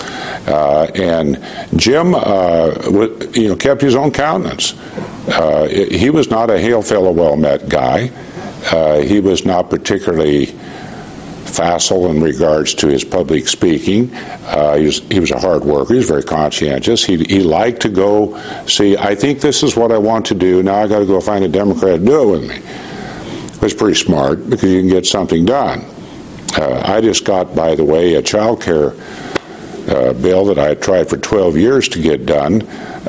Uh, 0.46 0.84
and 0.94 1.44
Jim, 1.76 2.14
uh, 2.14 2.70
w- 2.70 3.30
you 3.34 3.48
know, 3.48 3.56
kept 3.56 3.82
his 3.82 3.94
own 3.94 4.10
countenance. 4.10 4.72
Uh, 5.28 5.66
he 5.68 6.08
was 6.08 6.30
not 6.30 6.48
a 6.48 6.58
hail 6.58 6.80
fellow, 6.80 7.10
well 7.12 7.36
met 7.36 7.68
guy. 7.68 8.10
Uh, 8.72 9.00
he 9.02 9.20
was 9.20 9.44
not 9.44 9.68
particularly 9.68 10.58
facile 11.54 12.10
in 12.10 12.22
regards 12.22 12.74
to 12.74 12.88
his 12.88 13.04
public 13.04 13.48
speaking. 13.48 14.12
Uh, 14.14 14.76
he, 14.76 14.86
was, 14.86 14.98
he 15.10 15.20
was 15.20 15.30
a 15.30 15.38
hard 15.38 15.64
worker. 15.64 15.92
He 15.92 15.98
was 15.98 16.08
very 16.08 16.22
conscientious. 16.22 17.04
He, 17.04 17.16
he 17.24 17.40
liked 17.40 17.82
to 17.82 17.88
go 17.88 18.38
see, 18.66 18.96
I 18.96 19.14
think 19.14 19.40
this 19.40 19.62
is 19.62 19.76
what 19.76 19.92
I 19.92 19.98
want 19.98 20.26
to 20.26 20.34
do. 20.34 20.62
Now 20.62 20.82
I 20.82 20.88
got 20.88 20.98
to 21.00 21.06
go 21.06 21.20
find 21.20 21.44
a 21.44 21.48
Democrat 21.48 22.00
to 22.00 22.04
do 22.04 22.22
it 22.22 22.40
with 22.40 22.48
me 22.48 22.56
It 23.56 23.62
was 23.62 23.74
pretty 23.74 23.98
smart 23.98 24.48
because 24.50 24.70
you 24.70 24.80
can 24.80 24.90
get 24.90 25.06
something 25.06 25.44
done. 25.44 25.84
Uh, 26.56 26.82
I 26.84 27.00
just 27.00 27.24
got, 27.24 27.54
by 27.54 27.74
the 27.74 27.84
way, 27.84 28.14
a 28.14 28.22
child 28.22 28.62
care 28.62 28.94
uh, 29.88 30.12
bill 30.14 30.46
that 30.46 30.58
I 30.58 30.74
tried 30.74 31.08
for 31.08 31.16
12 31.16 31.56
years 31.56 31.88
to 31.90 32.00
get 32.00 32.26
done 32.26 32.62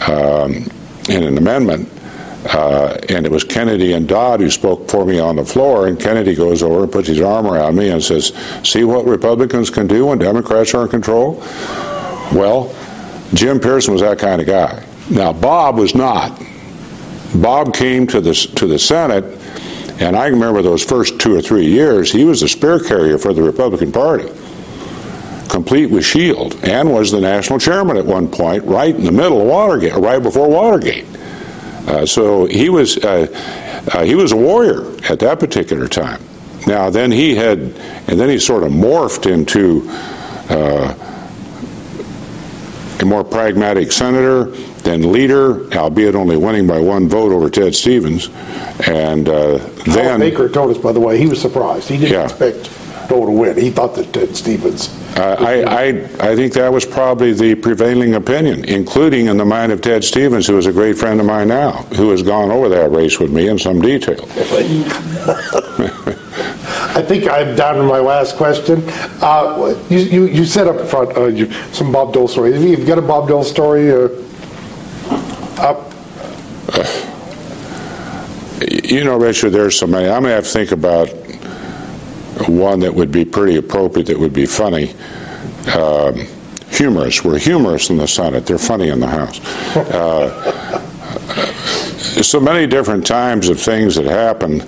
um, 0.08 0.68
in 1.10 1.24
an 1.24 1.38
amendment. 1.38 1.90
Uh, 2.46 2.98
and 3.10 3.26
it 3.26 3.32
was 3.32 3.44
Kennedy 3.44 3.94
and 3.94 4.08
Dodd 4.08 4.40
who 4.40 4.50
spoke 4.50 4.90
for 4.90 5.06
me 5.06 5.20
on 5.20 5.36
the 5.36 5.46
floor. 5.46 5.88
And 5.88 6.00
Kennedy 6.00 6.36
goes 6.36 6.62
over 6.62 6.84
and 6.84 6.92
puts 6.92 7.08
his 7.08 7.22
arm 7.22 7.48
around 7.48 7.76
me 7.76 7.90
and 7.90 8.04
says, 8.04 8.34
See 8.64 8.84
what 8.84 9.06
Republicans 9.06 9.70
can 9.70 9.88
do 9.88 10.08
when 10.08 10.20
Democrats 10.20 10.74
are 10.74 10.84
in 10.84 10.90
control? 10.90 11.36
Well, 12.34 12.74
Jim 13.34 13.60
Pearson 13.60 13.94
was 13.94 14.02
that 14.02 14.20
kind 14.20 14.42
of 14.42 14.48
guy. 14.48 14.86
Now, 15.10 15.34
Bob 15.34 15.78
was 15.78 15.96
not. 15.96 16.42
Bob 17.36 17.74
came 17.74 18.08
to 18.08 18.22
the, 18.22 18.34
to 18.34 18.68
the 18.68 18.80
Senate 18.80 19.40
and 20.00 20.18
I 20.18 20.28
remember 20.28 20.62
those 20.62 20.84
first 20.84 21.20
two 21.20 21.36
or 21.36 21.42
three 21.42 21.68
years, 21.68 22.12
he 22.12 22.26
was 22.26 22.42
the 22.42 22.50
spear 22.50 22.80
carrier 22.80 23.18
for 23.18 23.34
the 23.34 23.42
Republican 23.42 23.94
Party, 23.94 24.30
complete 25.50 25.86
with 25.86 26.04
Shield, 26.04 26.56
and 26.66 26.92
was 26.92 27.12
the 27.12 27.22
national 27.22 27.60
chairman 27.60 27.96
at 27.96 28.06
one 28.06 28.28
point, 28.28 28.66
right 28.66 28.94
in 28.94 29.06
the 29.06 29.12
middle 29.12 29.40
of 29.40 29.48
Watergate, 29.48 29.94
right 29.94 30.22
before 30.22 30.50
Watergate. 30.50 31.06
Uh, 31.88 32.06
so 32.06 32.46
he 32.46 32.70
was 32.70 32.98
uh, 32.98 33.28
uh, 33.94 34.04
he 34.04 34.16
was 34.16 34.32
a 34.32 34.38
warrior 34.38 34.96
at 35.10 35.20
that 35.20 35.40
particular 35.40 35.88
time. 35.88 36.22
Now 36.66 36.90
then 36.90 37.12
he 37.12 37.36
had, 37.36 37.60
and 37.60 38.20
then 38.20 38.30
he 38.30 38.40
sort 38.40 38.64
of 38.64 38.72
morphed 38.72 39.32
into 39.32 39.86
uh, 40.50 40.94
a 43.02 43.06
more 43.06 43.24
pragmatic 43.24 43.92
senator, 43.92 44.46
then 44.82 45.12
leader, 45.12 45.72
albeit 45.76 46.16
only 46.16 46.38
winning 46.38 46.66
by 46.66 46.80
one 46.80 47.08
vote 47.08 47.32
over 47.32 47.50
Ted 47.50 47.76
Stevens. 47.76 48.30
And 48.88 49.30
uh, 49.30 49.58
then. 49.86 50.20
Baker 50.20 50.50
told 50.50 50.76
us, 50.76 50.82
by 50.82 50.92
the 50.92 51.00
way, 51.00 51.20
he 51.20 51.28
was 51.28 51.40
surprised. 51.40 51.88
He 51.90 51.98
didn't 51.98 52.14
yeah. 52.14 52.24
expect 52.24 53.10
Dole 53.10 53.28
to 53.28 53.32
win. 53.32 53.58
He 53.58 53.70
thought 53.70 53.96
that 53.96 54.12
Ted 54.12 54.36
Stevens. 54.36 54.90
Uh, 55.16 55.36
I, 55.40 55.64
I, 55.64 56.32
I 56.32 56.36
think 56.36 56.52
that 56.54 56.72
was 56.74 56.86
probably 56.86 57.32
the 57.32 57.56
prevailing 57.56 58.16
opinion, 58.16 58.66
including 58.66 59.28
in 59.28 59.38
the 59.38 59.46
mind 59.46 59.72
of 59.72 59.80
Ted 59.80 60.04
Stevens, 60.04 60.46
who 60.48 60.58
is 60.58 60.66
a 60.66 60.74
great 60.74 60.98
friend 60.98 61.22
of 61.22 61.26
mine 61.26 61.48
now, 61.48 61.72
who 61.96 62.10
has 62.12 62.22
gone 62.22 62.52
over 62.52 62.68
that 62.68 62.92
race 62.92 63.18
with 63.18 63.32
me 63.32 63.48
in 63.48 63.58
some 63.58 63.80
detail. 63.80 64.20
I 66.96 67.02
think 67.02 67.30
I'm 67.30 67.56
down 67.56 67.76
to 67.76 67.84
my 67.84 68.00
last 68.00 68.36
question. 68.36 68.84
Uh, 69.22 69.74
you, 69.90 70.00
you, 70.00 70.26
you, 70.26 70.46
said 70.46 70.68
up 70.68 70.86
front 70.88 71.16
uh, 71.18 71.28
you, 71.28 71.50
some 71.72 71.94
Bob 71.94 72.14
Dole 72.14 72.28
story. 72.28 72.52
Have 72.52 72.62
you 72.62 72.86
got 72.86 72.98
a 72.98 73.02
Bob 73.02 73.30
Dole 73.30 73.46
story 73.46 73.92
uh, 73.92 74.10
up? 75.60 75.94
You 78.84 79.04
know, 79.06 79.18
Richard, 79.18 79.52
there's 79.52 79.78
so 79.78 79.88
many. 79.88 80.10
I'm 80.10 80.24
going 80.24 80.32
to 80.32 80.36
have 80.36 80.44
to 80.46 80.50
think 80.50 80.72
about 80.72 81.25
one 82.48 82.80
that 82.80 82.94
would 82.94 83.12
be 83.12 83.26
pretty 83.26 83.58
appropriate, 83.58 84.08
that 84.08 84.20
would 84.20 84.34
be 84.34 84.46
funny. 84.46 84.94
Um, 85.76 86.28
humorous. 86.70 87.24
We're 87.24 87.40
humorous 87.40 87.90
in 87.90 87.98
the 87.98 88.08
Senate. 88.08 88.46
They're 88.46 88.58
funny 88.58 88.90
in 88.90 89.00
the 89.00 89.08
House. 89.08 89.40
Uh, 89.76 90.82
so 92.22 92.40
many 92.40 92.68
different 92.68 93.06
times 93.06 93.50
of 93.50 93.60
things 93.60 93.96
that 93.96 94.06
happened 94.06 94.62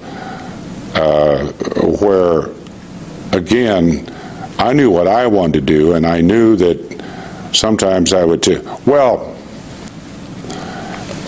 uh, 0.95 1.51
where, 1.99 2.49
again, 3.37 4.11
I 4.59 4.73
knew 4.73 4.89
what 4.89 5.07
I 5.07 5.27
wanted 5.27 5.53
to 5.53 5.61
do, 5.61 5.93
and 5.93 6.05
I 6.05 6.21
knew 6.21 6.55
that 6.55 7.51
sometimes 7.53 8.13
I 8.13 8.23
would 8.25 8.41
do. 8.41 8.61
Well, 8.85 9.35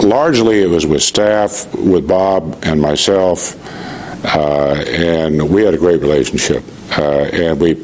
largely 0.04 0.62
it 0.62 0.70
was 0.70 0.86
with 0.86 1.04
staff, 1.04 1.74
with 1.76 2.08
Bob 2.08 2.58
and 2.64 2.82
myself, 2.82 3.56
uh, 3.56 3.99
and 4.26 5.50
we 5.50 5.64
had 5.64 5.74
a 5.74 5.78
great 5.78 6.02
relationship. 6.02 6.64
Uh, 6.98 7.30
and 7.32 7.60
we, 7.60 7.76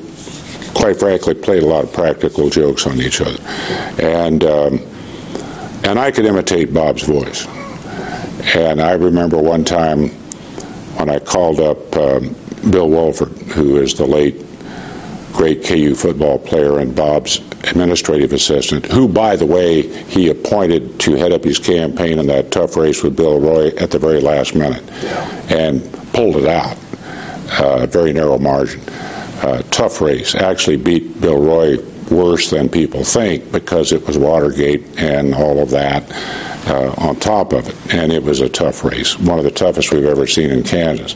quite 0.73 0.97
frankly, 0.99 1.33
played 1.33 1.63
a 1.63 1.65
lot 1.65 1.83
of 1.83 1.93
practical 1.93 2.49
jokes 2.49 2.87
on 2.87 2.99
each 2.99 3.21
other. 3.21 3.41
And, 4.01 4.43
um, 4.43 4.79
and 5.83 5.99
I 5.99 6.11
could 6.11 6.25
imitate 6.25 6.73
Bob's 6.73 7.03
voice. 7.03 7.47
And 8.55 8.81
I 8.81 8.93
remember 8.93 9.37
one 9.41 9.63
time 9.63 10.09
when 10.97 11.09
I 11.09 11.19
called 11.19 11.59
up 11.59 11.95
um, 11.95 12.35
Bill 12.69 12.87
Wohlford, 12.87 13.37
who 13.51 13.77
is 13.77 13.95
the 13.95 14.05
late 14.05 14.45
great 15.33 15.65
KU 15.65 15.93
football 15.93 16.39
player 16.39 16.79
and 16.79 16.95
Bob's 16.95 17.39
administrative 17.65 18.31
assistant, 18.31 18.85
who, 18.85 19.07
by 19.07 19.35
the 19.35 19.45
way, 19.45 19.81
he 20.05 20.29
appointed 20.29 20.97
to 21.01 21.15
head 21.15 21.33
up 21.33 21.43
his 21.43 21.59
campaign 21.59 22.19
in 22.19 22.27
that 22.27 22.51
tough 22.51 22.77
race 22.77 23.03
with 23.03 23.17
Bill 23.17 23.39
Roy 23.39 23.67
at 23.77 23.91
the 23.91 23.99
very 23.99 24.21
last 24.21 24.55
minute, 24.55 24.83
and 25.51 25.83
pulled 26.15 26.37
it 26.37 26.47
out. 26.47 26.77
uh, 27.59 27.85
very 27.87 28.13
narrow 28.13 28.37
margin. 28.37 28.81
Uh, 29.41 29.61
tough 29.71 30.01
race. 30.01 30.35
Actually 30.35 30.77
beat 30.77 31.19
Bill 31.21 31.39
Roy 31.41 31.77
worse 32.09 32.49
than 32.49 32.69
people 32.69 33.03
think 33.03 33.51
because 33.51 33.91
it 33.91 34.05
was 34.07 34.17
Watergate 34.17 34.83
and 34.99 35.33
all 35.35 35.59
of 35.59 35.69
that 35.71 36.03
uh, 36.67 36.93
on 36.97 37.15
top 37.17 37.53
of 37.53 37.67
it. 37.67 37.93
And 37.95 38.11
it 38.11 38.23
was 38.23 38.41
a 38.41 38.49
tough 38.49 38.83
race, 38.83 39.19
one 39.19 39.37
of 39.39 39.45
the 39.45 39.51
toughest 39.51 39.91
we've 39.91 40.05
ever 40.05 40.27
seen 40.27 40.51
in 40.51 40.63
Kansas. 40.63 41.13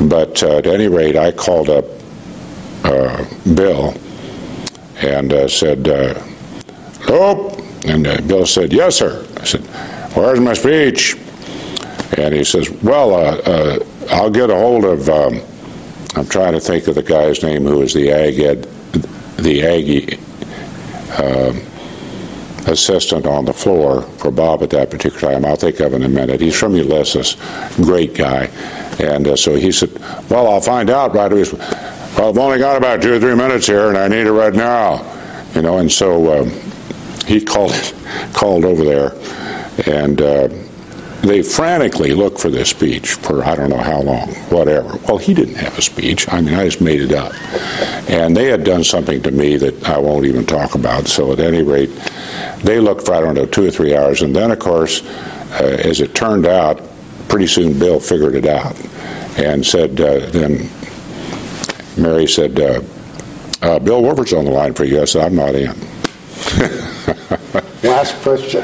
But 0.00 0.42
uh, 0.42 0.58
at 0.58 0.66
any 0.66 0.88
rate, 0.88 1.16
I 1.16 1.30
called 1.32 1.70
up 1.70 1.84
uh, 2.84 3.24
Bill 3.54 3.94
and 4.96 5.32
uh, 5.32 5.48
said, 5.48 5.86
Nope. 7.08 7.58
And 7.86 8.04
Bill 8.28 8.46
said, 8.46 8.72
Yes, 8.72 8.96
sir. 8.96 9.26
I 9.38 9.44
said, 9.44 9.62
Where's 10.14 10.40
my 10.40 10.54
speech? 10.54 11.16
And 12.16 12.34
he 12.34 12.44
says, 12.44 12.70
Well, 12.82 13.82
I'll 14.10 14.30
get 14.30 14.50
a 14.50 14.54
hold 14.56 14.84
of. 14.84 15.08
Um, 15.08 15.40
I'm 16.14 16.26
trying 16.26 16.52
to 16.52 16.60
think 16.60 16.86
of 16.88 16.94
the 16.94 17.02
guy's 17.02 17.42
name 17.42 17.64
who 17.64 17.78
was 17.78 17.94
the 17.94 18.10
ag 18.10 18.38
ed, 18.38 18.62
the 19.38 19.62
Aggie 19.64 20.18
uh, 21.10 21.52
assistant 22.70 23.26
on 23.26 23.44
the 23.44 23.52
floor 23.52 24.02
for 24.02 24.30
Bob 24.30 24.62
at 24.62 24.70
that 24.70 24.90
particular 24.90 25.32
time. 25.32 25.44
I'll 25.44 25.56
think 25.56 25.80
of 25.80 25.94
in 25.94 26.02
a 26.02 26.08
minute. 26.08 26.40
He's 26.40 26.58
from 26.58 26.74
Ulysses, 26.74 27.36
great 27.76 28.14
guy. 28.14 28.44
And 29.00 29.26
uh, 29.26 29.36
so 29.36 29.54
he 29.54 29.72
said, 29.72 29.90
Well, 30.28 30.48
I'll 30.48 30.60
find 30.60 30.90
out 30.90 31.14
right 31.14 31.32
away. 31.32 31.44
Well, 32.16 32.28
I've 32.28 32.38
only 32.38 32.58
got 32.58 32.76
about 32.76 33.02
two 33.02 33.14
or 33.14 33.20
three 33.20 33.34
minutes 33.34 33.66
here, 33.66 33.88
and 33.88 33.96
I 33.96 34.08
need 34.08 34.26
it 34.26 34.32
right 34.32 34.54
now. 34.54 35.08
You 35.54 35.62
know, 35.62 35.78
and 35.78 35.90
so 35.90 36.42
um, 36.42 36.50
he 37.26 37.40
called 37.44 37.72
called 38.34 38.64
over 38.64 38.84
there, 38.84 39.12
and 39.86 40.20
uh, 40.20 40.48
they 41.22 41.42
frantically 41.42 42.14
looked 42.14 42.40
for 42.40 42.50
this 42.50 42.70
speech 42.70 43.14
for 43.14 43.44
I 43.44 43.54
don't 43.54 43.70
know 43.70 43.78
how 43.78 44.02
long, 44.02 44.28
whatever. 44.50 44.96
Well, 45.06 45.18
he 45.18 45.34
didn't 45.34 45.54
have 45.54 45.78
a 45.78 45.82
speech. 45.82 46.30
I 46.32 46.40
mean, 46.40 46.54
I 46.54 46.64
just 46.64 46.80
made 46.80 47.00
it 47.00 47.12
up. 47.12 47.32
And 48.10 48.36
they 48.36 48.46
had 48.46 48.64
done 48.64 48.82
something 48.82 49.22
to 49.22 49.30
me 49.30 49.56
that 49.56 49.88
I 49.88 49.98
won't 49.98 50.26
even 50.26 50.44
talk 50.44 50.74
about. 50.74 51.06
So, 51.06 51.32
at 51.32 51.38
any 51.38 51.62
rate, 51.62 51.90
they 52.58 52.80
looked 52.80 53.06
for, 53.06 53.14
I 53.14 53.20
don't 53.20 53.34
know, 53.34 53.46
two 53.46 53.66
or 53.66 53.70
three 53.70 53.96
hours. 53.96 54.22
And 54.22 54.34
then, 54.34 54.50
of 54.50 54.58
course, 54.58 55.06
uh, 55.52 55.78
as 55.84 56.00
it 56.00 56.14
turned 56.14 56.44
out, 56.44 56.82
pretty 57.28 57.46
soon 57.46 57.78
Bill 57.78 58.00
figured 58.00 58.34
it 58.34 58.46
out 58.46 58.76
and 59.38 59.64
said, 59.64 60.00
uh, 60.00 60.26
then 60.30 60.68
Mary 61.96 62.26
said, 62.26 62.58
uh, 62.58 62.82
uh 63.62 63.78
Bill 63.78 64.02
Woodford's 64.02 64.32
on 64.32 64.44
the 64.44 64.50
line 64.50 64.74
for 64.74 64.84
you. 64.84 65.00
I 65.00 65.04
said, 65.04 65.24
I'm 65.24 65.36
not 65.36 65.54
in. 65.54 65.68
Last 67.82 68.14
question. 68.22 68.62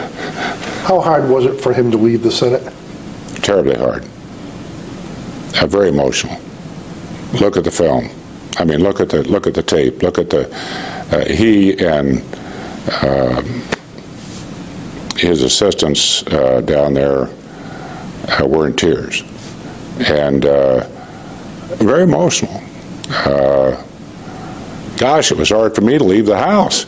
How 0.89 1.03
hard 1.03 1.29
was 1.29 1.45
it 1.45 1.61
for 1.61 1.75
him 1.75 1.91
to 1.91 1.99
leave 1.99 2.23
the 2.23 2.31
Senate? 2.31 2.73
Terribly 3.43 3.77
hard. 3.77 4.05
Uh, 5.61 5.67
very 5.67 5.91
emotional. 5.91 6.41
Look 7.39 7.59
at 7.59 7.65
the 7.65 7.71
film. 7.71 8.09
I 8.57 8.65
mean, 8.65 8.83
look 8.83 8.99
at 8.99 9.11
the 9.11 9.23
look 9.25 9.47
at 9.47 9.53
the 9.53 9.63
tape. 9.63 10.03
Look 10.03 10.17
at 10.17 10.31
the 10.31 10.51
uh, 11.13 11.27
he 11.27 11.79
and 11.79 12.25
uh, 13.03 13.43
his 15.19 15.43
assistants 15.43 16.27
uh, 16.29 16.63
down 16.63 16.95
there 16.95 17.29
uh, 18.29 18.47
were 18.47 18.67
in 18.67 18.75
tears 18.75 19.23
and 20.09 20.47
uh, 20.47 20.89
very 21.77 22.05
emotional. 22.05 22.63
gosh, 24.97 25.33
it 25.33 25.37
was 25.37 25.51
hard 25.51 25.75
for 25.75 25.83
me 25.83 25.99
to 25.99 26.05
leave 26.05 26.25
the 26.25 26.39
house 26.39 26.87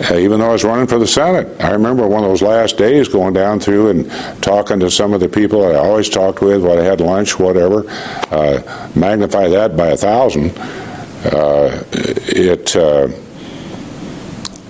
even 0.00 0.40
though 0.40 0.48
I 0.48 0.52
was 0.52 0.64
running 0.64 0.88
for 0.88 0.98
the 0.98 1.06
Senate. 1.06 1.60
I 1.60 1.70
remember 1.70 2.06
one 2.08 2.24
of 2.24 2.30
those 2.30 2.42
last 2.42 2.76
days 2.76 3.06
going 3.06 3.32
down 3.32 3.60
through 3.60 3.90
and 3.90 4.10
talking 4.42 4.80
to 4.80 4.90
some 4.90 5.12
of 5.12 5.20
the 5.20 5.28
people 5.28 5.64
I 5.64 5.74
always 5.74 6.08
talked 6.08 6.40
with, 6.40 6.64
what 6.64 6.78
I 6.78 6.82
had 6.82 7.00
lunch, 7.00 7.38
whatever. 7.38 7.88
Uh, 8.30 8.90
magnify 8.96 9.48
that 9.48 9.76
by 9.76 9.88
a 9.88 9.96
thousand. 9.96 10.50
Uh, 11.24 11.84
it 11.92 12.74
uh, 12.74 13.08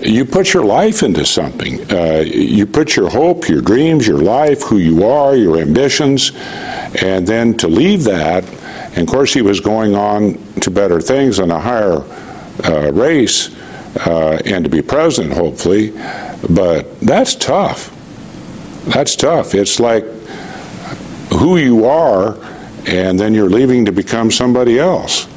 you 0.00 0.26
put 0.26 0.52
your 0.52 0.64
life 0.64 1.02
into 1.02 1.24
something. 1.24 1.90
Uh, 1.90 2.22
you 2.26 2.66
put 2.66 2.94
your 2.94 3.08
hope, 3.08 3.48
your 3.48 3.62
dreams, 3.62 4.06
your 4.06 4.18
life, 4.18 4.62
who 4.62 4.76
you 4.76 5.06
are, 5.06 5.34
your 5.34 5.58
ambitions, 5.58 6.32
and 7.00 7.26
then 7.26 7.56
to 7.56 7.68
leave 7.68 8.04
that. 8.04 8.44
And 8.96 8.98
of 8.98 9.06
course, 9.08 9.32
he 9.32 9.40
was 9.40 9.60
going 9.60 9.94
on 9.94 10.34
to 10.60 10.70
better 10.70 11.00
things 11.00 11.38
and 11.38 11.50
a 11.50 11.58
higher 11.58 12.02
uh, 12.64 12.92
race 12.92 13.48
uh, 13.96 14.40
and 14.44 14.64
to 14.64 14.70
be 14.70 14.82
president, 14.82 15.34
hopefully. 15.34 15.90
But 16.50 17.00
that's 17.00 17.34
tough. 17.34 17.90
That's 18.86 19.16
tough. 19.16 19.54
It's 19.54 19.80
like 19.80 20.04
who 21.32 21.56
you 21.56 21.86
are, 21.86 22.36
and 22.86 23.18
then 23.18 23.34
you're 23.34 23.48
leaving 23.48 23.84
to 23.86 23.92
become 23.92 24.30
somebody 24.30 24.78
else. 24.78 25.28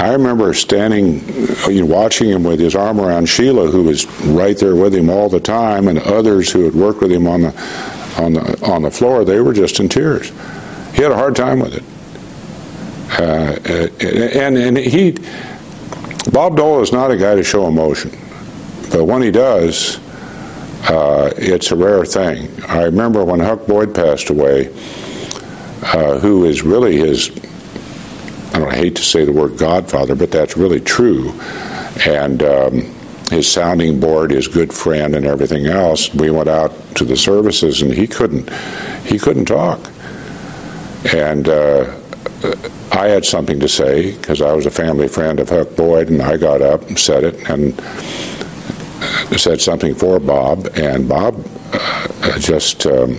I 0.00 0.12
remember 0.12 0.54
standing, 0.54 1.20
you 1.68 1.80
know, 1.80 1.86
watching 1.86 2.28
him 2.28 2.42
with 2.42 2.58
his 2.58 2.74
arm 2.74 3.00
around 3.00 3.26
Sheila, 3.26 3.70
who 3.70 3.84
was 3.84 4.06
right 4.22 4.56
there 4.56 4.74
with 4.74 4.94
him 4.94 5.08
all 5.08 5.28
the 5.28 5.40
time, 5.40 5.86
and 5.86 5.98
others 5.98 6.50
who 6.50 6.64
had 6.64 6.74
worked 6.74 7.00
with 7.00 7.12
him 7.12 7.26
on 7.26 7.42
the 7.42 8.14
on 8.18 8.32
the 8.32 8.60
on 8.64 8.82
the 8.82 8.90
floor. 8.90 9.24
They 9.24 9.40
were 9.40 9.52
just 9.52 9.78
in 9.80 9.88
tears. 9.88 10.30
He 10.94 11.02
had 11.02 11.12
a 11.12 11.16
hard 11.16 11.36
time 11.36 11.60
with 11.60 11.74
it, 11.74 11.84
uh, 13.20 13.58
and 14.36 14.56
and 14.56 14.76
he 14.76 15.16
Bob 16.34 16.56
Dole 16.56 16.82
is 16.82 16.90
not 16.90 17.12
a 17.12 17.16
guy 17.16 17.36
to 17.36 17.44
show 17.44 17.68
emotion, 17.68 18.10
but 18.90 19.04
when 19.04 19.22
he 19.22 19.30
does, 19.30 20.00
uh, 20.90 21.32
it's 21.36 21.70
a 21.70 21.76
rare 21.76 22.04
thing. 22.04 22.50
I 22.64 22.82
remember 22.82 23.24
when 23.24 23.38
Huck 23.38 23.68
Boyd 23.68 23.94
passed 23.94 24.30
away, 24.30 24.66
uh, 25.84 26.18
who 26.18 26.44
is 26.44 26.62
really 26.62 26.96
his, 26.96 27.30
I 28.52 28.58
don't 28.58 28.74
hate 28.74 28.96
to 28.96 29.02
say 29.04 29.24
the 29.24 29.30
word 29.30 29.58
godfather, 29.58 30.16
but 30.16 30.32
that's 30.32 30.56
really 30.56 30.80
true. 30.80 31.30
And 32.04 32.42
um, 32.42 32.80
his 33.30 33.48
sounding 33.48 34.00
board, 34.00 34.32
his 34.32 34.48
good 34.48 34.72
friend, 34.72 35.14
and 35.14 35.26
everything 35.26 35.66
else. 35.66 36.12
We 36.12 36.32
went 36.32 36.48
out 36.48 36.72
to 36.96 37.04
the 37.04 37.16
services, 37.16 37.80
and 37.80 37.92
he 37.92 38.08
couldn't, 38.08 38.52
he 39.04 39.20
couldn't 39.20 39.44
talk. 39.44 39.88
And 41.14 41.48
uh, 41.48 41.94
I 42.92 43.08
had 43.08 43.24
something 43.24 43.60
to 43.60 43.68
say 43.68 44.12
because 44.12 44.40
I 44.40 44.52
was 44.52 44.66
a 44.66 44.70
family 44.70 45.08
friend 45.08 45.40
of 45.40 45.48
Huck 45.48 45.74
Boyd, 45.76 46.08
and 46.08 46.22
I 46.22 46.36
got 46.36 46.62
up 46.62 46.82
and 46.88 46.98
said 46.98 47.24
it 47.24 47.50
and 47.50 47.74
said 49.38 49.60
something 49.60 49.94
for 49.94 50.18
Bob, 50.20 50.68
and 50.76 51.08
Bob 51.08 51.44
uh, 51.72 52.38
just 52.38 52.86
um, 52.86 53.18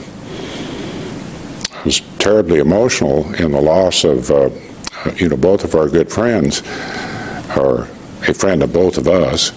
was 1.83 2.01
terribly 2.19 2.59
emotional 2.59 3.31
in 3.35 3.51
the 3.51 3.61
loss 3.61 4.03
of 4.03 4.31
uh, 4.31 4.49
you 5.15 5.29
know 5.29 5.37
both 5.37 5.63
of 5.63 5.75
our 5.75 5.89
good 5.89 6.11
friends, 6.11 6.61
or 7.57 7.87
a 8.27 8.33
friend 8.33 8.63
of 8.63 8.73
both 8.73 8.97
of 8.97 9.07
us. 9.07 9.51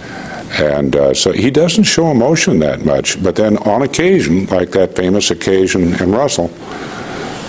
And 0.61 0.97
uh, 0.97 1.13
so 1.15 1.33
he 1.33 1.51
doesn't 1.51 1.85
show 1.85 2.11
emotion 2.11 2.59
that 2.61 2.85
much. 2.85 3.23
But 3.23 3.37
then 3.37 3.59
on 3.59 3.83
occasion, 3.83 4.47
like 4.47 4.71
that 4.71 4.97
famous 4.97 5.31
occasion 5.31 5.95
in 6.03 6.11
Russell 6.11 6.51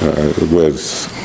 uh, 0.02 0.34
with 0.52 1.19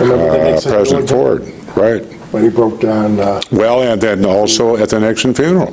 uh, 0.00 0.60
President 0.62 1.08
Ford, 1.08 1.42
right? 1.76 2.04
When 2.32 2.42
he 2.42 2.50
broke 2.50 2.80
down. 2.80 3.18
Uh, 3.18 3.40
well, 3.50 3.82
and 3.82 4.00
then 4.00 4.24
also 4.24 4.76
at 4.76 4.90
the 4.90 5.00
Nixon 5.00 5.34
funeral, 5.34 5.72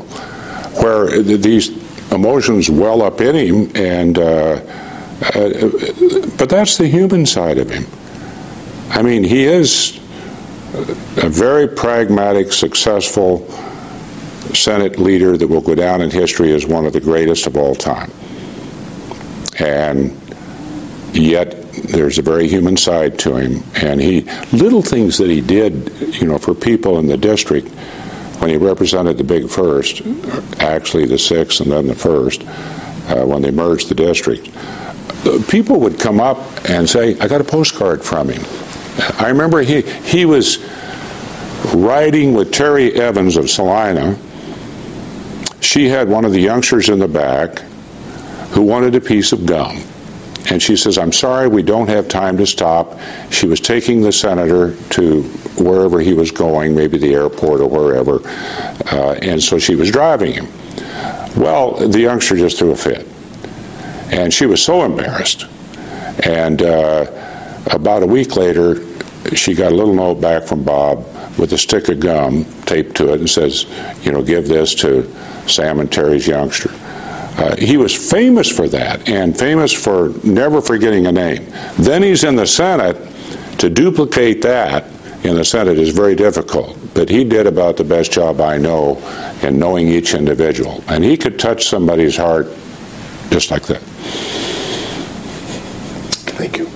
where 0.82 1.22
these 1.22 1.70
emotions 2.12 2.70
well 2.70 3.02
up 3.02 3.22
in 3.22 3.36
him, 3.36 3.72
and 3.76 4.18
uh, 4.18 4.60
uh, 5.36 5.70
but 6.38 6.50
that's 6.50 6.78
the 6.78 6.88
human 6.88 7.26
side 7.26 7.58
of 7.58 7.70
him. 7.70 7.86
I 8.90 9.02
mean, 9.02 9.24
he 9.24 9.44
is 9.44 9.98
a 10.74 11.30
very 11.30 11.68
pragmatic, 11.68 12.52
successful 12.52 13.48
Senate 14.54 15.00
leader 15.00 15.38
that 15.38 15.48
will 15.48 15.62
go 15.62 15.76
down 15.76 16.02
in 16.02 16.12
history 16.12 16.52
as 16.54 16.66
one 16.66 16.86
of 16.86 16.94
the 16.94 17.00
greatest 17.00 17.48
of 17.48 17.58
all 17.58 17.76
time. 17.76 18.12
And 19.60 20.20
yet 21.14 21.63
there's 21.74 22.20
a 22.20 22.22
very 22.22 22.48
human 22.48 22.78
side 22.78 23.18
to 23.20 23.36
him, 23.36 23.64
and 23.82 24.00
he 24.00 24.22
little 24.52 24.82
things 24.82 25.18
that 25.18 25.30
he 25.30 25.42
did, 25.42 25.92
you 26.16 26.28
know, 26.28 26.38
for 26.38 26.54
people 26.54 27.00
in 27.00 27.08
the 27.08 27.18
district 27.18 27.68
when 28.40 28.50
he 28.50 28.58
represented 28.58 29.18
the 29.18 29.24
big 29.24 29.50
first, 29.50 30.02
actually 30.60 31.06
the 31.06 31.18
sixth 31.18 31.62
and 31.62 31.72
then 31.72 31.88
the 31.88 31.96
first, 31.96 32.44
uh, 33.08 33.26
when 33.26 33.42
they 33.42 33.52
merged 33.52 33.90
the 33.90 33.96
district. 33.96 34.50
People 35.50 35.80
would 35.80 36.00
come 36.00 36.20
up 36.20 36.38
and 36.70 36.88
say, 36.88 37.18
"I 37.20 37.28
got 37.28 37.42
a 37.42 37.46
postcard 37.46 38.04
from 38.04 38.30
him." 38.30 38.44
I 39.18 39.30
remember 39.30 39.62
he 39.62 39.82
he 39.82 40.26
was 40.26 40.60
riding 41.74 42.34
with 42.34 42.52
Terry 42.52 42.94
Evans 42.94 43.36
of 43.36 43.50
Salina. 43.50 44.16
She 45.60 45.88
had 45.88 46.08
one 46.08 46.26
of 46.26 46.34
the 46.34 46.42
youngsters 46.42 46.90
in 46.90 47.00
the 47.00 47.08
back 47.08 47.60
who 48.52 48.62
wanted 48.62 48.94
a 48.94 49.02
piece 49.02 49.32
of 49.32 49.46
gum 49.46 49.82
and 50.54 50.62
she 50.62 50.78
says, 50.78 51.00
I'm 51.00 51.12
sorry, 51.12 51.48
we 51.48 51.64
don't 51.64 51.90
have 51.90 52.08
time 52.08 52.38
to 52.38 52.46
stop. 52.46 53.00
She 53.32 53.48
was 53.48 53.60
taking 53.60 54.02
the 54.02 54.12
senator 54.12 54.76
to 54.92 55.24
wherever 55.58 56.00
he 56.00 56.14
was 56.14 56.30
going, 56.30 56.76
maybe 56.76 57.00
the 57.00 57.12
airport 57.16 57.60
or 57.60 57.68
wherever, 57.68 58.22
uh, 58.92 59.14
and 59.14 59.42
so 59.42 59.58
she 59.58 59.74
was 59.74 59.90
driving 59.90 60.34
him. 60.34 60.48
Well, 61.36 61.72
the 61.72 62.02
youngster 62.02 62.36
just 62.36 62.60
threw 62.60 62.70
a 62.70 62.76
fit. 62.76 63.08
And 64.12 64.32
she 64.32 64.46
was 64.46 64.64
so 64.64 64.84
embarrassed. 64.84 65.48
And 66.24 66.62
uh, 66.62 67.08
about 67.72 68.04
a 68.04 68.08
week 68.08 68.36
later, 68.36 68.76
she 69.36 69.56
got 69.56 69.72
a 69.72 69.76
little 69.76 69.96
note 69.96 70.22
back 70.22 70.44
from 70.44 70.64
Bob 70.64 71.00
with 71.40 71.52
a 71.54 71.58
stick 71.58 71.90
of 71.90 72.00
gum 72.00 72.46
taped 72.66 72.96
to 72.98 73.12
it 73.12 73.22
and 73.22 73.28
says, 73.28 73.66
you 74.04 74.12
know, 74.12 74.22
give 74.22 74.48
this 74.48 74.76
to 74.76 75.12
Sam 75.48 75.80
and 75.80 75.92
Terry's 75.92 76.28
youngster. 76.28 76.70
Uh, 77.38 77.56
he 77.58 77.78
was 77.78 77.94
famous 78.12 78.48
for 78.50 78.68
that 78.70 79.10
and 79.10 79.38
famous 79.38 79.72
for 79.74 80.10
never 80.24 80.62
forgetting 80.62 81.08
a 81.08 81.12
name. 81.12 81.52
Then 81.78 82.04
he's 82.04 82.24
in 82.24 82.36
the 82.36 82.48
Senate. 82.48 82.98
To 83.60 83.70
duplicate 83.70 84.42
that 84.42 84.86
in 85.24 85.36
the 85.36 85.46
Senate 85.46 85.78
is 85.78 85.90
very 85.90 86.16
difficult, 86.16 86.78
but 86.94 87.08
he 87.10 87.24
did 87.24 87.48
about 87.48 87.78
the 87.78 87.84
best 87.84 88.12
job 88.12 88.42
I 88.42 88.58
know 88.58 88.98
in 89.42 89.58
knowing 89.58 89.88
each 89.88 90.14
individual. 90.14 90.84
And 90.88 91.04
he 91.04 91.16
could 91.18 91.40
touch 91.40 91.68
somebody's 91.68 92.18
heart 92.18 92.48
just 93.30 93.50
like 93.50 93.64
that. 93.68 93.82
Thank 96.38 96.58
you 96.58 96.70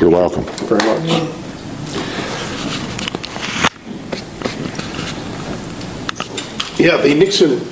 You're 0.00 0.10
welcome. 0.10 0.44
very 0.68 0.84
much. 0.84 1.34
Yeah, 6.78 6.96
the 6.98 7.12
Nixon 7.14 7.68